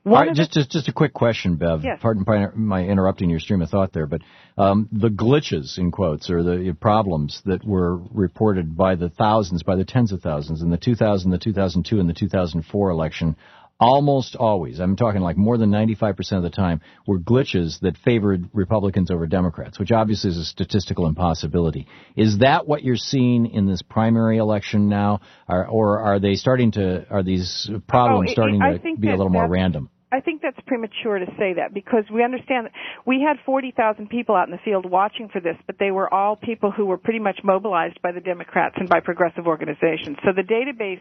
Right, 0.06 0.34
just, 0.34 0.52
just 0.52 0.70
just 0.70 0.88
a 0.88 0.92
quick 0.92 1.14
question, 1.14 1.56
Bev. 1.56 1.82
Yes. 1.82 1.98
Pardon 2.02 2.24
my, 2.26 2.48
my 2.54 2.84
interrupting 2.84 3.30
your 3.30 3.40
stream 3.40 3.62
of 3.62 3.70
thought 3.70 3.94
there, 3.94 4.06
but 4.06 4.20
um, 4.58 4.86
the 4.92 5.08
glitches 5.08 5.78
in 5.78 5.90
quotes 5.90 6.28
or 6.28 6.42
the 6.42 6.76
problems 6.78 7.40
that 7.46 7.64
were 7.64 7.96
reported 7.96 8.76
by 8.76 8.96
the 8.96 9.08
thousands, 9.08 9.62
by 9.62 9.76
the 9.76 9.84
tens 9.86 10.12
of 10.12 10.20
thousands 10.20 10.60
in 10.60 10.68
the 10.68 10.76
2000, 10.76 11.30
the 11.30 11.38
2002, 11.38 11.98
and 11.98 12.08
the 12.08 12.12
2004 12.12 12.90
election, 12.90 13.36
almost 13.84 14.34
always, 14.36 14.80
I'm 14.80 14.96
talking 14.96 15.20
like 15.20 15.36
more 15.36 15.58
than 15.58 15.70
95% 15.70 16.32
of 16.32 16.42
the 16.42 16.50
time, 16.50 16.80
were 17.06 17.18
glitches 17.18 17.80
that 17.80 17.96
favored 17.98 18.48
Republicans 18.52 19.10
over 19.10 19.26
Democrats, 19.26 19.78
which 19.78 19.92
obviously 19.92 20.30
is 20.30 20.38
a 20.38 20.44
statistical 20.44 21.06
impossibility. 21.06 21.86
Is 22.16 22.38
that 22.38 22.66
what 22.66 22.82
you're 22.82 22.96
seeing 22.96 23.46
in 23.46 23.66
this 23.66 23.82
primary 23.82 24.38
election 24.38 24.88
now, 24.88 25.20
or, 25.48 25.66
or 25.66 26.00
are 26.00 26.18
they 26.18 26.34
starting 26.34 26.72
to? 26.72 27.06
Are 27.10 27.22
these 27.22 27.70
problems 27.86 28.30
Oh, 28.30 28.32
starting 28.32 28.62
I 28.62 28.78
to 28.78 28.96
be 28.96 29.08
a 29.08 29.16
little 29.16 29.28
more 29.28 29.48
random? 29.48 29.90
I 30.14 30.20
think 30.20 30.42
that's 30.42 30.56
premature 30.66 31.18
to 31.18 31.26
say 31.38 31.54
that 31.54 31.74
because 31.74 32.04
we 32.12 32.22
understand 32.22 32.66
that 32.66 32.72
we 33.04 33.20
had 33.20 33.36
40,000 33.44 34.08
people 34.08 34.36
out 34.36 34.46
in 34.46 34.52
the 34.52 34.62
field 34.64 34.88
watching 34.88 35.28
for 35.28 35.40
this, 35.40 35.56
but 35.66 35.76
they 35.80 35.90
were 35.90 36.12
all 36.12 36.36
people 36.36 36.70
who 36.70 36.86
were 36.86 36.98
pretty 36.98 37.18
much 37.18 37.40
mobilized 37.42 38.00
by 38.00 38.12
the 38.12 38.20
Democrats 38.20 38.76
and 38.78 38.88
by 38.88 39.00
progressive 39.00 39.48
organizations. 39.48 40.16
So 40.24 40.30
the 40.30 40.46
database 40.46 41.00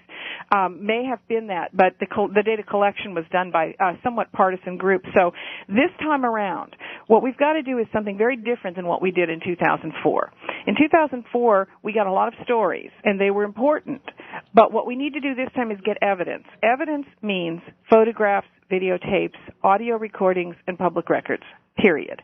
um, 0.56 0.84
may 0.84 1.06
have 1.06 1.20
been 1.28 1.48
that, 1.48 1.78
but 1.78 1.94
the, 2.00 2.08
the 2.34 2.42
data 2.42 2.64
collection 2.64 3.14
was 3.14 3.26
done 3.32 3.52
by 3.52 3.76
uh, 3.80 3.94
somewhat 4.04 4.32
partisan 4.32 4.78
groups. 4.78 5.06
So 5.16 5.32
this 5.68 5.94
time 6.00 6.26
around, 6.26 6.76
what 7.06 7.22
we've 7.22 7.38
got 7.38 7.54
to 7.54 7.62
do 7.62 7.78
is 7.78 7.86
something 7.94 8.18
very 8.18 8.36
different 8.36 8.76
than 8.78 8.88
what 8.88 9.00
we 9.00 9.12
did 9.12 9.30
in 9.30 9.42
2004. 9.46 10.32
In 10.66 10.76
2004, 10.76 11.68
we 11.84 11.94
got 11.94 12.08
a 12.08 12.12
lot 12.12 12.30
of 12.30 12.34
stories, 12.44 12.90
and 13.04 13.22
they 13.22 13.30
were 13.30 13.44
important. 13.44 14.02
But 14.56 14.72
what 14.72 14.88
we 14.88 14.96
need 14.96 15.14
to 15.14 15.20
do 15.20 15.36
this 15.36 15.50
time 15.54 15.70
is 15.70 15.78
get 15.86 15.98
evidence. 16.02 16.46
Evidence 16.64 17.06
means 17.22 17.62
photographs, 17.90 18.48
videotapes, 18.72 19.38
audio 19.64 19.98
recordings, 19.98 20.56
and 20.68 20.78
public 20.78 21.10
records. 21.10 21.44
Period. 21.78 22.22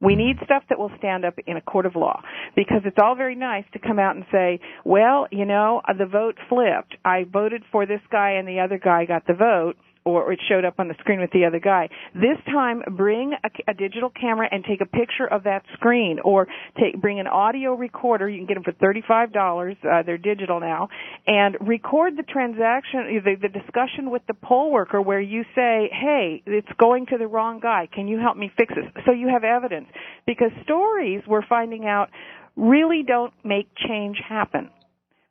We 0.00 0.16
need 0.16 0.36
stuff 0.44 0.64
that 0.68 0.78
will 0.78 0.90
stand 0.98 1.24
up 1.24 1.34
in 1.46 1.56
a 1.56 1.60
court 1.62 1.86
of 1.86 1.96
law 1.96 2.20
because 2.54 2.82
it's 2.84 2.98
all 3.02 3.14
very 3.14 3.34
nice 3.34 3.64
to 3.72 3.78
come 3.78 3.98
out 3.98 4.16
and 4.16 4.24
say, 4.30 4.60
well, 4.84 5.26
you 5.30 5.46
know, 5.46 5.80
the 5.98 6.04
vote 6.04 6.36
flipped. 6.48 6.96
I 7.04 7.24
voted 7.24 7.62
for 7.72 7.86
this 7.86 8.00
guy 8.10 8.32
and 8.32 8.46
the 8.46 8.60
other 8.60 8.78
guy 8.78 9.06
got 9.06 9.26
the 9.26 9.34
vote 9.34 9.76
or 10.04 10.32
it 10.32 10.40
showed 10.48 10.64
up 10.64 10.74
on 10.78 10.88
the 10.88 10.94
screen 11.00 11.20
with 11.20 11.30
the 11.32 11.44
other 11.44 11.58
guy. 11.58 11.88
This 12.14 12.38
time, 12.46 12.82
bring 12.96 13.32
a, 13.42 13.70
a 13.70 13.74
digital 13.74 14.10
camera 14.10 14.48
and 14.50 14.64
take 14.64 14.80
a 14.80 14.86
picture 14.86 15.26
of 15.26 15.44
that 15.44 15.62
screen, 15.74 16.18
or 16.22 16.46
take 16.78 17.00
bring 17.00 17.20
an 17.20 17.26
audio 17.26 17.74
recorder. 17.74 18.28
You 18.28 18.38
can 18.38 18.46
get 18.46 18.54
them 18.54 18.64
for 18.64 18.72
thirty-five 18.72 19.32
dollars. 19.32 19.76
Uh, 19.82 20.02
they're 20.04 20.18
digital 20.18 20.60
now, 20.60 20.88
and 21.26 21.56
record 21.60 22.16
the 22.16 22.22
transaction, 22.22 23.22
the, 23.24 23.36
the 23.40 23.48
discussion 23.48 24.10
with 24.10 24.22
the 24.26 24.34
poll 24.34 24.70
worker, 24.70 25.00
where 25.00 25.20
you 25.20 25.42
say, 25.54 25.88
"Hey, 25.92 26.42
it's 26.46 26.68
going 26.78 27.06
to 27.06 27.18
the 27.18 27.26
wrong 27.26 27.60
guy. 27.60 27.88
Can 27.92 28.06
you 28.08 28.18
help 28.18 28.36
me 28.36 28.50
fix 28.56 28.74
this?" 28.74 29.04
So 29.06 29.12
you 29.12 29.28
have 29.28 29.44
evidence, 29.44 29.86
because 30.26 30.50
stories 30.64 31.22
we're 31.26 31.46
finding 31.46 31.86
out 31.86 32.10
really 32.56 33.02
don't 33.06 33.32
make 33.42 33.68
change 33.88 34.18
happen. 34.28 34.70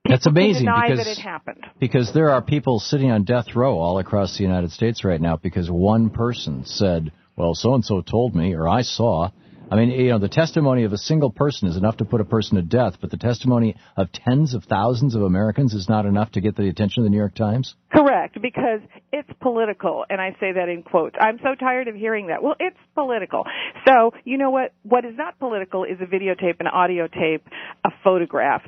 That's 0.07 0.25
amazing 0.25 0.65
because 0.65 0.97
that 0.97 1.07
it 1.07 1.17
happened. 1.17 1.65
because 1.79 2.13
there 2.13 2.31
are 2.31 2.41
people 2.41 2.79
sitting 2.79 3.09
on 3.09 3.23
death 3.23 3.55
row 3.55 3.77
all 3.77 3.99
across 3.99 4.37
the 4.37 4.43
United 4.43 4.71
States 4.71 5.03
right 5.05 5.21
now 5.21 5.37
because 5.37 5.71
one 5.71 6.09
person 6.09 6.65
said, 6.65 7.11
"Well, 7.37 7.53
so 7.53 7.73
and 7.73 7.85
so 7.85 8.01
told 8.01 8.35
me," 8.35 8.53
or 8.53 8.67
"I 8.67 8.81
saw." 8.81 9.29
I 9.71 9.75
mean, 9.77 9.89
you 9.89 10.09
know, 10.09 10.19
the 10.19 10.27
testimony 10.27 10.83
of 10.83 10.93
a 10.93 10.97
single 10.97 11.31
person 11.31 11.67
is 11.67 11.77
enough 11.77 11.97
to 11.97 12.05
put 12.05 12.21
a 12.21 12.25
person 12.25 12.57
to 12.57 12.61
death, 12.61 12.97
but 13.01 13.09
the 13.09 13.17
testimony 13.17 13.75
of 13.97 14.11
tens 14.11 14.53
of 14.53 14.65
thousands 14.65 15.15
of 15.15 15.23
Americans 15.23 15.73
is 15.73 15.89
not 15.89 16.05
enough 16.05 16.31
to 16.33 16.41
get 16.41 16.55
the 16.55 16.67
attention 16.67 17.01
of 17.01 17.05
the 17.05 17.09
New 17.09 17.17
York 17.17 17.33
Times. 17.33 17.73
Correct, 17.91 18.39
because 18.39 18.81
it's 19.11 19.29
political, 19.41 20.05
and 20.09 20.21
I 20.21 20.35
say 20.39 20.51
that 20.51 20.69
in 20.69 20.83
quotes. 20.83 21.15
I'm 21.19 21.39
so 21.41 21.55
tired 21.55 21.87
of 21.87 21.95
hearing 21.95 22.27
that. 22.27 22.43
Well, 22.43 22.55
it's 22.59 22.77
political. 22.93 23.45
So, 23.87 24.11
you 24.25 24.37
know 24.37 24.51
what? 24.51 24.73
What 24.83 25.05
is 25.05 25.15
not 25.17 25.39
political 25.39 25.85
is 25.85 25.97
a 26.01 26.05
videotape, 26.05 26.59
an 26.59 26.67
audio 26.67 27.07
tape, 27.07 27.47
a 27.83 27.89
photograph. 28.03 28.61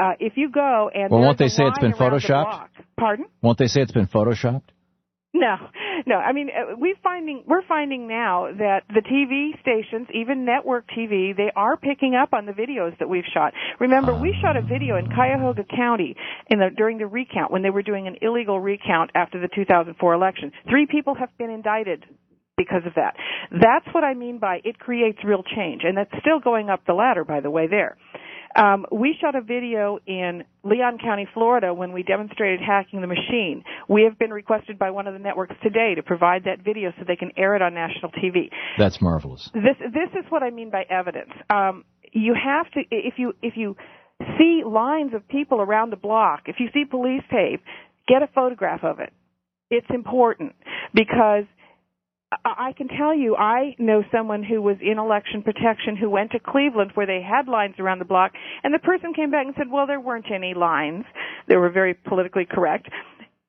Uh, 0.00 0.12
if 0.18 0.32
you 0.36 0.50
go 0.50 0.90
and 0.94 1.10
Well, 1.10 1.20
won't 1.20 1.36
they 1.36 1.48
say 1.48 1.64
it's 1.64 1.78
been 1.78 1.90
the 1.90 1.96
photoshopped? 1.96 2.68
Pardon? 2.98 3.26
Won't 3.42 3.58
they 3.58 3.66
say 3.66 3.82
it's 3.82 3.92
been 3.92 4.06
photoshopped? 4.06 4.70
No, 5.34 5.56
no. 6.06 6.16
I 6.16 6.32
mean, 6.32 6.48
uh, 6.48 6.74
we 6.76 6.96
finding 7.02 7.44
we're 7.46 7.62
finding 7.68 8.08
now 8.08 8.48
that 8.50 8.82
the 8.88 9.02
TV 9.02 9.60
stations, 9.60 10.08
even 10.12 10.44
network 10.44 10.86
TV, 10.88 11.36
they 11.36 11.52
are 11.54 11.76
picking 11.76 12.14
up 12.14 12.32
on 12.32 12.46
the 12.46 12.52
videos 12.52 12.98
that 12.98 13.08
we've 13.08 13.28
shot. 13.32 13.52
Remember, 13.78 14.14
we 14.14 14.34
shot 14.42 14.56
a 14.56 14.62
video 14.62 14.96
in 14.96 15.06
Cuyahoga 15.06 15.64
County 15.64 16.16
in 16.48 16.58
the 16.58 16.70
during 16.74 16.98
the 16.98 17.06
recount 17.06 17.52
when 17.52 17.62
they 17.62 17.70
were 17.70 17.82
doing 17.82 18.08
an 18.08 18.16
illegal 18.22 18.58
recount 18.58 19.10
after 19.14 19.38
the 19.38 19.48
2004 19.54 20.14
election. 20.14 20.50
Three 20.68 20.86
people 20.90 21.14
have 21.14 21.30
been 21.38 21.50
indicted 21.50 22.06
because 22.56 22.82
of 22.86 22.94
that. 22.94 23.14
That's 23.52 23.86
what 23.94 24.02
I 24.02 24.14
mean 24.14 24.38
by 24.38 24.60
it 24.64 24.78
creates 24.78 25.18
real 25.24 25.44
change, 25.44 25.82
and 25.84 25.96
that's 25.96 26.10
still 26.20 26.40
going 26.40 26.70
up 26.70 26.80
the 26.86 26.94
ladder, 26.94 27.24
by 27.24 27.40
the 27.40 27.50
way. 27.50 27.68
There. 27.68 27.96
Um, 28.56 28.86
we 28.90 29.16
shot 29.20 29.36
a 29.36 29.40
video 29.40 29.98
in 30.06 30.44
Leon 30.64 30.98
County, 31.02 31.26
Florida, 31.32 31.72
when 31.72 31.92
we 31.92 32.02
demonstrated 32.02 32.60
hacking 32.60 33.00
the 33.00 33.06
machine. 33.06 33.62
We 33.88 34.02
have 34.04 34.18
been 34.18 34.30
requested 34.30 34.78
by 34.78 34.90
one 34.90 35.06
of 35.06 35.12
the 35.12 35.20
networks 35.20 35.54
today 35.62 35.94
to 35.94 36.02
provide 36.02 36.44
that 36.44 36.64
video 36.64 36.92
so 36.98 37.04
they 37.06 37.16
can 37.16 37.30
air 37.36 37.54
it 37.54 37.62
on 37.62 37.74
national 37.74 38.10
TV. 38.12 38.50
That's 38.76 39.00
marvelous. 39.00 39.50
This 39.54 39.76
this 39.78 40.10
is 40.18 40.24
what 40.30 40.42
I 40.42 40.50
mean 40.50 40.70
by 40.70 40.84
evidence. 40.90 41.30
Um, 41.48 41.84
you 42.12 42.34
have 42.34 42.70
to 42.72 42.80
if 42.90 43.14
you 43.18 43.34
if 43.40 43.56
you 43.56 43.76
see 44.38 44.62
lines 44.66 45.14
of 45.14 45.26
people 45.28 45.60
around 45.60 45.90
the 45.90 45.96
block, 45.96 46.42
if 46.46 46.56
you 46.58 46.68
see 46.74 46.84
police 46.84 47.22
tape, 47.30 47.62
get 48.08 48.22
a 48.22 48.28
photograph 48.34 48.82
of 48.82 48.98
it. 49.00 49.12
It's 49.70 49.86
important 49.90 50.54
because 50.92 51.44
I 52.44 52.72
can 52.76 52.86
tell 52.86 53.12
you, 53.12 53.34
I 53.34 53.74
know 53.78 54.04
someone 54.12 54.44
who 54.44 54.62
was 54.62 54.76
in 54.80 54.98
election 54.98 55.42
protection 55.42 55.96
who 55.96 56.08
went 56.08 56.30
to 56.30 56.38
Cleveland 56.38 56.92
where 56.94 57.06
they 57.06 57.20
had 57.20 57.48
lines 57.48 57.74
around 57.80 57.98
the 57.98 58.04
block, 58.04 58.32
and 58.62 58.72
the 58.72 58.78
person 58.78 59.12
came 59.14 59.32
back 59.32 59.46
and 59.46 59.54
said, 59.58 59.66
well, 59.70 59.86
there 59.86 60.00
weren't 60.00 60.30
any 60.32 60.54
lines. 60.54 61.04
They 61.48 61.56
were 61.56 61.70
very 61.70 61.94
politically 61.94 62.46
correct. 62.48 62.88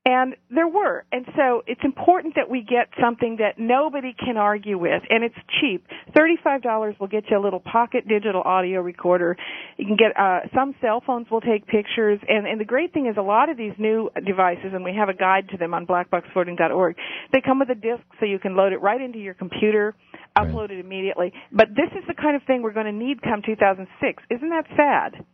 And 0.03 0.35
there 0.49 0.67
were. 0.67 1.05
And 1.11 1.25
so 1.35 1.61
it's 1.67 1.81
important 1.83 2.33
that 2.35 2.49
we 2.49 2.61
get 2.61 2.89
something 2.99 3.37
that 3.37 3.59
nobody 3.59 4.15
can 4.17 4.35
argue 4.35 4.79
with. 4.79 5.03
And 5.11 5.23
it's 5.23 5.35
cheap. 5.59 5.85
$35 6.17 6.99
will 6.99 7.07
get 7.07 7.25
you 7.29 7.37
a 7.37 7.43
little 7.43 7.59
pocket 7.59 8.07
digital 8.07 8.41
audio 8.41 8.81
recorder. 8.81 9.37
You 9.77 9.85
can 9.85 9.97
get, 9.97 10.17
uh, 10.19 10.39
some 10.55 10.73
cell 10.81 11.03
phones 11.05 11.29
will 11.29 11.41
take 11.41 11.67
pictures. 11.67 12.19
And, 12.27 12.47
and 12.47 12.59
the 12.59 12.65
great 12.65 12.93
thing 12.93 13.05
is 13.05 13.15
a 13.17 13.21
lot 13.21 13.49
of 13.49 13.57
these 13.57 13.73
new 13.77 14.09
devices, 14.25 14.71
and 14.73 14.83
we 14.83 14.95
have 14.95 15.09
a 15.09 15.13
guide 15.13 15.49
to 15.49 15.57
them 15.57 15.75
on 15.75 15.85
blackboxvoting.org, 15.85 16.95
they 17.31 17.41
come 17.41 17.59
with 17.59 17.69
a 17.69 17.75
disk 17.75 18.01
so 18.19 18.25
you 18.25 18.39
can 18.39 18.55
load 18.55 18.73
it 18.73 18.81
right 18.81 19.01
into 19.01 19.19
your 19.19 19.35
computer, 19.35 19.93
upload 20.35 20.71
it 20.71 20.79
immediately. 20.79 21.31
But 21.51 21.69
this 21.75 21.91
is 21.95 22.03
the 22.07 22.15
kind 22.15 22.35
of 22.35 22.41
thing 22.47 22.63
we're 22.63 22.73
going 22.73 22.87
to 22.87 22.91
need 22.91 23.21
come 23.21 23.43
2006. 23.45 24.23
Isn't 24.31 24.49
that 24.49 24.65
sad? 24.75 25.25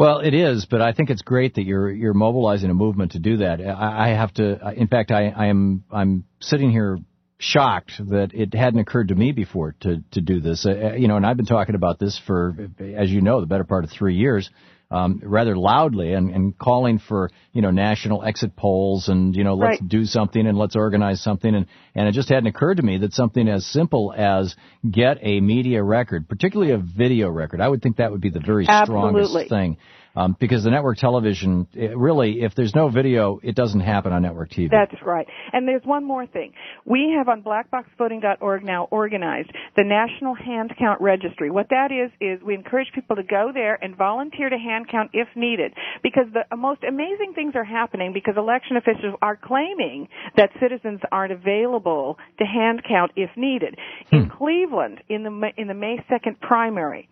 Well, 0.00 0.20
it 0.20 0.32
is, 0.32 0.64
but 0.64 0.80
I 0.80 0.92
think 0.92 1.10
it's 1.10 1.20
great 1.20 1.56
that 1.56 1.64
you're 1.64 1.90
you're 1.90 2.14
mobilizing 2.14 2.70
a 2.70 2.74
movement 2.74 3.12
to 3.12 3.18
do 3.18 3.36
that. 3.36 3.60
I, 3.60 4.06
I 4.06 4.14
have 4.14 4.32
to. 4.34 4.72
In 4.74 4.88
fact, 4.88 5.10
I, 5.10 5.26
I 5.28 5.48
am 5.48 5.84
I'm 5.92 6.24
sitting 6.40 6.70
here 6.70 6.98
shocked 7.36 7.92
that 8.08 8.30
it 8.32 8.54
hadn't 8.54 8.80
occurred 8.80 9.08
to 9.08 9.14
me 9.14 9.32
before 9.32 9.76
to 9.80 10.02
to 10.12 10.22
do 10.22 10.40
this. 10.40 10.64
Uh, 10.64 10.94
you 10.94 11.06
know, 11.06 11.16
and 11.16 11.26
I've 11.26 11.36
been 11.36 11.44
talking 11.44 11.74
about 11.74 11.98
this 11.98 12.18
for, 12.26 12.56
as 12.80 13.10
you 13.10 13.20
know, 13.20 13.42
the 13.42 13.46
better 13.46 13.64
part 13.64 13.84
of 13.84 13.90
three 13.90 14.14
years. 14.14 14.48
Um, 14.92 15.20
rather 15.22 15.56
loudly 15.56 16.14
and, 16.14 16.34
and 16.34 16.58
calling 16.58 16.98
for 16.98 17.30
you 17.52 17.62
know 17.62 17.70
national 17.70 18.24
exit 18.24 18.56
polls 18.56 19.08
and 19.08 19.36
you 19.36 19.44
know 19.44 19.54
let's 19.54 19.80
Right. 19.80 19.88
do 19.88 20.04
something 20.04 20.44
and 20.44 20.58
let's 20.58 20.74
organize 20.74 21.22
something 21.22 21.54
and 21.54 21.66
and 21.94 22.08
it 22.08 22.12
just 22.12 22.28
hadn't 22.28 22.48
occurred 22.48 22.78
to 22.78 22.82
me 22.82 22.98
that 22.98 23.12
something 23.12 23.48
as 23.48 23.64
simple 23.66 24.12
as 24.16 24.56
get 24.88 25.18
a 25.22 25.40
media 25.40 25.82
record, 25.82 26.28
particularly 26.28 26.72
a 26.72 26.78
video 26.78 27.28
record, 27.28 27.60
I 27.60 27.68
would 27.68 27.82
think 27.82 27.96
that 27.98 28.10
would 28.10 28.20
be 28.20 28.30
the 28.30 28.40
very 28.40 28.66
Absolutely. 28.66 29.24
strongest 29.26 29.48
thing. 29.48 29.76
Um, 30.16 30.36
because 30.40 30.64
the 30.64 30.70
network 30.70 30.98
television, 30.98 31.68
really, 31.74 32.42
if 32.42 32.54
there's 32.56 32.74
no 32.74 32.88
video, 32.88 33.38
it 33.42 33.54
doesn't 33.54 33.80
happen 33.80 34.12
on 34.12 34.22
network 34.22 34.50
TV. 34.50 34.68
That's 34.70 35.00
right. 35.04 35.26
And 35.52 35.68
there's 35.68 35.84
one 35.84 36.04
more 36.04 36.26
thing. 36.26 36.52
We 36.84 37.14
have 37.16 37.28
on 37.28 37.42
blackboxvoting.org 37.42 38.64
now 38.64 38.88
organized 38.90 39.50
the 39.76 39.84
National 39.84 40.34
Hand 40.34 40.72
Count 40.78 41.00
Registry. 41.00 41.50
What 41.50 41.68
that 41.70 41.90
is, 41.92 42.10
is 42.20 42.42
we 42.42 42.54
encourage 42.54 42.88
people 42.94 43.16
to 43.16 43.22
go 43.22 43.50
there 43.54 43.78
and 43.82 43.96
volunteer 43.96 44.48
to 44.50 44.58
hand 44.58 44.88
count 44.90 45.10
if 45.12 45.28
needed. 45.36 45.72
Because 46.02 46.26
the 46.32 46.56
most 46.56 46.82
amazing 46.82 47.32
things 47.34 47.54
are 47.54 47.64
happening 47.64 48.12
because 48.12 48.34
election 48.36 48.76
officials 48.76 49.14
are 49.22 49.36
claiming 49.36 50.08
that 50.36 50.50
citizens 50.60 51.00
aren't 51.12 51.32
available 51.32 52.18
to 52.38 52.44
hand 52.44 52.82
count 52.88 53.12
if 53.14 53.30
needed. 53.36 53.76
In 54.10 54.28
Cleveland, 54.28 55.02
in 55.08 55.22
the, 55.22 55.50
in 55.56 55.68
the 55.68 55.74
May 55.74 56.04
2nd 56.10 56.40
primary, 56.40 57.08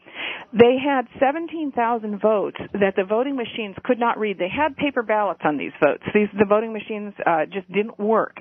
They 0.52 0.76
had 0.82 1.06
17,000 1.20 2.20
votes 2.20 2.56
that 2.72 2.87
the 2.96 3.04
voting 3.04 3.36
machines 3.36 3.76
could 3.84 3.98
not 3.98 4.18
read. 4.18 4.38
They 4.38 4.48
had 4.48 4.76
paper 4.76 5.02
ballots 5.02 5.40
on 5.44 5.56
these 5.56 5.72
votes. 5.82 6.02
These 6.14 6.28
the 6.38 6.44
voting 6.44 6.72
machines 6.72 7.14
uh, 7.26 7.46
just 7.46 7.70
didn't 7.72 7.98
work. 7.98 8.36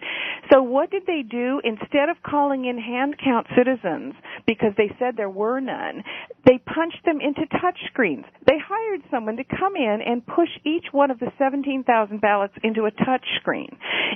So 0.51 0.61
what 0.61 0.91
did 0.91 1.03
they 1.05 1.23
do? 1.23 1.59
Instead 1.63 2.09
of 2.09 2.17
calling 2.23 2.65
in 2.65 2.77
hand 2.77 3.15
count 3.23 3.47
citizens 3.57 4.13
because 4.45 4.71
they 4.77 4.91
said 4.99 5.15
there 5.17 5.29
were 5.29 5.59
none, 5.59 6.03
they 6.45 6.57
punched 6.59 7.03
them 7.05 7.19
into 7.19 7.45
touch 7.59 7.77
screens. 7.91 8.25
They 8.45 8.57
hired 8.57 9.01
someone 9.11 9.37
to 9.37 9.43
come 9.43 9.75
in 9.75 9.99
and 10.05 10.25
push 10.25 10.49
each 10.65 10.85
one 10.91 11.11
of 11.11 11.19
the 11.19 11.31
17,000 11.37 12.21
ballots 12.21 12.53
into 12.63 12.85
a 12.85 12.91
touch 12.91 13.25
screen. 13.41 13.69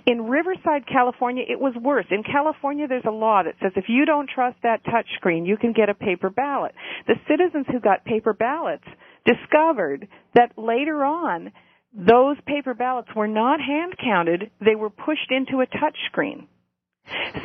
In 0.05 0.23
Riverside, 0.29 0.87
California, 0.87 1.43
it 1.47 1.59
was 1.59 1.73
worse. 1.81 2.05
In 2.11 2.23
California, 2.23 2.87
there's 2.87 3.05
a 3.05 3.11
law 3.11 3.43
that 3.43 3.55
says 3.61 3.73
if 3.75 3.85
you 3.87 4.05
don't 4.05 4.29
trust 4.29 4.57
that 4.63 4.83
touch 4.85 5.07
screen, 5.15 5.45
you 5.45 5.57
can 5.57 5.73
get 5.73 5.89
a 5.89 5.93
paper 5.93 6.29
ballot. 6.29 6.73
The 7.07 7.15
citizens 7.27 7.65
who 7.71 7.79
got 7.79 8.05
paper 8.05 8.33
ballots 8.33 8.85
discovered 9.25 10.07
that 10.35 10.57
later 10.57 11.03
on, 11.03 11.51
those 11.93 12.37
paper 12.45 12.73
ballots 12.73 13.09
were 13.15 13.27
not 13.27 13.59
hand 13.59 13.95
counted, 14.03 14.49
they 14.63 14.75
were 14.75 14.89
pushed 14.89 15.29
into 15.29 15.61
a 15.61 15.65
touch 15.65 15.97
screen. 16.09 16.47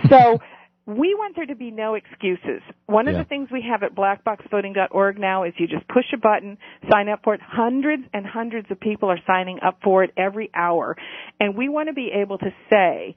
So, 0.09 0.39
we 0.87 1.15
want 1.15 1.35
there 1.35 1.47
to 1.47 1.57
be 1.57 1.73
no 1.73 1.95
excuses. 1.95 2.63
One 2.87 3.09
of 3.09 3.15
Yeah. 3.15 3.23
the 3.23 3.29
things 3.29 3.49
we 3.51 3.63
have 3.69 3.83
at 3.83 3.97
blackboxvoting.org 3.97 5.19
now 5.19 5.43
is 5.43 5.53
you 5.59 5.67
just 5.67 5.87
push 5.89 6.05
a 6.15 6.17
button, 6.17 6.59
sign 6.91 7.09
up 7.09 7.21
for 7.25 7.35
it. 7.35 7.41
Hundreds 7.43 8.05
and 8.15 8.25
hundreds 8.25 8.71
of 8.71 8.79
people 8.79 9.11
are 9.11 9.19
signing 9.27 9.59
up 9.67 9.79
for 9.83 10.05
it 10.05 10.13
every 10.17 10.49
hour. 10.55 10.97
And 11.41 11.57
we 11.57 11.69
want 11.69 11.89
to 11.89 11.93
be 11.93 12.11
able 12.15 12.39
to 12.39 12.51
say, 12.71 13.17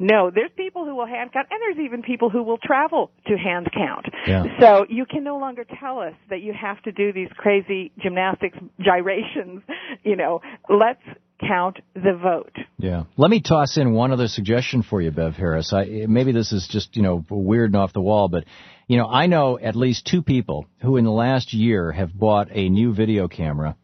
no, 0.00 0.30
there's 0.34 0.50
people 0.56 0.84
who 0.84 0.96
will 0.96 1.06
hand 1.06 1.30
count, 1.32 1.46
and 1.50 1.60
there's 1.60 1.84
even 1.84 2.02
people 2.02 2.30
who 2.30 2.42
will 2.42 2.58
travel 2.58 3.12
to 3.26 3.36
hand 3.36 3.68
count. 3.72 4.06
Yeah. 4.26 4.44
So 4.58 4.86
you 4.88 5.04
can 5.04 5.22
no 5.22 5.36
longer 5.36 5.64
tell 5.78 6.00
us 6.00 6.14
that 6.30 6.40
you 6.40 6.52
have 6.52 6.82
to 6.82 6.92
do 6.92 7.12
these 7.12 7.28
crazy 7.36 7.92
gymnastics 8.02 8.58
gyrations. 8.80 9.62
You 10.02 10.16
know, 10.16 10.40
let's 10.68 11.02
count 11.46 11.76
the 11.94 12.18
vote. 12.20 12.56
Yeah. 12.78 13.04
Let 13.16 13.30
me 13.30 13.40
toss 13.40 13.76
in 13.76 13.92
one 13.92 14.10
other 14.12 14.28
suggestion 14.28 14.82
for 14.82 15.00
you, 15.00 15.10
Bev 15.10 15.34
Harris. 15.34 15.72
I, 15.72 16.06
maybe 16.08 16.32
this 16.32 16.52
is 16.52 16.66
just, 16.68 16.96
you 16.96 17.02
know, 17.02 17.24
weird 17.30 17.70
and 17.70 17.76
off 17.76 17.92
the 17.92 18.00
wall, 18.00 18.28
but, 18.28 18.44
you 18.86 18.96
know, 18.96 19.06
I 19.06 19.26
know 19.26 19.58
at 19.58 19.76
least 19.76 20.06
two 20.06 20.22
people 20.22 20.66
who 20.82 20.96
in 20.96 21.04
the 21.04 21.10
last 21.10 21.52
year 21.52 21.92
have 21.92 22.12
bought 22.12 22.48
a 22.50 22.68
new 22.68 22.94
video 22.94 23.28
camera 23.28 23.76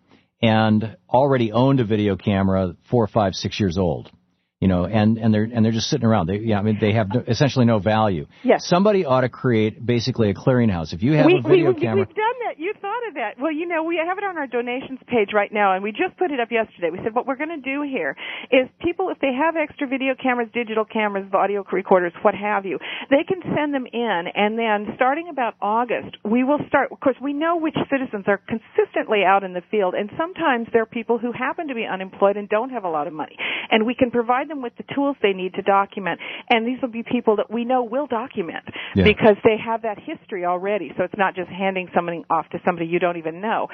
and 0.43 0.97
already 1.09 1.53
owned 1.53 1.81
a 1.81 1.85
video 1.85 2.17
camera 2.17 2.77
four, 2.91 3.07
five, 3.07 3.35
six 3.35 3.59
years 3.59 3.79
old. 3.79 4.11
You 4.59 4.69
know, 4.69 4.87
and, 4.87 5.19
and 5.19 5.35
they're, 5.35 5.45
and 5.45 5.63
they're 5.63 5.73
just 5.73 5.91
sitting 5.91 6.07
around. 6.07 6.29
They, 6.29 6.39
yeah, 6.39 6.59
I 6.59 6.63
mean, 6.63 6.79
they 6.81 6.95
have 6.95 7.13
no, 7.13 7.23
essentially 7.29 7.67
no 7.67 7.79
value. 7.79 8.25
Yes. 8.43 8.65
Somebody 8.65 9.05
ought 9.05 9.21
to 9.21 9.29
create 9.29 9.85
basically 9.85 10.31
a 10.31 10.35
clearinghouse. 10.35 10.95
If 10.95 11.03
you 11.03 11.13
have 11.13 11.27
we, 11.27 11.41
a 11.45 11.47
video 11.47 11.73
we, 11.73 11.81
camera. 11.81 12.07
We've 12.07 12.17
done 12.17 12.39
that. 12.49 12.59
You 12.59 12.73
thought 12.81 13.05
of 13.09 13.15
that. 13.21 13.37
Well, 13.39 13.53
you 13.53 13.69
know, 13.69 13.85
we 13.85 14.01
have 14.01 14.17
it 14.17 14.25
on 14.25 14.39
our 14.39 14.47
donations 14.47 14.99
page 15.09 15.35
right 15.35 15.53
now, 15.53 15.75
and 15.75 15.85
we 15.85 15.93
just 15.93 16.17
put 16.17 16.31
it 16.31 16.41
up 16.41 16.49
yesterday. 16.51 16.89
We 16.89 17.01
said 17.05 17.15
what 17.15 17.27
we're 17.27 17.37
going 17.37 17.53
to 17.53 17.61
do 17.61 17.83
here 17.83 18.17
is 18.51 18.67
people, 18.81 19.11
if 19.11 19.19
they 19.21 19.35
have 19.37 19.57
extra 19.61 19.87
video 19.87 20.15
cameras, 20.17 20.49
digital 20.55 20.87
cameras, 20.87 21.29
audio 21.35 21.63
recorders, 21.71 22.15
what 22.23 22.35
have 22.35 22.65
you, 22.65 22.79
they 23.11 23.29
can 23.29 23.45
send 23.55 23.75
them 23.75 23.85
in, 23.85 24.25
and 24.35 24.59
then 24.59 24.97
starting 24.97 25.29
about 25.29 25.53
August, 25.61 26.17
we 26.25 26.45
will 26.45 26.61
start. 26.67 26.93
Of 26.93 27.01
course, 27.01 27.17
we 27.21 27.35
know 27.35 27.59
which 27.61 27.77
citizens 27.93 28.25
are 28.27 28.41
consistently 28.49 29.21
out 29.21 29.45
in 29.45 29.53
the 29.53 29.63
field, 29.71 29.93
and 29.93 30.09
sometimes 30.17 30.69
there 30.73 30.81
are 30.81 30.87
people 30.87 31.19
who 31.19 31.31
happen 31.31 31.69
to 31.69 31.75
be 31.75 31.85
unemployed 31.85 32.39
and 32.39 32.49
don't 32.49 32.71
have 32.71 32.85
a 32.85 32.91
lot 32.91 33.07
of 33.07 33.13
money, 33.13 33.37
and 33.71 33.85
we 33.85 33.95
can 33.95 34.11
provide 34.11 34.46
them 34.47 34.63
with 34.63 34.73
the 34.77 34.85
tools 34.95 35.17
they 35.23 35.33
need 35.33 35.55
to 35.55 35.63
document. 35.63 36.21
And 36.51 36.67
these 36.67 36.79
will 36.81 36.91
be 36.91 37.03
people 37.03 37.37
that 37.37 37.51
we 37.51 37.65
know 37.65 37.83
will 37.83 38.07
document 38.07 38.65
Yeah. 38.95 39.05
because 39.05 39.37
they 39.45 39.57
have 39.59 39.83
that 39.83 39.99
history 39.99 40.45
already. 40.45 40.93
So 40.97 41.05
it's 41.05 41.17
not 41.17 41.35
just 41.35 41.51
handing 41.51 41.89
something 41.95 42.25
off 42.31 42.49
to 42.51 42.61
somebody 42.65 42.87
you 42.87 42.99
don't 42.99 43.17
even 43.17 43.41
know. 43.41 43.69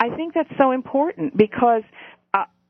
I 0.00 0.10
think 0.10 0.34
that's 0.34 0.50
so 0.58 0.70
important 0.72 1.36
because 1.36 1.82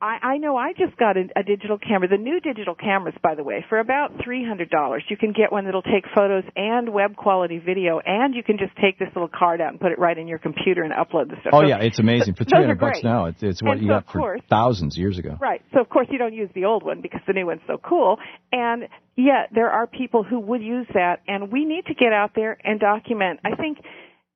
I, 0.01 0.17
I 0.35 0.37
know 0.37 0.55
I 0.55 0.71
just 0.71 0.95
got 0.95 1.17
a, 1.17 1.27
a 1.35 1.43
digital 1.43 1.77
camera. 1.77 2.07
The 2.07 2.15
new 2.17 2.39
digital 2.39 2.73
cameras, 2.73 3.15
by 3.21 3.35
the 3.35 3.43
way, 3.43 3.65
for 3.67 3.79
about 3.79 4.11
three 4.23 4.45
hundred 4.47 4.69
dollars, 4.69 5.03
you 5.09 5.17
can 5.17 5.33
get 5.33 5.51
one 5.51 5.65
that'll 5.65 5.81
take 5.81 6.05
photos 6.15 6.45
and 6.55 6.93
web 6.93 7.17
quality 7.17 7.59
video, 7.59 7.99
and 8.05 8.33
you 8.33 8.41
can 8.41 8.57
just 8.57 8.71
take 8.81 8.97
this 8.97 9.09
little 9.13 9.27
card 9.27 9.59
out 9.59 9.71
and 9.71 9.79
put 9.79 9.91
it 9.91 9.99
right 9.99 10.17
in 10.17 10.27
your 10.27 10.37
computer 10.39 10.83
and 10.83 10.93
upload 10.93 11.29
the 11.29 11.35
stuff. 11.41 11.51
Oh 11.53 11.61
So 11.63 11.67
yeah, 11.67 11.79
it's 11.81 11.99
amazing. 11.99 12.35
For 12.35 12.45
300 12.45 12.79
bucks 12.79 12.99
now, 13.03 13.25
it's, 13.25 13.43
it's 13.43 13.61
what 13.61 13.73
And 13.73 13.81
you 13.81 13.87
so, 13.89 13.93
got 13.95 14.05
for 14.05 14.19
course- 14.19 14.41
thousands 14.49 14.97
years 14.97 15.17
ago. 15.19 15.35
Right. 15.41 15.61
So 15.73 15.81
of 15.81 15.89
course 15.89 16.07
you 16.09 16.17
don't 16.17 16.33
use 16.33 16.49
the 16.55 16.63
old 16.63 16.83
one 16.85 17.01
because 17.01 17.19
the 17.27 17.33
new 17.33 17.45
one's 17.47 17.61
so 17.67 17.77
cool. 17.77 18.17
And 18.53 18.83
yet 19.17 19.49
there 19.53 19.69
are 19.69 19.85
people 19.85 20.23
who 20.23 20.39
would 20.39 20.61
use 20.63 20.87
that 20.93 21.17
and 21.27 21.51
we 21.51 21.65
need 21.65 21.85
to 21.87 21.93
get 21.93 22.13
out 22.13 22.31
there 22.35 22.57
and 22.63 22.79
document. 22.79 23.41
I 23.43 23.55
think 23.57 23.79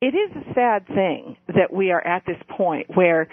it 0.01 0.13
is 0.13 0.29
a 0.35 0.53
sad 0.53 0.87
thing 0.87 1.37
that 1.47 1.71
we 1.71 1.91
are 1.91 2.05
at 2.05 2.23
this 2.25 2.35
point 2.49 2.87
where 2.93 3.29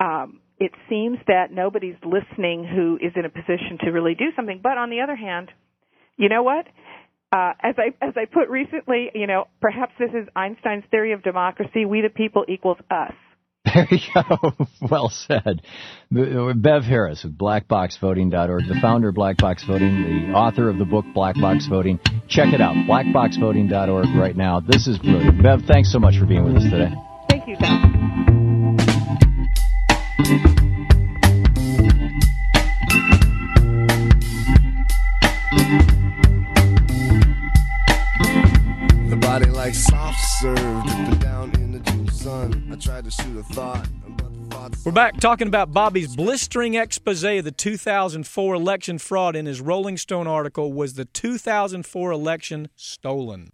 um 0.00 0.40
it 0.58 0.72
seems 0.88 1.18
that 1.26 1.50
nobody's 1.50 1.96
listening 2.04 2.64
who 2.64 2.96
is 2.96 3.12
in 3.16 3.24
a 3.24 3.28
position 3.28 3.78
to 3.84 3.90
really 3.90 4.14
do 4.14 4.26
something. 4.36 4.60
But 4.62 4.78
on 4.78 4.90
the 4.90 5.00
other 5.00 5.16
hand, 5.16 5.50
you 6.16 6.28
know 6.28 6.42
what? 6.42 6.66
Uh, 7.32 7.52
as 7.60 7.74
I 7.78 8.04
as 8.04 8.14
I 8.16 8.26
put 8.26 8.48
recently, 8.48 9.10
you 9.14 9.26
know, 9.26 9.46
perhaps 9.60 9.92
this 9.98 10.10
is 10.10 10.28
Einstein's 10.36 10.84
theory 10.90 11.12
of 11.12 11.22
democracy. 11.24 11.84
We 11.84 12.00
the 12.00 12.08
people 12.08 12.44
equals 12.48 12.78
us. 12.90 13.12
There 13.74 13.88
you 13.90 13.98
go. 14.14 14.52
well 14.88 15.08
said. 15.08 15.62
Bev 16.12 16.84
Harris 16.84 17.24
with 17.24 17.36
BlackBoxVoting.org, 17.36 18.68
the 18.68 18.78
founder 18.80 19.08
of 19.08 19.16
Black 19.16 19.38
Box 19.38 19.64
Voting, 19.66 20.28
the 20.28 20.32
author 20.32 20.68
of 20.68 20.78
the 20.78 20.84
book 20.84 21.06
Black 21.12 21.34
Box 21.34 21.66
Voting. 21.66 21.98
Check 22.28 22.52
it 22.52 22.60
out, 22.60 22.76
BlackBoxVoting.org 22.76 24.14
right 24.16 24.36
now. 24.36 24.60
This 24.60 24.86
is 24.86 24.98
brilliant. 24.98 25.42
Bev, 25.42 25.62
thanks 25.66 25.90
so 25.90 25.98
much 25.98 26.18
for 26.18 26.26
being 26.26 26.44
with 26.44 26.56
us 26.56 26.64
today. 26.64 26.92
Like 39.64 39.74
soft 39.74 40.20
serve, 40.40 40.84
down 41.20 41.50
in 41.54 41.72
the 41.72 41.78
June 41.78 42.06
sun. 42.10 42.68
I 42.70 42.76
tried 42.76 43.04
to 43.04 43.10
shoot 43.10 43.38
a 43.38 43.42
thought. 43.54 43.88
We're 44.84 44.92
back 44.92 45.18
talking 45.20 45.48
about 45.48 45.72
Bobby's 45.72 46.14
blistering 46.14 46.74
expose 46.74 47.24
of 47.24 47.44
the 47.44 47.50
2004 47.50 48.54
election 48.54 48.98
fraud 48.98 49.34
in 49.34 49.46
his 49.46 49.62
Rolling 49.62 49.96
Stone 49.96 50.26
article 50.26 50.74
Was 50.74 50.94
the 50.94 51.06
2004 51.06 52.12
election 52.12 52.68
stolen? 52.76 53.52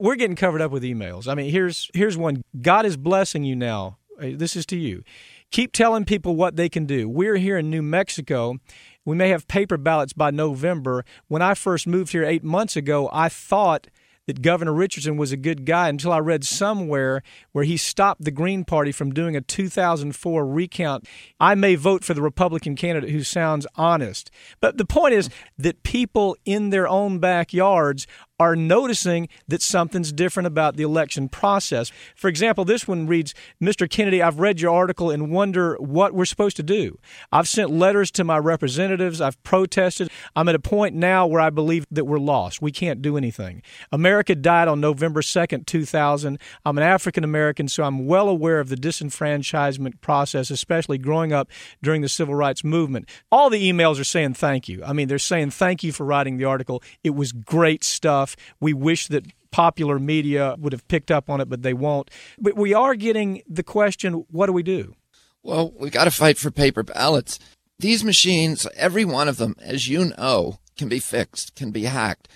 We're 0.00 0.16
getting 0.16 0.34
covered 0.34 0.60
up 0.60 0.72
with 0.72 0.82
emails. 0.82 1.28
I 1.28 1.36
mean, 1.36 1.52
here's 1.52 1.88
here's 1.94 2.16
one. 2.16 2.42
God 2.60 2.84
is 2.84 2.96
blessing 2.96 3.44
you 3.44 3.54
now. 3.54 3.98
This 4.18 4.56
is 4.56 4.66
to 4.66 4.76
you. 4.76 5.04
Keep 5.52 5.70
telling 5.70 6.04
people 6.04 6.34
what 6.34 6.56
they 6.56 6.68
can 6.68 6.84
do. 6.84 7.08
We're 7.08 7.36
here 7.36 7.58
in 7.58 7.70
New 7.70 7.82
Mexico. 7.82 8.56
We 9.04 9.14
may 9.14 9.28
have 9.28 9.46
paper 9.46 9.76
ballots 9.76 10.14
by 10.14 10.32
November. 10.32 11.04
When 11.28 11.42
I 11.42 11.54
first 11.54 11.86
moved 11.86 12.10
here 12.10 12.24
8 12.24 12.42
months 12.42 12.74
ago, 12.74 13.08
I 13.12 13.28
thought 13.28 13.86
that 14.26 14.42
Governor 14.42 14.72
Richardson 14.72 15.16
was 15.16 15.32
a 15.32 15.36
good 15.36 15.64
guy 15.64 15.88
until 15.88 16.12
I 16.12 16.18
read 16.18 16.44
somewhere 16.44 17.22
where 17.52 17.64
he 17.64 17.76
stopped 17.76 18.24
the 18.24 18.30
Green 18.30 18.64
Party 18.64 18.92
from 18.92 19.12
doing 19.12 19.36
a 19.36 19.40
2004 19.40 20.46
recount. 20.46 21.06
I 21.38 21.54
may 21.54 21.74
vote 21.74 22.04
for 22.04 22.14
the 22.14 22.22
Republican 22.22 22.76
candidate 22.76 23.10
who 23.10 23.22
sounds 23.22 23.66
honest. 23.74 24.30
But 24.60 24.78
the 24.78 24.86
point 24.86 25.14
is 25.14 25.28
that 25.58 25.82
people 25.82 26.36
in 26.44 26.70
their 26.70 26.88
own 26.88 27.18
backyards 27.18 28.06
are 28.40 28.56
noticing 28.56 29.28
that 29.46 29.62
something's 29.62 30.12
different 30.12 30.46
about 30.48 30.76
the 30.76 30.82
election 30.82 31.28
process. 31.28 31.92
For 32.16 32.26
example, 32.26 32.64
this 32.64 32.88
one 32.88 33.06
reads 33.06 33.32
Mr. 33.62 33.88
Kennedy, 33.88 34.22
I've 34.22 34.40
read 34.40 34.60
your 34.60 34.74
article 34.74 35.10
and 35.10 35.30
wonder 35.30 35.76
what 35.76 36.14
we're 36.14 36.24
supposed 36.24 36.56
to 36.56 36.64
do. 36.64 36.98
I've 37.30 37.46
sent 37.46 37.70
letters 37.70 38.10
to 38.12 38.24
my 38.24 38.38
representatives, 38.38 39.20
I've 39.20 39.40
protested. 39.44 40.10
I'm 40.34 40.48
at 40.48 40.56
a 40.56 40.60
point 40.60 40.96
now 40.96 41.26
where 41.26 41.40
I 41.40 41.50
believe 41.50 41.86
that 41.92 42.06
we're 42.06 42.18
lost. 42.18 42.60
We 42.60 42.72
can't 42.72 43.00
do 43.00 43.16
anything. 43.16 43.62
America 43.92 44.34
died 44.34 44.66
on 44.66 44.80
November 44.80 45.20
2nd, 45.20 45.66
2000. 45.66 46.38
I'm 46.64 46.78
an 46.78 46.84
African 46.84 47.22
American, 47.22 47.68
so 47.68 47.84
I'm 47.84 48.06
well 48.06 48.28
aware 48.28 48.58
of 48.58 48.68
the 48.68 48.76
disenfranchisement 48.76 50.00
process, 50.00 50.50
especially 50.50 50.98
growing 50.98 51.32
up 51.32 51.48
during 51.82 52.02
the 52.02 52.08
civil 52.08 52.34
rights 52.34 52.64
movement. 52.64 53.08
All 53.30 53.48
the 53.48 53.70
emails 53.70 54.00
are 54.00 54.04
saying 54.04 54.34
thank 54.34 54.68
you. 54.68 54.82
I 54.84 54.92
mean, 54.92 55.06
they're 55.06 55.18
saying 55.18 55.50
thank 55.50 55.84
you 55.84 55.92
for 55.92 56.04
writing 56.04 56.36
the 56.36 56.44
article. 56.46 56.82
It 57.04 57.10
was 57.10 57.30
great 57.30 57.84
stuff. 57.84 58.23
We 58.60 58.72
wish 58.72 59.08
that 59.08 59.24
popular 59.50 59.98
media 59.98 60.56
would 60.58 60.72
have 60.72 60.86
picked 60.88 61.10
up 61.10 61.30
on 61.30 61.40
it, 61.40 61.48
but 61.48 61.62
they 61.62 61.74
won't. 61.74 62.10
But 62.38 62.56
we 62.56 62.74
are 62.74 62.94
getting 62.94 63.42
the 63.48 63.62
question 63.62 64.24
what 64.30 64.46
do 64.46 64.52
we 64.52 64.62
do? 64.62 64.94
Well, 65.42 65.72
we 65.78 65.90
got 65.90 66.04
to 66.04 66.10
fight 66.10 66.38
for 66.38 66.50
paper 66.50 66.82
ballots. 66.82 67.38
These 67.78 68.02
machines, 68.02 68.66
every 68.76 69.04
one 69.04 69.28
of 69.28 69.36
them, 69.36 69.56
as 69.60 69.88
you 69.88 70.12
know, 70.16 70.58
can 70.76 70.88
be 70.88 70.98
fixed, 70.98 71.54
can 71.54 71.70
be 71.70 71.84
hacked. 71.84 72.28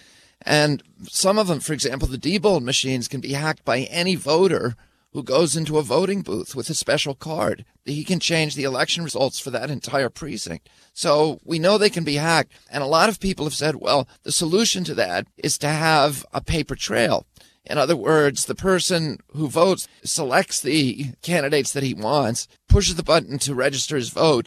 And 0.42 0.82
some 1.08 1.38
of 1.38 1.48
them, 1.48 1.60
for 1.60 1.72
example, 1.72 2.06
the 2.06 2.18
Diebold 2.18 2.62
machines 2.62 3.08
can 3.08 3.20
be 3.20 3.32
hacked 3.32 3.64
by 3.64 3.80
any 3.80 4.14
voter 4.14 4.76
who 5.18 5.24
goes 5.24 5.56
into 5.56 5.78
a 5.78 5.82
voting 5.82 6.22
booth 6.22 6.54
with 6.54 6.70
a 6.70 6.74
special 6.74 7.12
card. 7.12 7.64
He 7.84 8.04
can 8.04 8.20
change 8.20 8.54
the 8.54 8.62
election 8.62 9.02
results 9.02 9.40
for 9.40 9.50
that 9.50 9.68
entire 9.68 10.08
precinct. 10.08 10.68
So 10.92 11.40
we 11.44 11.58
know 11.58 11.76
they 11.76 11.90
can 11.90 12.04
be 12.04 12.14
hacked. 12.14 12.52
And 12.70 12.84
a 12.84 12.86
lot 12.86 13.08
of 13.08 13.18
people 13.18 13.44
have 13.44 13.52
said, 13.52 13.74
well, 13.74 14.06
the 14.22 14.30
solution 14.30 14.84
to 14.84 14.94
that 14.94 15.26
is 15.36 15.58
to 15.58 15.66
have 15.66 16.24
a 16.32 16.40
paper 16.40 16.76
trail. 16.76 17.26
In 17.64 17.78
other 17.78 17.96
words, 17.96 18.44
the 18.44 18.54
person 18.54 19.18
who 19.34 19.48
votes 19.48 19.88
selects 20.04 20.60
the 20.60 21.06
candidates 21.20 21.72
that 21.72 21.82
he 21.82 21.94
wants, 21.94 22.46
pushes 22.68 22.94
the 22.94 23.02
button 23.02 23.40
to 23.40 23.56
register 23.56 23.96
his 23.96 24.10
vote, 24.10 24.46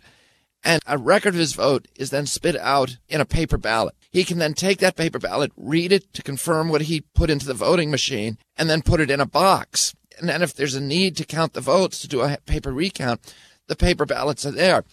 and 0.64 0.82
a 0.88 0.98
record 0.98 1.34
of 1.34 1.40
his 1.40 1.52
vote 1.52 1.90
is 1.98 2.12
then 2.12 2.28
spit 2.28 2.56
out 2.56 2.96
in 3.10 3.20
a 3.20 3.26
paper 3.26 3.58
ballot. 3.58 3.96
He 4.10 4.24
can 4.24 4.38
then 4.38 4.54
take 4.54 4.78
that 4.78 4.96
paper 4.96 5.20
ballot, 5.20 5.52
read 5.58 5.92
it 5.92 6.14
to 6.14 6.24
confirm 6.24 6.70
what 6.70 6.84
he 6.84 7.02
put 7.14 7.30
into 7.30 7.46
the 7.46 7.54
voting 7.54 7.92
machine, 7.92 8.38
and 8.56 8.70
then 8.70 8.82
put 8.82 9.02
it 9.02 9.12
in 9.12 9.20
a 9.20 9.26
box. 9.26 9.94
And 10.22 10.30
then 10.30 10.44
if 10.44 10.54
there's 10.54 10.76
a 10.76 10.82
need 10.82 11.18
to 11.18 11.26
count 11.26 11.54
the 11.54 11.62
votes 11.62 12.00
to 12.00 12.08
do 12.08 12.22
a 12.22 12.38
paper 12.46 12.72
recount, 12.72 13.34
the 13.68 13.76
paper 13.76 14.06
ballots 14.06 14.46
are 14.46 14.52
there. 14.52 14.84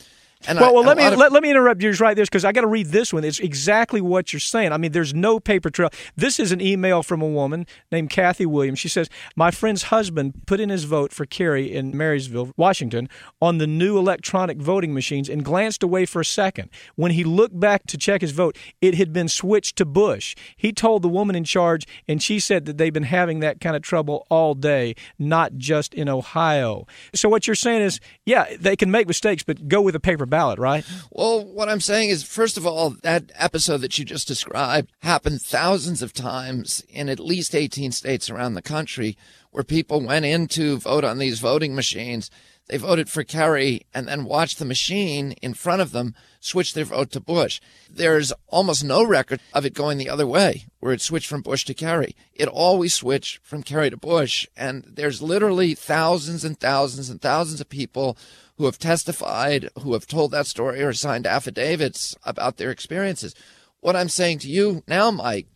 And 0.47 0.59
well, 0.61 0.71
I- 0.71 0.73
well, 0.73 0.83
let 0.85 0.97
me 0.97 1.05
of- 1.05 1.17
let, 1.19 1.33
let 1.33 1.43
me 1.43 1.51
interrupt 1.51 1.83
you 1.83 1.91
right 1.93 2.15
there 2.15 2.25
because 2.25 2.45
I 2.45 2.53
got 2.53 2.61
to 2.61 2.67
read 2.69 2.87
this 2.89 3.13
one. 3.13 3.25
It's 3.25 3.41
exactly 3.41 4.01
what 4.01 4.33
you're 4.33 4.39
saying. 4.41 4.73
I 4.73 4.77
mean, 4.77 4.93
there's 4.93 5.13
no 5.13 5.41
paper 5.41 5.69
trail. 5.69 5.91
This 6.17 6.39
is 6.39 6.53
an 6.53 6.61
email 6.61 7.03
from 7.03 7.21
a 7.23 7.27
woman 7.27 7.67
named 7.91 8.11
Kathy 8.11 8.47
Williams. 8.47 8.79
She 8.79 8.89
says, 8.89 9.09
"My 9.35 9.51
friend's 9.51 9.85
husband 9.85 10.43
put 10.47 10.61
in 10.61 10.69
his 10.69 10.85
vote 10.85 11.13
for 11.13 11.27
Kerry 11.27 11.75
in 11.75 11.97
Marysville, 11.97 12.53
Washington, 12.57 13.09
on 13.43 13.59
the 13.59 13.67
new 13.67 13.99
electronic 13.99 14.59
voting 14.59 14.95
machines 14.95 15.29
and 15.29 15.45
glanced 15.45 15.83
away 15.83 16.07
for 16.07 16.21
a 16.21 16.25
second. 16.25 16.71
When 16.95 17.11
he 17.13 17.25
looked 17.25 17.59
back 17.59 17.87
to 17.89 17.99
check 17.99 18.21
his 18.21 18.31
vote, 18.33 18.57
it 18.81 18.95
had 18.95 19.13
been 19.13 19.29
switched 19.29 19.77
to 19.77 19.85
Bush. 19.85 20.37
He 20.57 20.73
told 20.73 21.03
the 21.03 21.09
woman 21.09 21.35
in 21.35 21.45
charge, 21.45 21.87
and 22.07 22.23
she 22.23 22.39
said 22.39 22.65
that 22.67 22.79
they've 22.79 22.93
been 22.93 23.03
having 23.03 23.41
that 23.41 23.61
kind 23.61 23.75
of 23.75 23.83
trouble 23.83 24.27
all 24.31 24.55
day, 24.55 24.95
not 25.19 25.57
just 25.57 25.95
in 25.95 26.09
Ohio. 26.09 26.87
So 27.15 27.29
what 27.29 27.47
you're 27.47 27.57
saying 27.57 27.83
is, 27.83 27.99
yeah, 28.25 28.47
they 28.59 28.77
can 28.77 28.91
make 28.91 29.09
mistakes, 29.09 29.43
but 29.43 29.67
go 29.67 29.81
with 29.81 29.97
a 29.97 30.01
paper 30.01 30.27
ballot, 30.29 30.59
right?" 30.59 30.85
Well, 31.11 31.45
what 31.45 31.69
I'm 31.69 31.81
saying 31.81 32.11
is, 32.11 32.23
first 32.23 32.57
of 32.57 32.67
all, 32.67 32.91
that 33.03 33.33
episode 33.35 33.79
that 33.79 33.99
you 33.99 34.05
just 34.05 34.29
described 34.29 34.91
happened 35.01 35.43
thousands 35.43 36.03
of 36.03 36.13
times 36.13 36.85
in 36.89 37.09
at 37.09 37.21
least 37.21 37.55
18 37.55 37.93
states 37.93 38.31
around 38.31 38.55
the 38.55 38.63
country 38.63 39.17
where 39.51 39.65
people 39.65 40.01
went 40.01 40.25
in 40.25 40.47
to 40.49 40.79
vote 40.79 41.05
on 41.05 41.19
these 41.19 41.41
voting 41.41 41.75
machines. 41.75 42.31
They 42.69 42.77
voted 42.77 43.09
for 43.09 43.25
Kerry 43.25 43.87
and 43.95 44.07
then 44.07 44.25
watched 44.25 44.59
the 44.59 44.65
machine 44.67 45.33
in 45.41 45.55
front 45.55 45.81
of 45.81 45.93
them 45.93 46.15
switch 46.39 46.75
their 46.75 46.85
vote 46.85 47.11
to 47.13 47.21
Bush. 47.21 47.61
There's 47.91 48.33
almost 48.47 48.85
no 48.85 49.03
record 49.03 49.41
of 49.55 49.65
it 49.65 49.73
going 49.73 49.97
the 49.97 50.11
other 50.11 50.27
way, 50.27 50.67
where 50.81 50.93
it 50.93 51.01
switched 51.01 51.29
from 51.29 51.41
Bush 51.41 51.65
to 51.65 51.75
Kerry. 51.75 52.15
It 52.35 52.47
always 52.47 52.93
switched 52.93 53.39
from 53.43 53.63
Kerry 53.63 53.89
to 53.89 53.97
Bush. 53.97 54.47
And 54.55 54.85
there's 54.87 55.23
literally 55.23 55.75
thousands 55.75 56.45
and 56.45 56.61
thousands 56.61 57.09
and 57.09 57.23
thousands 57.23 57.61
of 57.61 57.71
people 57.71 58.19
who 58.59 58.67
have 58.67 58.79
testified, 58.79 59.71
who 59.81 59.95
have 59.95 60.07
told 60.07 60.33
that 60.33 60.47
story 60.47 60.83
or 60.83 60.93
signed 60.93 61.27
affidavits 61.27 62.15
about 62.23 62.59
their 62.59 62.71
experiences. 62.71 63.35
What 63.81 63.97
I'm 63.97 64.09
saying 64.11 64.41
to 64.41 64.49
you 64.49 64.83
now, 64.87 65.11
Mike, 65.11 65.47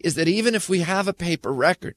is 0.00 0.16
that 0.16 0.28
even 0.28 0.54
if 0.54 0.68
we 0.68 0.80
have 0.80 1.06
a 1.06 1.12
paper 1.12 1.52
record, 1.52 1.94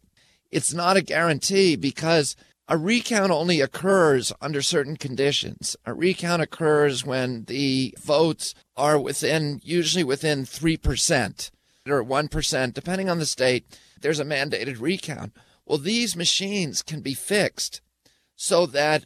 it's 0.51 0.73
not 0.73 0.97
a 0.97 1.01
guarantee 1.01 1.75
because 1.75 2.35
a 2.69 2.77
recount 2.77 3.31
only 3.31 3.61
occurs 3.61 4.31
under 4.39 4.61
certain 4.61 4.95
conditions. 4.95 5.75
A 5.85 5.93
recount 5.93 6.43
occurs 6.43 7.03
when 7.03 7.45
the 7.45 7.95
votes 7.99 8.53
are 8.77 8.99
within, 8.99 9.59
usually 9.63 10.03
within 10.03 10.43
3% 10.43 11.51
or 11.87 12.03
1%, 12.03 12.73
depending 12.73 13.09
on 13.09 13.17
the 13.17 13.25
state. 13.25 13.79
There's 13.99 14.19
a 14.19 14.23
mandated 14.23 14.79
recount. 14.79 15.35
Well, 15.65 15.79
these 15.79 16.15
machines 16.15 16.83
can 16.83 17.01
be 17.01 17.15
fixed 17.15 17.81
so 18.35 18.67
that 18.67 19.05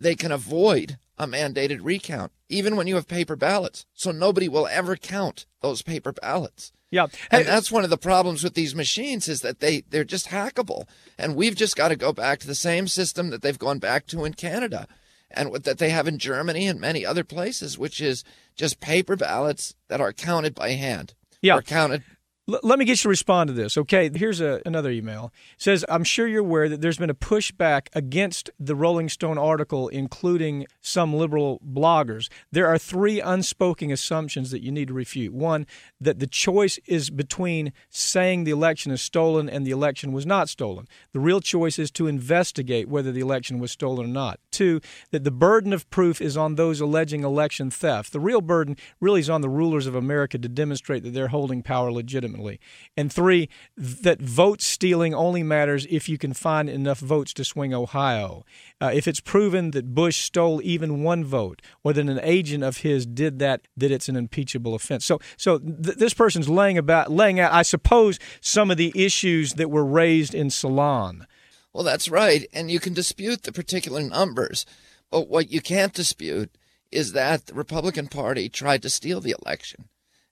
they 0.00 0.16
can 0.16 0.32
avoid 0.32 0.98
a 1.16 1.28
mandated 1.28 1.78
recount, 1.82 2.32
even 2.48 2.74
when 2.74 2.88
you 2.88 2.96
have 2.96 3.06
paper 3.06 3.36
ballots. 3.36 3.86
So 3.94 4.10
nobody 4.10 4.48
will 4.48 4.66
ever 4.66 4.96
count 4.96 5.46
those 5.62 5.82
paper 5.82 6.12
ballots. 6.12 6.72
Yeah. 6.94 7.08
And 7.32 7.44
that's 7.44 7.72
one 7.72 7.82
of 7.82 7.90
the 7.90 7.98
problems 7.98 8.44
with 8.44 8.54
these 8.54 8.72
machines 8.72 9.26
is 9.26 9.40
that 9.40 9.58
they, 9.58 9.82
they're 9.90 10.04
just 10.04 10.28
hackable. 10.28 10.86
And 11.18 11.34
we've 11.34 11.56
just 11.56 11.74
got 11.74 11.88
to 11.88 11.96
go 11.96 12.12
back 12.12 12.38
to 12.38 12.46
the 12.46 12.54
same 12.54 12.86
system 12.86 13.30
that 13.30 13.42
they've 13.42 13.58
gone 13.58 13.80
back 13.80 14.06
to 14.06 14.24
in 14.24 14.34
Canada 14.34 14.86
and 15.32 15.50
what 15.50 15.64
that 15.64 15.78
they 15.78 15.90
have 15.90 16.06
in 16.06 16.18
Germany 16.18 16.68
and 16.68 16.80
many 16.80 17.04
other 17.04 17.24
places, 17.24 17.76
which 17.76 18.00
is 18.00 18.22
just 18.54 18.78
paper 18.78 19.16
ballots 19.16 19.74
that 19.88 20.00
are 20.00 20.12
counted 20.12 20.54
by 20.54 20.70
hand. 20.70 21.14
Yeah. 21.42 21.56
Or 21.56 21.62
counted 21.62 22.04
L- 22.46 22.60
let 22.62 22.78
me 22.78 22.84
get 22.84 22.92
you 22.92 23.04
to 23.04 23.08
respond 23.08 23.48
to 23.48 23.54
this. 23.54 23.78
Okay, 23.78 24.10
here's 24.14 24.40
a, 24.40 24.60
another 24.66 24.90
email. 24.90 25.32
It 25.54 25.62
says, 25.62 25.84
I'm 25.88 26.04
sure 26.04 26.26
you're 26.26 26.40
aware 26.40 26.68
that 26.68 26.80
there's 26.80 26.98
been 26.98 27.10
a 27.10 27.14
pushback 27.14 27.88
against 27.94 28.50
the 28.58 28.76
Rolling 28.76 29.08
Stone 29.08 29.38
article, 29.38 29.88
including 29.88 30.66
some 30.80 31.14
liberal 31.14 31.60
bloggers. 31.66 32.28
There 32.52 32.66
are 32.66 32.78
three 32.78 33.20
unspoken 33.20 33.90
assumptions 33.90 34.50
that 34.50 34.62
you 34.62 34.70
need 34.70 34.88
to 34.88 34.94
refute. 34.94 35.32
One, 35.32 35.66
that 36.00 36.18
the 36.18 36.26
choice 36.26 36.78
is 36.86 37.10
between 37.10 37.72
saying 37.88 38.44
the 38.44 38.50
election 38.50 38.92
is 38.92 39.00
stolen 39.00 39.48
and 39.48 39.66
the 39.66 39.70
election 39.70 40.12
was 40.12 40.26
not 40.26 40.48
stolen. 40.48 40.86
The 41.12 41.20
real 41.20 41.40
choice 41.40 41.78
is 41.78 41.90
to 41.92 42.06
investigate 42.06 42.88
whether 42.88 43.10
the 43.10 43.20
election 43.20 43.58
was 43.58 43.72
stolen 43.72 44.06
or 44.06 44.12
not. 44.12 44.38
Two, 44.50 44.80
that 45.12 45.24
the 45.24 45.30
burden 45.30 45.72
of 45.72 45.88
proof 45.90 46.20
is 46.20 46.36
on 46.36 46.56
those 46.56 46.80
alleging 46.80 47.24
election 47.24 47.70
theft. 47.70 48.12
The 48.12 48.20
real 48.20 48.40
burden 48.40 48.76
really 49.00 49.20
is 49.20 49.30
on 49.30 49.40
the 49.40 49.48
rulers 49.48 49.86
of 49.86 49.94
America 49.94 50.38
to 50.38 50.48
demonstrate 50.48 51.02
that 51.04 51.14
they're 51.14 51.28
holding 51.28 51.62
power 51.62 51.90
legitimately. 52.34 52.60
And 52.96 53.12
three, 53.12 53.48
that 53.76 54.20
vote 54.20 54.60
stealing 54.60 55.14
only 55.14 55.42
matters 55.42 55.86
if 55.90 56.08
you 56.08 56.18
can 56.18 56.32
find 56.32 56.68
enough 56.68 56.98
votes 56.98 57.32
to 57.34 57.44
swing 57.44 57.74
Ohio. 57.74 58.44
Uh, 58.80 58.90
if 58.92 59.08
it's 59.08 59.20
proven 59.20 59.70
that 59.72 59.94
Bush 59.94 60.18
stole 60.18 60.60
even 60.62 61.02
one 61.02 61.24
vote, 61.24 61.62
or 61.82 61.92
that 61.92 62.08
an 62.08 62.20
agent 62.22 62.64
of 62.64 62.78
his 62.78 63.06
did 63.06 63.38
that, 63.38 63.62
that 63.76 63.90
it's 63.90 64.08
an 64.08 64.16
impeachable 64.16 64.74
offense. 64.74 65.04
So, 65.04 65.20
so 65.36 65.58
th- 65.58 65.96
this 65.96 66.14
person's 66.14 66.48
laying 66.48 66.78
about 66.78 67.10
laying 67.10 67.40
out, 67.40 67.52
I 67.52 67.62
suppose, 67.62 68.18
some 68.40 68.70
of 68.70 68.76
the 68.76 68.92
issues 68.94 69.54
that 69.54 69.70
were 69.70 69.84
raised 69.84 70.34
in 70.34 70.50
Salon. 70.50 71.26
Well, 71.72 71.84
that's 71.84 72.08
right. 72.08 72.46
And 72.52 72.70
you 72.70 72.78
can 72.78 72.94
dispute 72.94 73.42
the 73.42 73.52
particular 73.52 74.00
numbers. 74.02 74.64
But 75.10 75.28
what 75.28 75.50
you 75.50 75.60
can't 75.60 75.92
dispute 75.92 76.56
is 76.90 77.12
that 77.12 77.46
the 77.46 77.54
Republican 77.54 78.06
Party 78.06 78.48
tried 78.48 78.82
to 78.82 78.90
steal 78.90 79.20
the 79.20 79.34
election. 79.42 79.88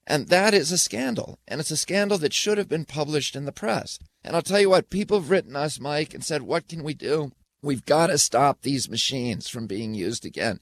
And 0.06 0.28
that 0.28 0.52
is 0.52 0.72
a 0.72 0.78
scandal. 0.78 1.38
And 1.46 1.60
it's 1.60 1.70
a 1.70 1.76
scandal 1.76 2.18
that 2.18 2.32
should 2.32 2.58
have 2.58 2.68
been 2.68 2.84
published 2.84 3.36
in 3.36 3.44
the 3.44 3.52
press. 3.52 3.98
And 4.24 4.34
I'll 4.34 4.42
tell 4.42 4.60
you 4.60 4.70
what, 4.70 4.90
people 4.90 5.20
have 5.20 5.30
written 5.30 5.56
us, 5.56 5.80
Mike, 5.80 6.14
and 6.14 6.24
said, 6.24 6.42
what 6.42 6.68
can 6.68 6.82
we 6.82 6.94
do? 6.94 7.32
We've 7.62 7.84
got 7.84 8.08
to 8.08 8.18
stop 8.18 8.62
these 8.62 8.90
machines 8.90 9.48
from 9.48 9.66
being 9.66 9.94
used 9.94 10.26
again. 10.26 10.58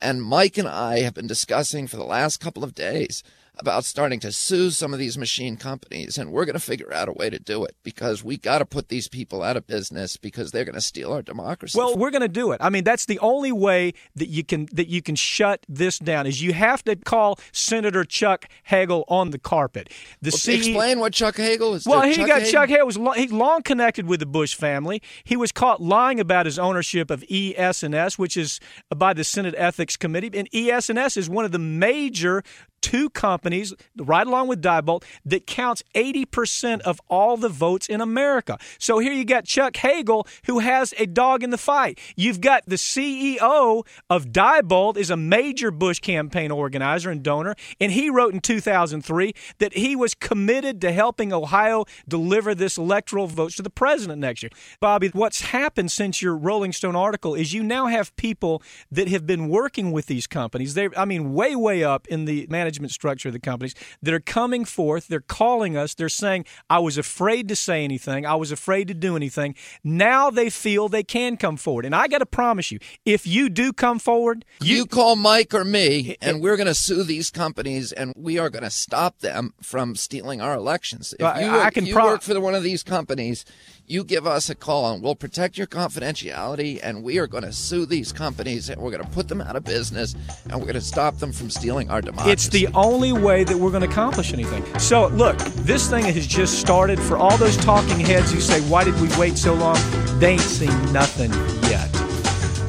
And 0.00 0.22
Mike 0.22 0.58
and 0.58 0.68
I 0.68 1.00
have 1.00 1.14
been 1.14 1.26
discussing 1.26 1.86
for 1.86 1.96
the 1.96 2.04
last 2.04 2.40
couple 2.40 2.64
of 2.64 2.74
days 2.74 3.22
about 3.62 3.84
starting 3.84 4.18
to 4.20 4.32
sue 4.32 4.70
some 4.70 4.92
of 4.92 4.98
these 4.98 5.16
machine 5.16 5.56
companies. 5.56 6.18
And 6.18 6.32
we're 6.32 6.44
going 6.44 6.54
to 6.54 6.60
figure 6.60 6.92
out 6.92 7.08
a 7.08 7.12
way 7.12 7.30
to 7.30 7.38
do 7.38 7.64
it 7.64 7.76
because 7.84 8.24
we 8.24 8.36
got 8.36 8.58
to 8.58 8.66
put 8.66 8.88
these 8.88 9.06
people 9.08 9.40
out 9.42 9.56
of 9.56 9.66
business 9.68 10.16
because 10.16 10.50
they're 10.50 10.64
going 10.64 10.74
to 10.74 10.80
steal 10.80 11.12
our 11.12 11.22
democracy. 11.22 11.78
Well, 11.78 11.96
we're 11.96 12.10
going 12.10 12.22
to 12.22 12.28
do 12.28 12.50
it. 12.50 12.58
I 12.60 12.70
mean, 12.70 12.82
that's 12.82 13.06
the 13.06 13.20
only 13.20 13.52
way 13.52 13.94
that 14.16 14.26
you 14.28 14.42
can 14.44 14.66
that 14.72 14.88
you 14.88 15.00
can 15.00 15.14
shut 15.14 15.64
this 15.68 15.98
down. 15.98 16.26
Is 16.26 16.42
you 16.42 16.52
have 16.52 16.82
to 16.84 16.96
call 16.96 17.38
Senator 17.52 18.04
Chuck 18.04 18.48
Hagel 18.64 19.04
on 19.06 19.30
the 19.30 19.38
carpet. 19.38 19.88
The 20.20 20.30
Well, 20.30 20.38
CE 20.38 20.48
explain 20.48 20.98
what 20.98 21.12
Chuck 21.12 21.36
Hagel 21.36 21.74
is. 21.74 21.86
Well, 21.86 22.02
he 22.02 22.16
got 22.16 22.40
Hagel- 22.40 22.50
Chuck 22.50 22.68
Hagel 22.68 22.86
was 22.86 22.98
long, 22.98 23.14
he's 23.14 23.32
long 23.32 23.62
connected 23.62 24.06
with 24.06 24.18
the 24.18 24.26
Bush 24.26 24.54
family. 24.56 25.00
He 25.22 25.36
was 25.36 25.52
caught 25.52 25.80
lying 25.80 26.18
about 26.18 26.46
his 26.46 26.58
ownership 26.58 27.10
of 27.10 27.22
ES&S, 27.30 28.18
which 28.18 28.36
is 28.36 28.58
by 28.94 29.12
the 29.12 29.22
Senate 29.24 29.54
Ethics 29.56 29.96
Committee, 29.96 30.30
and 30.34 30.48
ES&S 30.52 31.16
is 31.16 31.28
one 31.30 31.44
of 31.44 31.52
the 31.52 31.58
major 31.58 32.42
two 32.82 33.08
companies, 33.10 33.72
right 33.96 34.26
along 34.26 34.48
with 34.48 34.60
Diebold, 34.60 35.04
that 35.24 35.46
counts 35.46 35.82
80% 35.94 36.80
of 36.82 37.00
all 37.08 37.36
the 37.36 37.48
votes 37.48 37.86
in 37.86 38.00
America. 38.00 38.58
So 38.78 38.98
here 38.98 39.12
you 39.12 39.24
got 39.24 39.46
Chuck 39.46 39.76
Hagel, 39.76 40.26
who 40.44 40.58
has 40.58 40.92
a 40.98 41.06
dog 41.06 41.42
in 41.42 41.50
the 41.50 41.58
fight. 41.58 41.98
You've 42.16 42.40
got 42.40 42.64
the 42.66 42.76
CEO 42.76 43.86
of 44.10 44.26
Diebold 44.26 44.96
is 44.96 45.10
a 45.10 45.16
major 45.16 45.70
Bush 45.70 46.00
campaign 46.00 46.50
organizer 46.50 47.10
and 47.10 47.22
donor, 47.22 47.54
and 47.80 47.92
he 47.92 48.10
wrote 48.10 48.34
in 48.34 48.40
2003 48.40 49.32
that 49.58 49.74
he 49.74 49.96
was 49.96 50.14
committed 50.14 50.80
to 50.80 50.92
helping 50.92 51.32
Ohio 51.32 51.84
deliver 52.06 52.54
this 52.54 52.76
electoral 52.76 53.28
votes 53.28 53.56
to 53.56 53.62
the 53.62 53.70
president 53.70 54.20
next 54.20 54.42
year. 54.42 54.50
Bobby, 54.80 55.08
what's 55.12 55.42
happened 55.42 55.90
since 55.90 56.20
your 56.20 56.36
Rolling 56.36 56.72
Stone 56.72 56.96
article 56.96 57.34
is 57.34 57.52
you 57.52 57.62
now 57.62 57.86
have 57.86 58.14
people 58.16 58.62
that 58.90 59.08
have 59.08 59.26
been 59.26 59.48
working 59.48 59.92
with 59.92 60.06
these 60.06 60.26
companies. 60.26 60.74
They, 60.74 60.88
I 60.96 61.04
mean, 61.04 61.32
way, 61.32 61.54
way 61.54 61.84
up 61.84 62.08
in 62.08 62.24
the 62.24 62.46
management 62.50 62.71
structure 62.88 63.28
of 63.28 63.32
the 63.32 63.40
companies 63.40 63.74
that 64.02 64.14
are 64.14 64.20
coming 64.20 64.64
forth. 64.64 65.08
They're 65.08 65.20
calling 65.20 65.76
us. 65.76 65.94
They're 65.94 66.08
saying, 66.08 66.46
I 66.70 66.78
was 66.78 66.98
afraid 66.98 67.48
to 67.48 67.56
say 67.56 67.84
anything. 67.84 68.26
I 68.26 68.34
was 68.34 68.52
afraid 68.52 68.88
to 68.88 68.94
do 68.94 69.16
anything. 69.16 69.54
Now 69.82 70.30
they 70.30 70.50
feel 70.50 70.88
they 70.88 71.02
can 71.02 71.36
come 71.36 71.56
forward. 71.56 71.84
And 71.84 71.94
I 71.94 72.08
got 72.08 72.18
to 72.18 72.26
promise 72.26 72.70
you, 72.70 72.78
if 73.04 73.26
you 73.26 73.48
do 73.48 73.72
come 73.72 73.98
forward, 73.98 74.44
You 74.60 74.86
call 74.86 75.16
Mike 75.16 75.54
or 75.54 75.64
me, 75.64 76.16
and 76.20 76.40
we're 76.40 76.56
going 76.56 76.66
to 76.66 76.74
sue 76.74 77.02
these 77.02 77.30
companies, 77.30 77.92
and 77.92 78.12
we 78.16 78.38
are 78.38 78.50
going 78.50 78.62
to 78.64 78.70
stop 78.70 79.18
them 79.20 79.54
from 79.62 79.96
stealing 79.96 80.40
our 80.40 80.54
elections. 80.54 81.14
If 81.14 81.20
you, 81.20 81.26
I 81.26 81.70
can 81.70 81.86
you 81.86 81.94
pro- 81.94 82.06
work 82.06 82.22
for 82.22 82.38
one 82.40 82.54
of 82.54 82.62
these 82.62 82.82
companies, 82.82 83.44
you 83.86 84.04
give 84.04 84.26
us 84.26 84.48
a 84.48 84.54
call, 84.54 84.92
and 84.92 85.02
we'll 85.02 85.14
protect 85.14 85.58
your 85.58 85.66
confidentiality, 85.66 86.78
and 86.82 87.02
we 87.02 87.18
are 87.18 87.26
going 87.26 87.44
to 87.44 87.52
sue 87.52 87.86
these 87.86 88.12
companies, 88.12 88.70
and 88.70 88.80
we're 88.80 88.90
going 88.90 89.02
to 89.02 89.10
put 89.10 89.28
them 89.28 89.40
out 89.40 89.56
of 89.56 89.64
business, 89.64 90.14
and 90.44 90.54
we're 90.54 90.66
going 90.66 90.74
to 90.74 90.80
stop 90.80 91.18
them 91.18 91.32
from 91.32 91.50
stealing 91.50 91.90
our 91.90 92.00
democracy. 92.00 92.32
It's 92.32 92.48
the 92.48 92.61
the 92.62 92.72
only 92.74 93.12
way 93.12 93.42
that 93.42 93.56
we're 93.56 93.70
going 93.70 93.82
to 93.82 93.88
accomplish 93.88 94.32
anything. 94.32 94.62
So, 94.78 95.08
look, 95.08 95.36
this 95.66 95.90
thing 95.90 96.04
has 96.04 96.26
just 96.26 96.60
started. 96.60 97.00
For 97.00 97.16
all 97.16 97.36
those 97.36 97.56
talking 97.56 97.98
heads 97.98 98.32
who 98.32 98.40
say, 98.40 98.60
Why 98.70 98.84
did 98.84 98.94
we 99.00 99.08
wait 99.18 99.36
so 99.36 99.54
long? 99.54 99.76
They 100.20 100.32
ain't 100.32 100.40
seen 100.40 100.70
nothing 100.92 101.32
yet. 101.68 101.92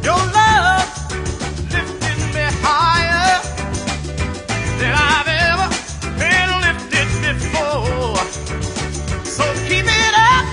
Your 0.03 0.17
love 0.17 0.89
lifted 1.69 2.17
me 2.33 2.45
higher 2.65 3.37
than 4.81 4.95
I've 4.97 5.29
ever 5.29 5.69
been 6.17 6.49
lifted 6.65 7.07
before. 7.21 8.17
So 9.23 9.43
keep 9.69 9.85
it 9.85 10.15
up, 10.17 10.45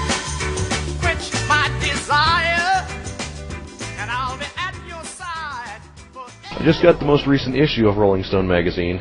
quench 1.00 1.32
my 1.48 1.72
desire, 1.80 2.84
and 3.96 4.10
I'll 4.10 4.36
be 4.36 4.44
at 4.58 4.74
your 4.86 5.02
side. 5.04 5.80
I 6.14 6.62
just 6.62 6.82
got 6.82 6.98
the 6.98 7.06
most 7.06 7.26
recent 7.26 7.56
issue 7.56 7.88
of 7.88 7.96
Rolling 7.96 8.22
Stone 8.22 8.46
magazine, 8.46 9.00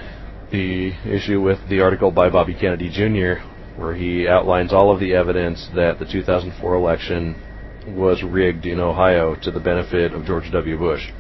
the 0.51 0.93
issue 1.05 1.41
with 1.41 1.59
the 1.69 1.81
article 1.81 2.11
by 2.11 2.29
Bobby 2.29 2.55
Kennedy 2.55 2.89
Jr., 2.89 3.41
where 3.79 3.95
he 3.95 4.27
outlines 4.27 4.73
all 4.73 4.91
of 4.91 4.99
the 4.99 5.13
evidence 5.13 5.69
that 5.75 5.99
the 5.99 6.05
2004 6.05 6.75
election 6.75 7.35
was 7.87 8.23
rigged 8.23 8.65
in 8.65 8.79
Ohio 8.79 9.35
to 9.35 9.51
the 9.51 9.59
benefit 9.59 10.13
of 10.13 10.25
George 10.25 10.51
W. 10.51 10.77
Bush. 10.77 11.11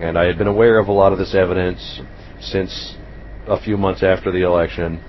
And 0.00 0.18
I 0.18 0.24
had 0.24 0.38
been 0.38 0.48
aware 0.48 0.78
of 0.78 0.88
a 0.88 0.92
lot 0.92 1.12
of 1.12 1.18
this 1.18 1.34
evidence 1.34 2.00
since 2.40 2.96
a 3.46 3.60
few 3.60 3.76
months 3.76 4.02
after 4.02 4.32
the 4.32 4.42
election, 4.42 5.02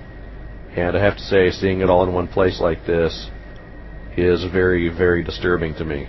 and 0.76 0.96
I 0.96 1.02
have 1.02 1.16
to 1.16 1.22
say, 1.22 1.50
seeing 1.50 1.80
it 1.80 1.90
all 1.90 2.04
in 2.04 2.12
one 2.12 2.28
place 2.28 2.60
like 2.60 2.86
this 2.86 3.30
is 4.16 4.44
very, 4.44 4.88
very 4.88 5.24
disturbing 5.24 5.74
to 5.76 5.84
me. 5.84 6.08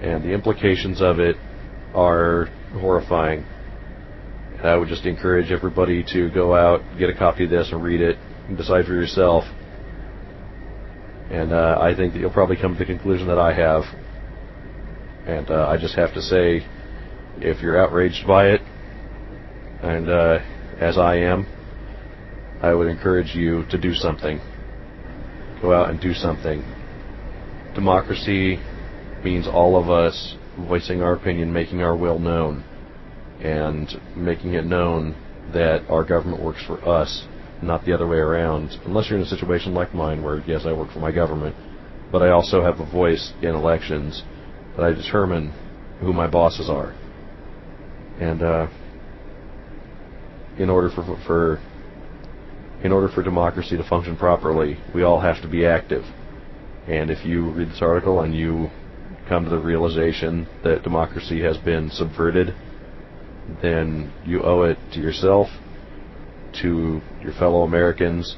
And 0.00 0.24
the 0.24 0.32
implications 0.32 1.02
of 1.02 1.18
it 1.18 1.36
are 1.94 2.48
horrifying. 2.72 3.44
I 4.64 4.76
would 4.76 4.88
just 4.88 5.04
encourage 5.04 5.50
everybody 5.50 6.02
to 6.14 6.30
go 6.30 6.54
out, 6.54 6.80
get 6.98 7.10
a 7.10 7.14
copy 7.14 7.44
of 7.44 7.50
this, 7.50 7.68
and 7.70 7.82
read 7.82 8.00
it, 8.00 8.16
and 8.48 8.56
decide 8.56 8.86
for 8.86 8.94
yourself. 8.94 9.44
And 11.30 11.52
uh, 11.52 11.78
I 11.80 11.94
think 11.94 12.14
that 12.14 12.20
you'll 12.20 12.32
probably 12.32 12.56
come 12.56 12.72
to 12.72 12.78
the 12.78 12.86
conclusion 12.86 13.26
that 13.28 13.38
I 13.38 13.52
have. 13.52 13.82
And 15.26 15.50
uh, 15.50 15.68
I 15.68 15.76
just 15.76 15.96
have 15.96 16.14
to 16.14 16.22
say, 16.22 16.66
if 17.38 17.60
you're 17.60 17.82
outraged 17.82 18.26
by 18.26 18.48
it, 18.48 18.60
and 19.82 20.08
uh, 20.08 20.38
as 20.80 20.96
I 20.96 21.16
am, 21.16 21.46
I 22.62 22.72
would 22.72 22.88
encourage 22.88 23.34
you 23.34 23.66
to 23.70 23.76
do 23.76 23.92
something. 23.92 24.40
Go 25.60 25.74
out 25.74 25.90
and 25.90 26.00
do 26.00 26.14
something. 26.14 26.62
Democracy 27.74 28.58
means 29.22 29.46
all 29.46 29.76
of 29.76 29.90
us 29.90 30.36
voicing 30.58 31.02
our 31.02 31.14
opinion, 31.14 31.52
making 31.52 31.82
our 31.82 31.96
will 31.96 32.18
known, 32.18 32.64
and 33.44 34.00
making 34.16 34.54
it 34.54 34.64
known 34.64 35.14
that 35.52 35.84
our 35.90 36.02
government 36.02 36.42
works 36.42 36.64
for 36.66 36.82
us, 36.88 37.26
not 37.62 37.84
the 37.84 37.92
other 37.92 38.06
way 38.06 38.16
around. 38.16 38.70
Unless 38.86 39.10
you're 39.10 39.18
in 39.18 39.24
a 39.24 39.28
situation 39.28 39.74
like 39.74 39.94
mine, 39.94 40.22
where 40.22 40.42
yes, 40.46 40.62
I 40.64 40.72
work 40.72 40.90
for 40.90 40.98
my 40.98 41.12
government, 41.12 41.54
but 42.10 42.22
I 42.22 42.30
also 42.30 42.62
have 42.62 42.80
a 42.80 42.90
voice 42.90 43.32
in 43.42 43.50
elections 43.50 44.22
that 44.76 44.84
I 44.84 44.92
determine 44.92 45.52
who 46.00 46.12
my 46.12 46.26
bosses 46.26 46.70
are. 46.70 46.94
And 48.18 48.42
uh, 48.42 48.66
in 50.58 50.70
order 50.70 50.88
for 50.88 51.04
for 51.26 51.60
in 52.82 52.92
order 52.92 53.08
for 53.08 53.22
democracy 53.22 53.76
to 53.76 53.84
function 53.84 54.16
properly, 54.16 54.78
we 54.94 55.02
all 55.02 55.20
have 55.20 55.40
to 55.42 55.48
be 55.48 55.66
active. 55.66 56.04
And 56.86 57.10
if 57.10 57.24
you 57.24 57.50
read 57.50 57.68
this 57.68 57.82
article 57.82 58.20
and 58.20 58.34
you 58.34 58.70
come 59.28 59.44
to 59.44 59.50
the 59.50 59.58
realization 59.58 60.46
that 60.62 60.82
democracy 60.82 61.42
has 61.42 61.56
been 61.58 61.90
subverted, 61.90 62.54
then 63.62 64.12
you 64.24 64.42
owe 64.42 64.62
it 64.62 64.78
to 64.92 65.00
yourself, 65.00 65.48
to 66.54 67.00
your 67.22 67.32
fellow 67.32 67.62
Americans, 67.62 68.36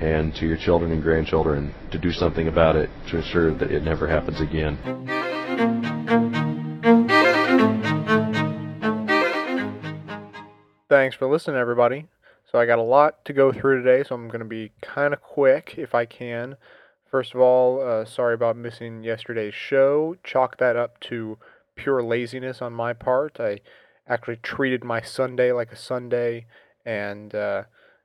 and 0.00 0.34
to 0.36 0.46
your 0.46 0.56
children 0.56 0.92
and 0.92 1.02
grandchildren 1.02 1.74
to 1.90 1.98
do 1.98 2.12
something 2.12 2.46
about 2.48 2.76
it 2.76 2.88
to 3.08 3.16
ensure 3.16 3.54
that 3.54 3.70
it 3.70 3.82
never 3.82 4.06
happens 4.06 4.40
again. 4.40 4.78
Thanks 10.88 11.16
for 11.16 11.28
listening, 11.28 11.56
everybody. 11.56 12.06
So 12.50 12.58
I 12.58 12.64
got 12.64 12.78
a 12.78 12.82
lot 12.82 13.24
to 13.26 13.34
go 13.34 13.52
through 13.52 13.82
today, 13.82 14.08
so 14.08 14.14
I'm 14.14 14.28
going 14.28 14.40
to 14.40 14.46
be 14.46 14.72
kind 14.80 15.12
of 15.12 15.20
quick 15.20 15.74
if 15.76 15.94
I 15.94 16.06
can. 16.06 16.56
First 17.10 17.34
of 17.34 17.40
all, 17.40 17.86
uh, 17.86 18.04
sorry 18.06 18.34
about 18.34 18.56
missing 18.56 19.02
yesterday's 19.02 19.54
show. 19.54 20.16
Chalk 20.24 20.56
that 20.58 20.76
up 20.76 20.98
to 21.00 21.38
pure 21.74 22.02
laziness 22.02 22.62
on 22.62 22.72
my 22.72 22.92
part. 22.94 23.38
I 23.38 23.60
actually 24.08 24.36
treated 24.36 24.84
my 24.84 25.00
Sunday 25.00 25.52
like 25.52 25.70
a 25.72 25.76
Sunday 25.76 26.46
and 26.84 27.34
uh, 27.34 27.64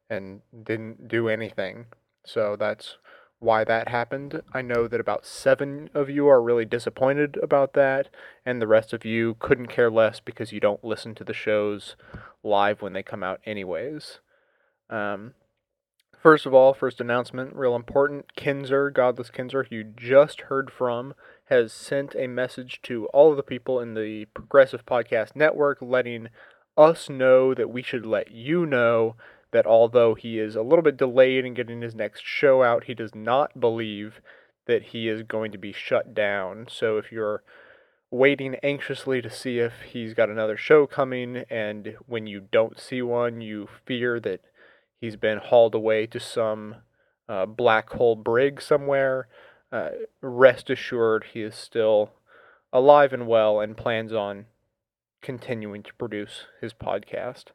and 0.09 0.41
didn't 0.63 1.07
do 1.07 1.29
anything. 1.29 1.85
So 2.25 2.55
that's 2.57 2.97
why 3.39 3.63
that 3.65 3.89
happened. 3.89 4.41
I 4.53 4.61
know 4.61 4.87
that 4.87 5.01
about 5.01 5.25
seven 5.25 5.89
of 5.93 6.09
you 6.09 6.27
are 6.27 6.41
really 6.41 6.65
disappointed 6.65 7.37
about 7.43 7.73
that, 7.73 8.07
and 8.45 8.61
the 8.61 8.67
rest 8.67 8.93
of 8.93 9.03
you 9.03 9.35
couldn't 9.39 9.67
care 9.67 9.91
less 9.91 10.19
because 10.19 10.53
you 10.53 10.59
don't 10.59 10.83
listen 10.83 11.13
to 11.15 11.23
the 11.23 11.33
shows 11.33 11.95
live 12.41 12.81
when 12.81 12.93
they 12.93 13.03
come 13.03 13.21
out, 13.21 13.41
anyways. 13.45 14.19
Um, 14.89 15.33
first 16.21 16.45
of 16.45 16.53
all, 16.53 16.73
first 16.73 17.01
announcement, 17.01 17.55
real 17.55 17.75
important. 17.75 18.33
Kinser, 18.37 18.93
Godless 18.93 19.29
Kinser, 19.29 19.67
who 19.67 19.75
you 19.75 19.83
just 19.83 20.41
heard 20.41 20.71
from, 20.71 21.13
has 21.45 21.73
sent 21.73 22.15
a 22.15 22.27
message 22.27 22.81
to 22.83 23.07
all 23.07 23.31
of 23.31 23.37
the 23.37 23.43
people 23.43 23.79
in 23.79 23.93
the 23.93 24.25
Progressive 24.33 24.85
Podcast 24.85 25.35
Network 25.35 25.79
letting 25.81 26.29
us 26.77 27.09
know 27.09 27.53
that 27.53 27.69
we 27.69 27.81
should 27.81 28.05
let 28.05 28.31
you 28.31 28.65
know 28.65 29.15
that 29.51 29.65
although 29.67 30.15
he 30.15 30.39
is 30.39 30.55
a 30.55 30.61
little 30.61 30.81
bit 30.81 30.97
delayed 30.97 31.45
in 31.45 31.53
getting 31.53 31.81
his 31.81 31.93
next 31.93 32.23
show 32.25 32.63
out, 32.63 32.85
he 32.85 32.93
does 32.93 33.13
not 33.13 33.59
believe 33.59 34.19
that 34.65 34.83
he 34.83 35.07
is 35.07 35.23
going 35.23 35.51
to 35.51 35.57
be 35.57 35.71
shut 35.71 36.13
down. 36.13 36.65
So 36.69 36.97
if 36.97 37.11
you're 37.11 37.43
waiting 38.09 38.55
anxiously 38.63 39.21
to 39.21 39.29
see 39.29 39.59
if 39.59 39.73
he's 39.91 40.13
got 40.13 40.29
another 40.29 40.57
show 40.57 40.87
coming, 40.87 41.43
and 41.49 41.95
when 42.05 42.27
you 42.27 42.41
don't 42.51 42.79
see 42.79 43.01
one, 43.01 43.41
you 43.41 43.67
fear 43.85 44.19
that 44.21 44.41
he's 44.99 45.15
been 45.15 45.37
hauled 45.37 45.75
away 45.75 46.07
to 46.07 46.19
some 46.19 46.75
uh, 47.27 47.45
black 47.45 47.89
hole 47.91 48.15
brig 48.15 48.61
somewhere, 48.61 49.27
uh, 49.73 49.89
rest 50.21 50.69
assured 50.69 51.25
he 51.33 51.41
is 51.41 51.55
still 51.55 52.11
alive 52.71 53.11
and 53.11 53.27
well 53.27 53.59
and 53.59 53.75
plans 53.75 54.13
on 54.13 54.45
continuing 55.21 55.81
to 55.81 55.93
produce 55.95 56.45
his 56.61 56.73
podcast. 56.73 57.45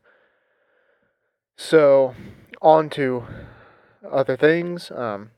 So, 1.56 2.14
on 2.60 2.90
to 2.90 3.24
other 4.10 4.36
things. 4.36 4.90
Um, 4.90 5.30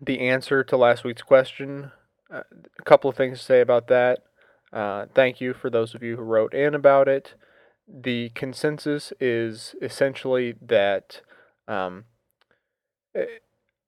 the 0.00 0.20
answer 0.20 0.62
to 0.62 0.76
last 0.76 1.02
week's 1.02 1.22
question, 1.22 1.90
uh, 2.32 2.42
a 2.78 2.82
couple 2.82 3.10
of 3.10 3.16
things 3.16 3.38
to 3.38 3.44
say 3.44 3.60
about 3.60 3.88
that. 3.88 4.20
Uh, 4.72 5.06
thank 5.12 5.40
you 5.40 5.54
for 5.54 5.70
those 5.70 5.94
of 5.94 6.02
you 6.02 6.16
who 6.16 6.22
wrote 6.22 6.54
in 6.54 6.74
about 6.74 7.08
it. 7.08 7.34
The 7.88 8.30
consensus 8.34 9.12
is 9.20 9.74
essentially 9.82 10.54
that 10.60 11.22
um, 11.66 12.04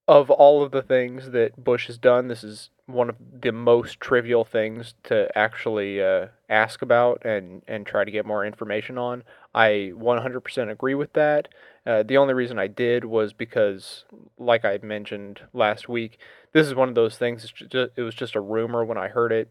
of 0.08 0.30
all 0.30 0.62
of 0.62 0.72
the 0.72 0.82
things 0.82 1.32
that 1.32 1.62
Bush 1.62 1.86
has 1.86 1.98
done, 1.98 2.28
this 2.28 2.42
is 2.42 2.70
one 2.86 3.10
of 3.10 3.16
the 3.42 3.52
most 3.52 4.00
trivial 4.00 4.42
things 4.42 4.94
to 5.04 5.28
actually 5.36 6.02
uh, 6.02 6.28
ask 6.48 6.80
about 6.80 7.24
and, 7.26 7.62
and 7.68 7.86
try 7.86 8.04
to 8.04 8.10
get 8.10 8.24
more 8.24 8.44
information 8.46 8.96
on. 8.96 9.22
I 9.54 9.92
100% 9.94 10.70
agree 10.70 10.94
with 10.94 11.12
that. 11.12 11.48
Uh, 11.86 12.02
the 12.02 12.16
only 12.16 12.32
reason 12.32 12.58
I 12.58 12.68
did 12.68 13.04
was 13.04 13.34
because, 13.34 14.06
like 14.38 14.64
I 14.64 14.78
mentioned 14.82 15.42
last 15.52 15.90
week, 15.90 16.18
this 16.54 16.66
is 16.66 16.74
one 16.74 16.88
of 16.88 16.94
those 16.94 17.18
things. 17.18 17.52
Just, 17.52 17.92
it 17.94 18.02
was 18.02 18.14
just 18.14 18.34
a 18.34 18.40
rumor 18.40 18.84
when 18.84 18.98
I 18.98 19.08
heard 19.08 19.32
it, 19.32 19.50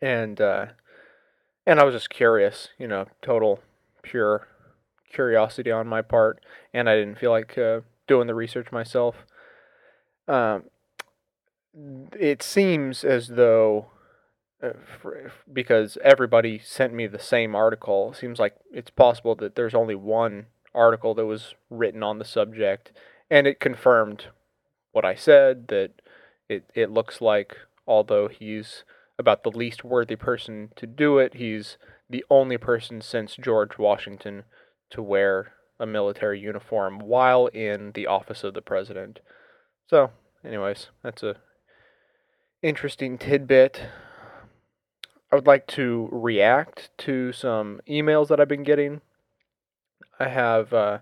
and 0.00 0.40
uh, 0.40 0.66
and 1.66 1.80
I 1.80 1.84
was 1.84 1.94
just 1.94 2.10
curious. 2.10 2.68
You 2.78 2.88
know, 2.88 3.06
total 3.22 3.60
pure 4.02 4.48
curiosity 5.12 5.70
on 5.70 5.86
my 5.86 6.02
part, 6.02 6.44
and 6.72 6.88
I 6.88 6.96
didn't 6.96 7.18
feel 7.18 7.30
like 7.30 7.56
uh, 7.58 7.80
doing 8.06 8.26
the 8.26 8.34
research 8.34 8.72
myself. 8.72 9.26
Um, 10.30 10.64
it 12.12 12.40
seems 12.40 13.02
as 13.02 13.28
though 13.28 13.86
uh, 14.62 14.70
for, 15.00 15.32
because 15.52 15.98
everybody 16.04 16.58
sent 16.58 16.94
me 16.94 17.08
the 17.08 17.18
same 17.18 17.56
article, 17.56 18.12
seems 18.12 18.38
like 18.38 18.54
it's 18.72 18.90
possible 18.90 19.34
that 19.36 19.56
there's 19.56 19.74
only 19.74 19.96
one 19.96 20.46
article 20.72 21.14
that 21.14 21.26
was 21.26 21.54
written 21.68 22.04
on 22.04 22.18
the 22.18 22.24
subject, 22.24 22.92
and 23.28 23.48
it 23.48 23.58
confirmed 23.58 24.26
what 24.92 25.04
I 25.04 25.16
said 25.16 25.66
that 25.68 26.00
it, 26.48 26.64
it 26.74 26.90
looks 26.90 27.20
like 27.20 27.56
although 27.86 28.28
he's 28.28 28.84
about 29.18 29.42
the 29.42 29.50
least 29.50 29.82
worthy 29.82 30.16
person 30.16 30.70
to 30.76 30.86
do 30.86 31.18
it, 31.18 31.34
he's 31.34 31.76
the 32.08 32.24
only 32.30 32.56
person 32.56 33.00
since 33.00 33.34
George 33.34 33.78
Washington 33.78 34.44
to 34.90 35.02
wear 35.02 35.54
a 35.80 35.86
military 35.86 36.38
uniform 36.38 37.00
while 37.00 37.46
in 37.48 37.92
the 37.94 38.06
office 38.06 38.44
of 38.44 38.54
the 38.54 38.62
president. 38.62 39.18
So, 39.88 40.10
anyways, 40.44 40.88
that's 41.02 41.22
a 41.22 41.36
interesting 42.62 43.18
tidbit. 43.18 43.82
I 45.32 45.36
would 45.36 45.46
like 45.46 45.66
to 45.68 46.08
react 46.10 46.90
to 46.98 47.32
some 47.32 47.80
emails 47.88 48.28
that 48.28 48.40
I've 48.40 48.48
been 48.48 48.64
getting. 48.64 49.00
I 50.18 50.28
have 50.28 50.72
uh, 50.72 50.98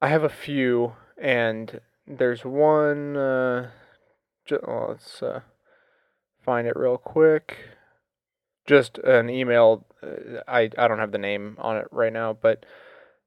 I 0.00 0.08
have 0.08 0.24
a 0.24 0.28
few, 0.28 0.94
and 1.20 1.80
there's 2.06 2.44
one. 2.44 3.16
Uh, 3.16 3.70
well, 4.66 4.86
let's 4.90 5.22
uh, 5.22 5.40
find 6.44 6.66
it 6.66 6.76
real 6.76 6.98
quick. 6.98 7.58
Just 8.66 8.98
an 8.98 9.28
email. 9.28 9.86
uh, 10.02 10.40
I 10.48 10.70
I 10.78 10.88
don't 10.88 10.98
have 10.98 11.12
the 11.12 11.18
name 11.18 11.56
on 11.58 11.76
it 11.76 11.86
right 11.90 12.12
now, 12.12 12.32
but 12.32 12.64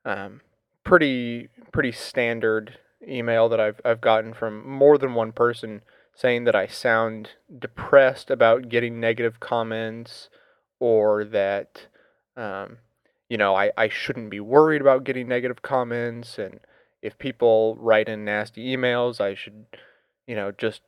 um, 0.03 0.41
pretty 0.83 1.49
pretty 1.71 1.91
standard 1.91 2.79
email 3.07 3.49
that 3.49 3.59
I've 3.59 3.79
I've 3.85 4.01
gotten 4.01 4.33
from 4.33 4.67
more 4.67 4.97
than 4.97 5.13
one 5.13 5.31
person 5.31 5.81
saying 6.15 6.45
that 6.45 6.55
I 6.55 6.67
sound 6.67 7.31
depressed 7.59 8.31
about 8.31 8.69
getting 8.69 8.99
negative 8.99 9.39
comments 9.39 10.29
or 10.79 11.25
that 11.25 11.87
um, 12.37 12.77
you 13.29 13.37
know 13.37 13.55
I, 13.55 13.71
I 13.77 13.89
shouldn't 13.89 14.29
be 14.29 14.39
worried 14.39 14.81
about 14.81 15.03
getting 15.03 15.27
negative 15.27 15.61
comments. 15.61 16.37
And 16.37 16.59
if 17.01 17.17
people 17.17 17.75
write 17.79 18.09
in 18.09 18.25
nasty 18.25 18.75
emails 18.75 19.19
I 19.21 19.35
should 19.35 19.65
you 20.27 20.35
know 20.35 20.51
just 20.51 20.81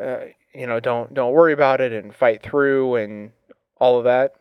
uh, 0.00 0.26
you 0.54 0.66
know 0.66 0.80
don't 0.80 1.14
don't 1.14 1.32
worry 1.32 1.52
about 1.52 1.80
it 1.80 1.92
and 1.92 2.14
fight 2.14 2.42
through 2.42 2.96
and 2.96 3.32
all 3.78 3.98
of 3.98 4.04
that. 4.04 4.34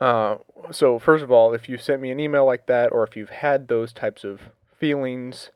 Uh, 0.00 0.36
so 0.70 0.98
first 0.98 1.22
of 1.22 1.30
all 1.30 1.52
if 1.52 1.68
you 1.68 1.76
sent 1.76 2.00
me 2.00 2.10
an 2.10 2.20
email 2.20 2.44
like 2.44 2.66
that 2.66 2.92
or 2.92 3.04
if 3.04 3.16
you've 3.16 3.30
had 3.30 3.68
those 3.68 3.92
types 3.92 4.24
of 4.24 4.40
feelings 4.78 5.50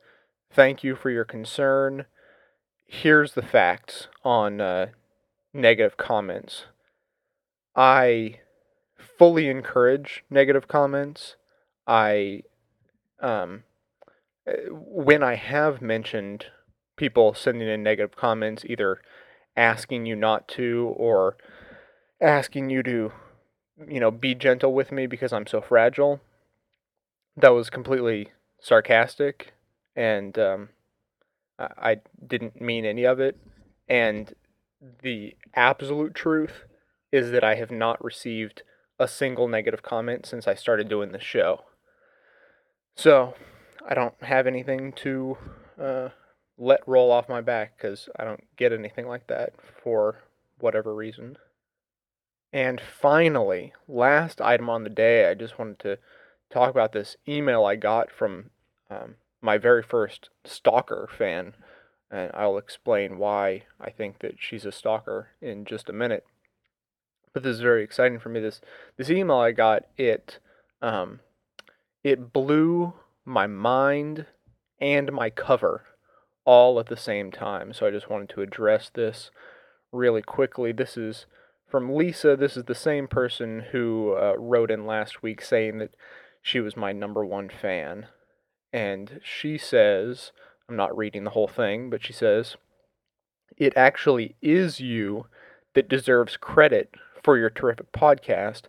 thank 0.51 0.83
you 0.83 0.95
for 0.95 1.09
your 1.09 1.25
concern 1.25 2.05
here's 2.89 3.33
the 3.33 3.41
facts 3.41 4.07
on 4.25 4.59
uh, 4.59 4.87
negative 5.53 5.95
comments. 5.95 6.65
I 7.75 8.39
fully 8.97 9.47
encourage 9.47 10.23
negative 10.29 10.67
comments. 10.67 11.35
I, 11.85 12.43
um, 13.21 13.63
uh, 14.47 14.53
when 14.71 15.21
I 15.21 15.35
have 15.35 15.81
mentioned 15.81 16.47
people 16.97 17.33
sending 17.35 17.69
in 17.69 17.83
negative 17.83 18.15
comments, 18.15 18.65
either 18.65 19.01
asking 19.55 20.07
you 20.07 20.15
not 20.15 20.47
to 20.49 20.93
or 20.97 21.37
asking 22.19 22.71
you 22.71 22.81
to, 22.83 23.11
you 23.87 23.99
know, 23.99 24.11
be 24.11 24.33
gentle 24.33 24.73
with 24.73 24.91
me 24.91 25.05
because 25.05 25.31
I'm 25.31 25.47
so 25.47 25.61
fragile, 25.61 26.21
that 27.37 27.49
was 27.49 27.69
completely 27.69 28.31
sarcastic 28.59 29.53
and 29.99 30.39
um, 30.39 30.69
I 31.59 31.97
didn't 32.25 32.61
mean 32.61 32.85
any 32.85 33.03
of 33.03 33.19
it. 33.19 33.37
And 33.89 34.33
the 35.01 35.35
absolute 35.53 36.15
truth 36.15 36.63
is 37.11 37.31
that 37.31 37.43
I 37.43 37.55
have 37.55 37.69
not 37.69 38.01
received 38.01 38.63
a 38.97 39.09
single 39.09 39.49
negative 39.49 39.83
comment 39.83 40.25
since 40.25 40.47
I 40.47 40.53
started 40.53 40.87
doing 40.87 41.11
this 41.11 41.23
show. 41.23 41.65
So 42.95 43.33
I 43.85 43.93
don't 43.93 44.15
have 44.23 44.47
anything 44.47 44.93
to 45.03 45.37
uh, 45.77 46.09
let 46.57 46.87
roll 46.87 47.11
off 47.11 47.27
my 47.27 47.41
back 47.41 47.75
because 47.75 48.07
I 48.17 48.23
don't 48.23 48.45
get 48.55 48.71
anything 48.71 49.05
like 49.05 49.27
that 49.27 49.51
for 49.83 50.23
whatever 50.59 50.95
reason. 50.95 51.37
And 52.53 52.79
finally, 52.79 53.73
last 53.85 54.39
item 54.39 54.69
on 54.69 54.85
the 54.85 54.89
day, 54.89 55.29
I 55.29 55.33
just 55.33 55.59
wanted 55.59 55.79
to 55.79 55.97
talk 56.49 56.69
about 56.69 56.93
this 56.93 57.17
email 57.27 57.65
I 57.65 57.75
got 57.75 58.09
from 58.11 58.51
um, 58.89 59.15
my 59.41 59.57
very 59.57 59.83
first 59.83 60.29
stalker 60.43 61.09
fan, 61.17 61.53
and 62.11 62.31
I'll 62.33 62.57
explain 62.57 63.17
why 63.17 63.63
I 63.79 63.89
think 63.89 64.19
that 64.19 64.35
she's 64.39 64.65
a 64.65 64.71
stalker 64.71 65.29
in 65.41 65.65
just 65.65 65.89
a 65.89 65.93
minute. 65.93 66.25
But 67.33 67.43
this 67.43 67.55
is 67.55 67.61
very 67.61 67.83
exciting 67.83 68.19
for 68.19 68.29
me. 68.29 68.39
This 68.39 68.61
this 68.97 69.09
email 69.09 69.37
I 69.37 69.51
got 69.51 69.83
it 69.97 70.39
um, 70.81 71.19
it 72.03 72.33
blew 72.33 72.93
my 73.25 73.47
mind 73.47 74.25
and 74.79 75.11
my 75.11 75.29
cover 75.29 75.83
all 76.45 76.79
at 76.79 76.87
the 76.87 76.97
same 76.97 77.31
time. 77.31 77.73
So 77.73 77.85
I 77.85 77.91
just 77.91 78.09
wanted 78.09 78.29
to 78.29 78.41
address 78.41 78.89
this 78.89 79.29
really 79.91 80.21
quickly. 80.21 80.71
This 80.71 80.97
is 80.97 81.25
from 81.69 81.93
Lisa. 81.93 82.35
This 82.35 82.57
is 82.57 82.63
the 82.63 82.75
same 82.75 83.07
person 83.07 83.65
who 83.71 84.15
uh, 84.19 84.33
wrote 84.37 84.71
in 84.71 84.85
last 84.85 85.21
week 85.21 85.41
saying 85.41 85.77
that 85.79 85.93
she 86.41 86.59
was 86.59 86.75
my 86.75 86.91
number 86.91 87.25
one 87.25 87.49
fan. 87.49 88.07
And 88.71 89.19
she 89.23 89.57
says, 89.57 90.31
I'm 90.67 90.75
not 90.75 90.95
reading 90.95 91.23
the 91.23 91.31
whole 91.31 91.47
thing, 91.47 91.89
but 91.89 92.03
she 92.03 92.13
says, 92.13 92.55
it 93.57 93.73
actually 93.75 94.35
is 94.41 94.79
you 94.79 95.25
that 95.73 95.89
deserves 95.89 96.37
credit 96.37 96.93
for 97.23 97.37
your 97.37 97.49
terrific 97.49 97.91
podcast. 97.91 98.63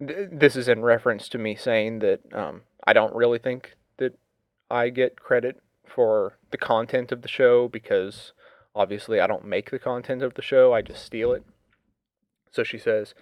This 0.00 0.56
is 0.56 0.68
in 0.68 0.82
reference 0.82 1.28
to 1.28 1.38
me 1.38 1.54
saying 1.54 2.00
that 2.00 2.20
um, 2.32 2.62
I 2.86 2.92
don't 2.92 3.14
really 3.14 3.38
think 3.38 3.76
that 3.98 4.18
I 4.70 4.88
get 4.88 5.20
credit 5.20 5.60
for 5.86 6.38
the 6.50 6.58
content 6.58 7.12
of 7.12 7.22
the 7.22 7.28
show 7.28 7.68
because 7.68 8.32
obviously 8.74 9.20
I 9.20 9.26
don't 9.26 9.44
make 9.44 9.70
the 9.70 9.78
content 9.78 10.22
of 10.22 10.34
the 10.34 10.42
show, 10.42 10.72
I 10.72 10.82
just 10.82 11.04
steal 11.04 11.32
it. 11.32 11.44
So 12.50 12.64
she 12.64 12.78
says, 12.78 13.14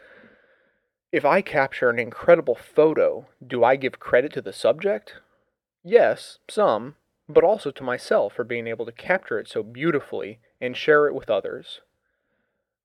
if 1.12 1.24
I 1.24 1.42
capture 1.42 1.90
an 1.90 1.98
incredible 1.98 2.54
photo, 2.54 3.26
do 3.44 3.64
I 3.64 3.76
give 3.76 3.98
credit 3.98 4.32
to 4.34 4.40
the 4.40 4.52
subject? 4.52 5.14
Yes, 5.84 6.38
some, 6.48 6.96
but 7.28 7.44
also 7.44 7.70
to 7.70 7.82
myself 7.82 8.32
for 8.32 8.44
being 8.44 8.66
able 8.66 8.86
to 8.86 8.92
capture 8.92 9.38
it 9.38 9.46
so 9.46 9.62
beautifully 9.62 10.40
and 10.58 10.74
share 10.74 11.06
it 11.06 11.14
with 11.14 11.28
others. 11.28 11.82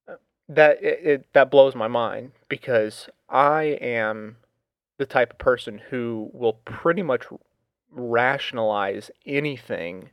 Uh, 0.07 0.15
That 0.49 0.83
it, 0.83 0.99
it 1.05 1.33
that 1.33 1.51
blows 1.51 1.75
my 1.75 1.87
mind 1.87 2.31
because 2.49 3.09
I 3.29 3.63
am 3.81 4.37
the 4.97 5.05
type 5.05 5.33
of 5.33 5.39
person 5.39 5.79
who 5.89 6.29
will 6.33 6.53
pretty 6.65 7.03
much 7.03 7.25
rationalize 7.91 9.11
anything 9.25 10.11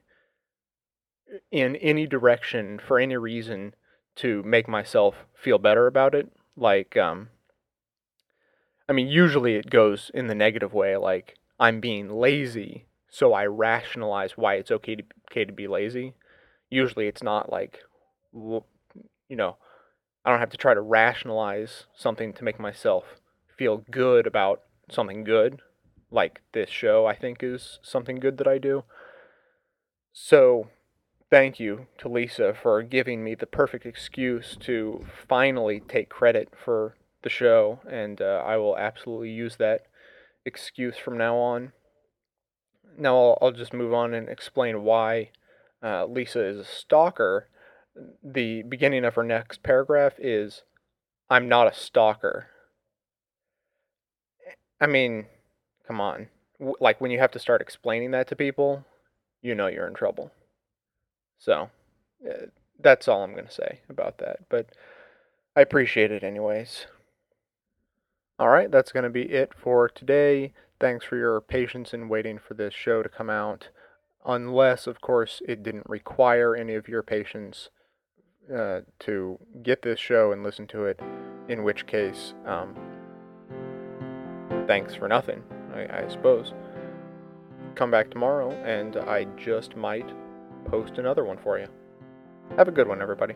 in 1.51 1.76
any 1.76 2.07
direction 2.07 2.78
for 2.78 2.99
any 2.99 3.16
reason 3.16 3.74
to 4.16 4.43
make 4.43 4.68
myself 4.68 5.24
feel 5.35 5.59
better 5.59 5.87
about 5.87 6.14
it. 6.14 6.30
Like, 6.57 6.97
um, 6.97 7.28
I 8.89 8.93
mean, 8.93 9.09
usually 9.09 9.57
it 9.57 9.70
goes 9.70 10.11
in 10.14 10.26
the 10.28 10.35
negative 10.37 10.72
way, 10.72 10.97
like 10.97 11.37
I'm 11.59 11.80
being 11.80 12.09
lazy, 12.09 12.86
so 13.11 13.32
I 13.32 13.46
rationalize 13.46 14.36
why 14.36 14.55
it's 14.55 14.70
okay 14.70 14.96
to 14.96 15.03
okay 15.30 15.44
to 15.44 15.53
be 15.53 15.68
lazy. 15.68 16.14
Usually, 16.70 17.07
it's 17.07 17.22
not 17.22 17.53
like, 17.53 17.80
you 18.32 18.62
know, 19.30 19.57
I 20.24 20.30
don't 20.30 20.40
have 20.40 20.50
to 20.50 20.57
try 20.57 20.74
to 20.74 20.80
rationalize 20.80 21.86
something 21.94 22.32
to 22.34 22.44
make 22.44 22.59
myself 22.59 23.05
feel 23.57 23.84
good 23.90 24.26
about 24.26 24.62
something 24.90 25.24
good, 25.24 25.61
like 26.11 26.40
this 26.53 26.70
show. 26.70 27.07
I 27.07 27.14
think 27.14 27.42
is 27.42 27.78
something 27.82 28.16
good 28.16 28.38
that 28.38 28.48
I 28.48 28.59
do. 28.59 28.84
So, 30.12 30.68
thank 31.30 31.59
you 31.59 31.86
to 31.98 32.09
Lisa 32.09 32.55
for 32.55 32.82
giving 32.82 33.24
me 33.24 33.34
the 33.34 33.46
perfect 33.46 33.86
excuse 33.86 34.57
to 34.61 35.05
finally 35.28 35.80
take 35.80 36.09
credit 36.09 36.48
for 36.62 36.96
the 37.22 37.30
show, 37.30 37.80
and 37.88 38.20
uh, 38.20 38.42
I 38.44 38.57
will 38.57 38.76
absolutely 38.76 39.30
use 39.30 39.57
that 39.57 39.86
excuse 40.45 40.97
from 40.97 41.16
now 41.18 41.36
on. 41.36 41.72
Now, 42.99 43.16
I'll, 43.16 43.38
I'll 43.40 43.53
just 43.53 43.72
move 43.72 43.95
on 43.95 44.14
and 44.14 44.28
explain 44.28 44.82
why 44.82 45.30
uh, 45.82 46.07
Lisa 46.07 46.45
is 46.45 46.59
a 46.59 46.64
stalker. 46.64 47.49
The 48.22 48.62
beginning 48.62 49.05
of 49.05 49.14
her 49.14 49.22
next 49.22 49.62
paragraph 49.62 50.14
is 50.18 50.62
I'm 51.30 51.49
not 51.49 51.66
a 51.66 51.74
stalker. 51.74 52.49
I 54.80 54.86
mean, 54.86 55.26
come 55.86 56.01
on. 56.01 56.28
Like, 56.80 57.01
when 57.01 57.11
you 57.11 57.18
have 57.18 57.32
to 57.32 57.38
start 57.38 57.61
explaining 57.61 58.11
that 58.12 58.28
to 58.28 58.36
people, 58.36 58.84
you 59.40 59.55
know 59.55 59.66
you're 59.66 59.88
in 59.88 59.95
trouble. 59.95 60.30
So, 61.38 61.70
uh, 62.28 62.47
that's 62.80 63.09
all 63.09 63.22
I'm 63.22 63.32
going 63.32 63.47
to 63.47 63.53
say 63.53 63.80
about 63.88 64.18
that. 64.18 64.49
But 64.49 64.66
I 65.57 65.61
appreciate 65.61 66.11
it, 66.11 66.22
anyways. 66.22 66.86
All 68.39 68.49
right, 68.49 68.70
that's 68.70 68.93
going 68.93 69.05
to 69.05 69.11
be 69.11 69.22
it 69.22 69.53
for 69.57 69.89
today. 69.89 70.53
Thanks 70.80 71.05
for 71.05 71.16
your 71.16 71.41
patience 71.41 71.95
in 71.95 72.09
waiting 72.09 72.39
for 72.39 72.55
this 72.55 72.74
show 72.74 73.03
to 73.03 73.09
come 73.09 73.30
out. 73.30 73.68
Unless, 74.24 74.87
of 74.87 75.01
course, 75.01 75.43
it 75.47 75.62
didn't 75.62 75.89
require 75.89 76.57
any 76.57 76.74
of 76.74 76.89
your 76.89 77.03
patience 77.03 77.70
uh, 78.53 78.80
to 79.01 79.39
get 79.62 79.83
this 79.83 80.01
show 80.01 80.33
and 80.33 80.43
listen 80.43 80.66
to 80.68 80.85
it, 80.85 81.01
in 81.49 81.62
which 81.62 81.87
case, 81.87 82.35
um, 82.47 82.74
thanks 84.66 84.95
for 84.95 85.09
nothing, 85.09 85.43
I, 85.74 86.05
I 86.05 86.09
suppose. 86.09 86.53
Come 87.74 87.91
back 87.91 88.11
tomorrow, 88.11 88.51
and 88.64 88.97
I 88.97 89.24
just 89.37 89.76
might 89.76 90.11
post 90.66 90.99
another 90.99 91.24
one 91.24 91.39
for 91.39 91.59
you. 91.59 91.66
Have 92.57 92.68
a 92.68 92.72
good 92.72 92.89
one, 92.89 93.03
everybody. 93.03 93.35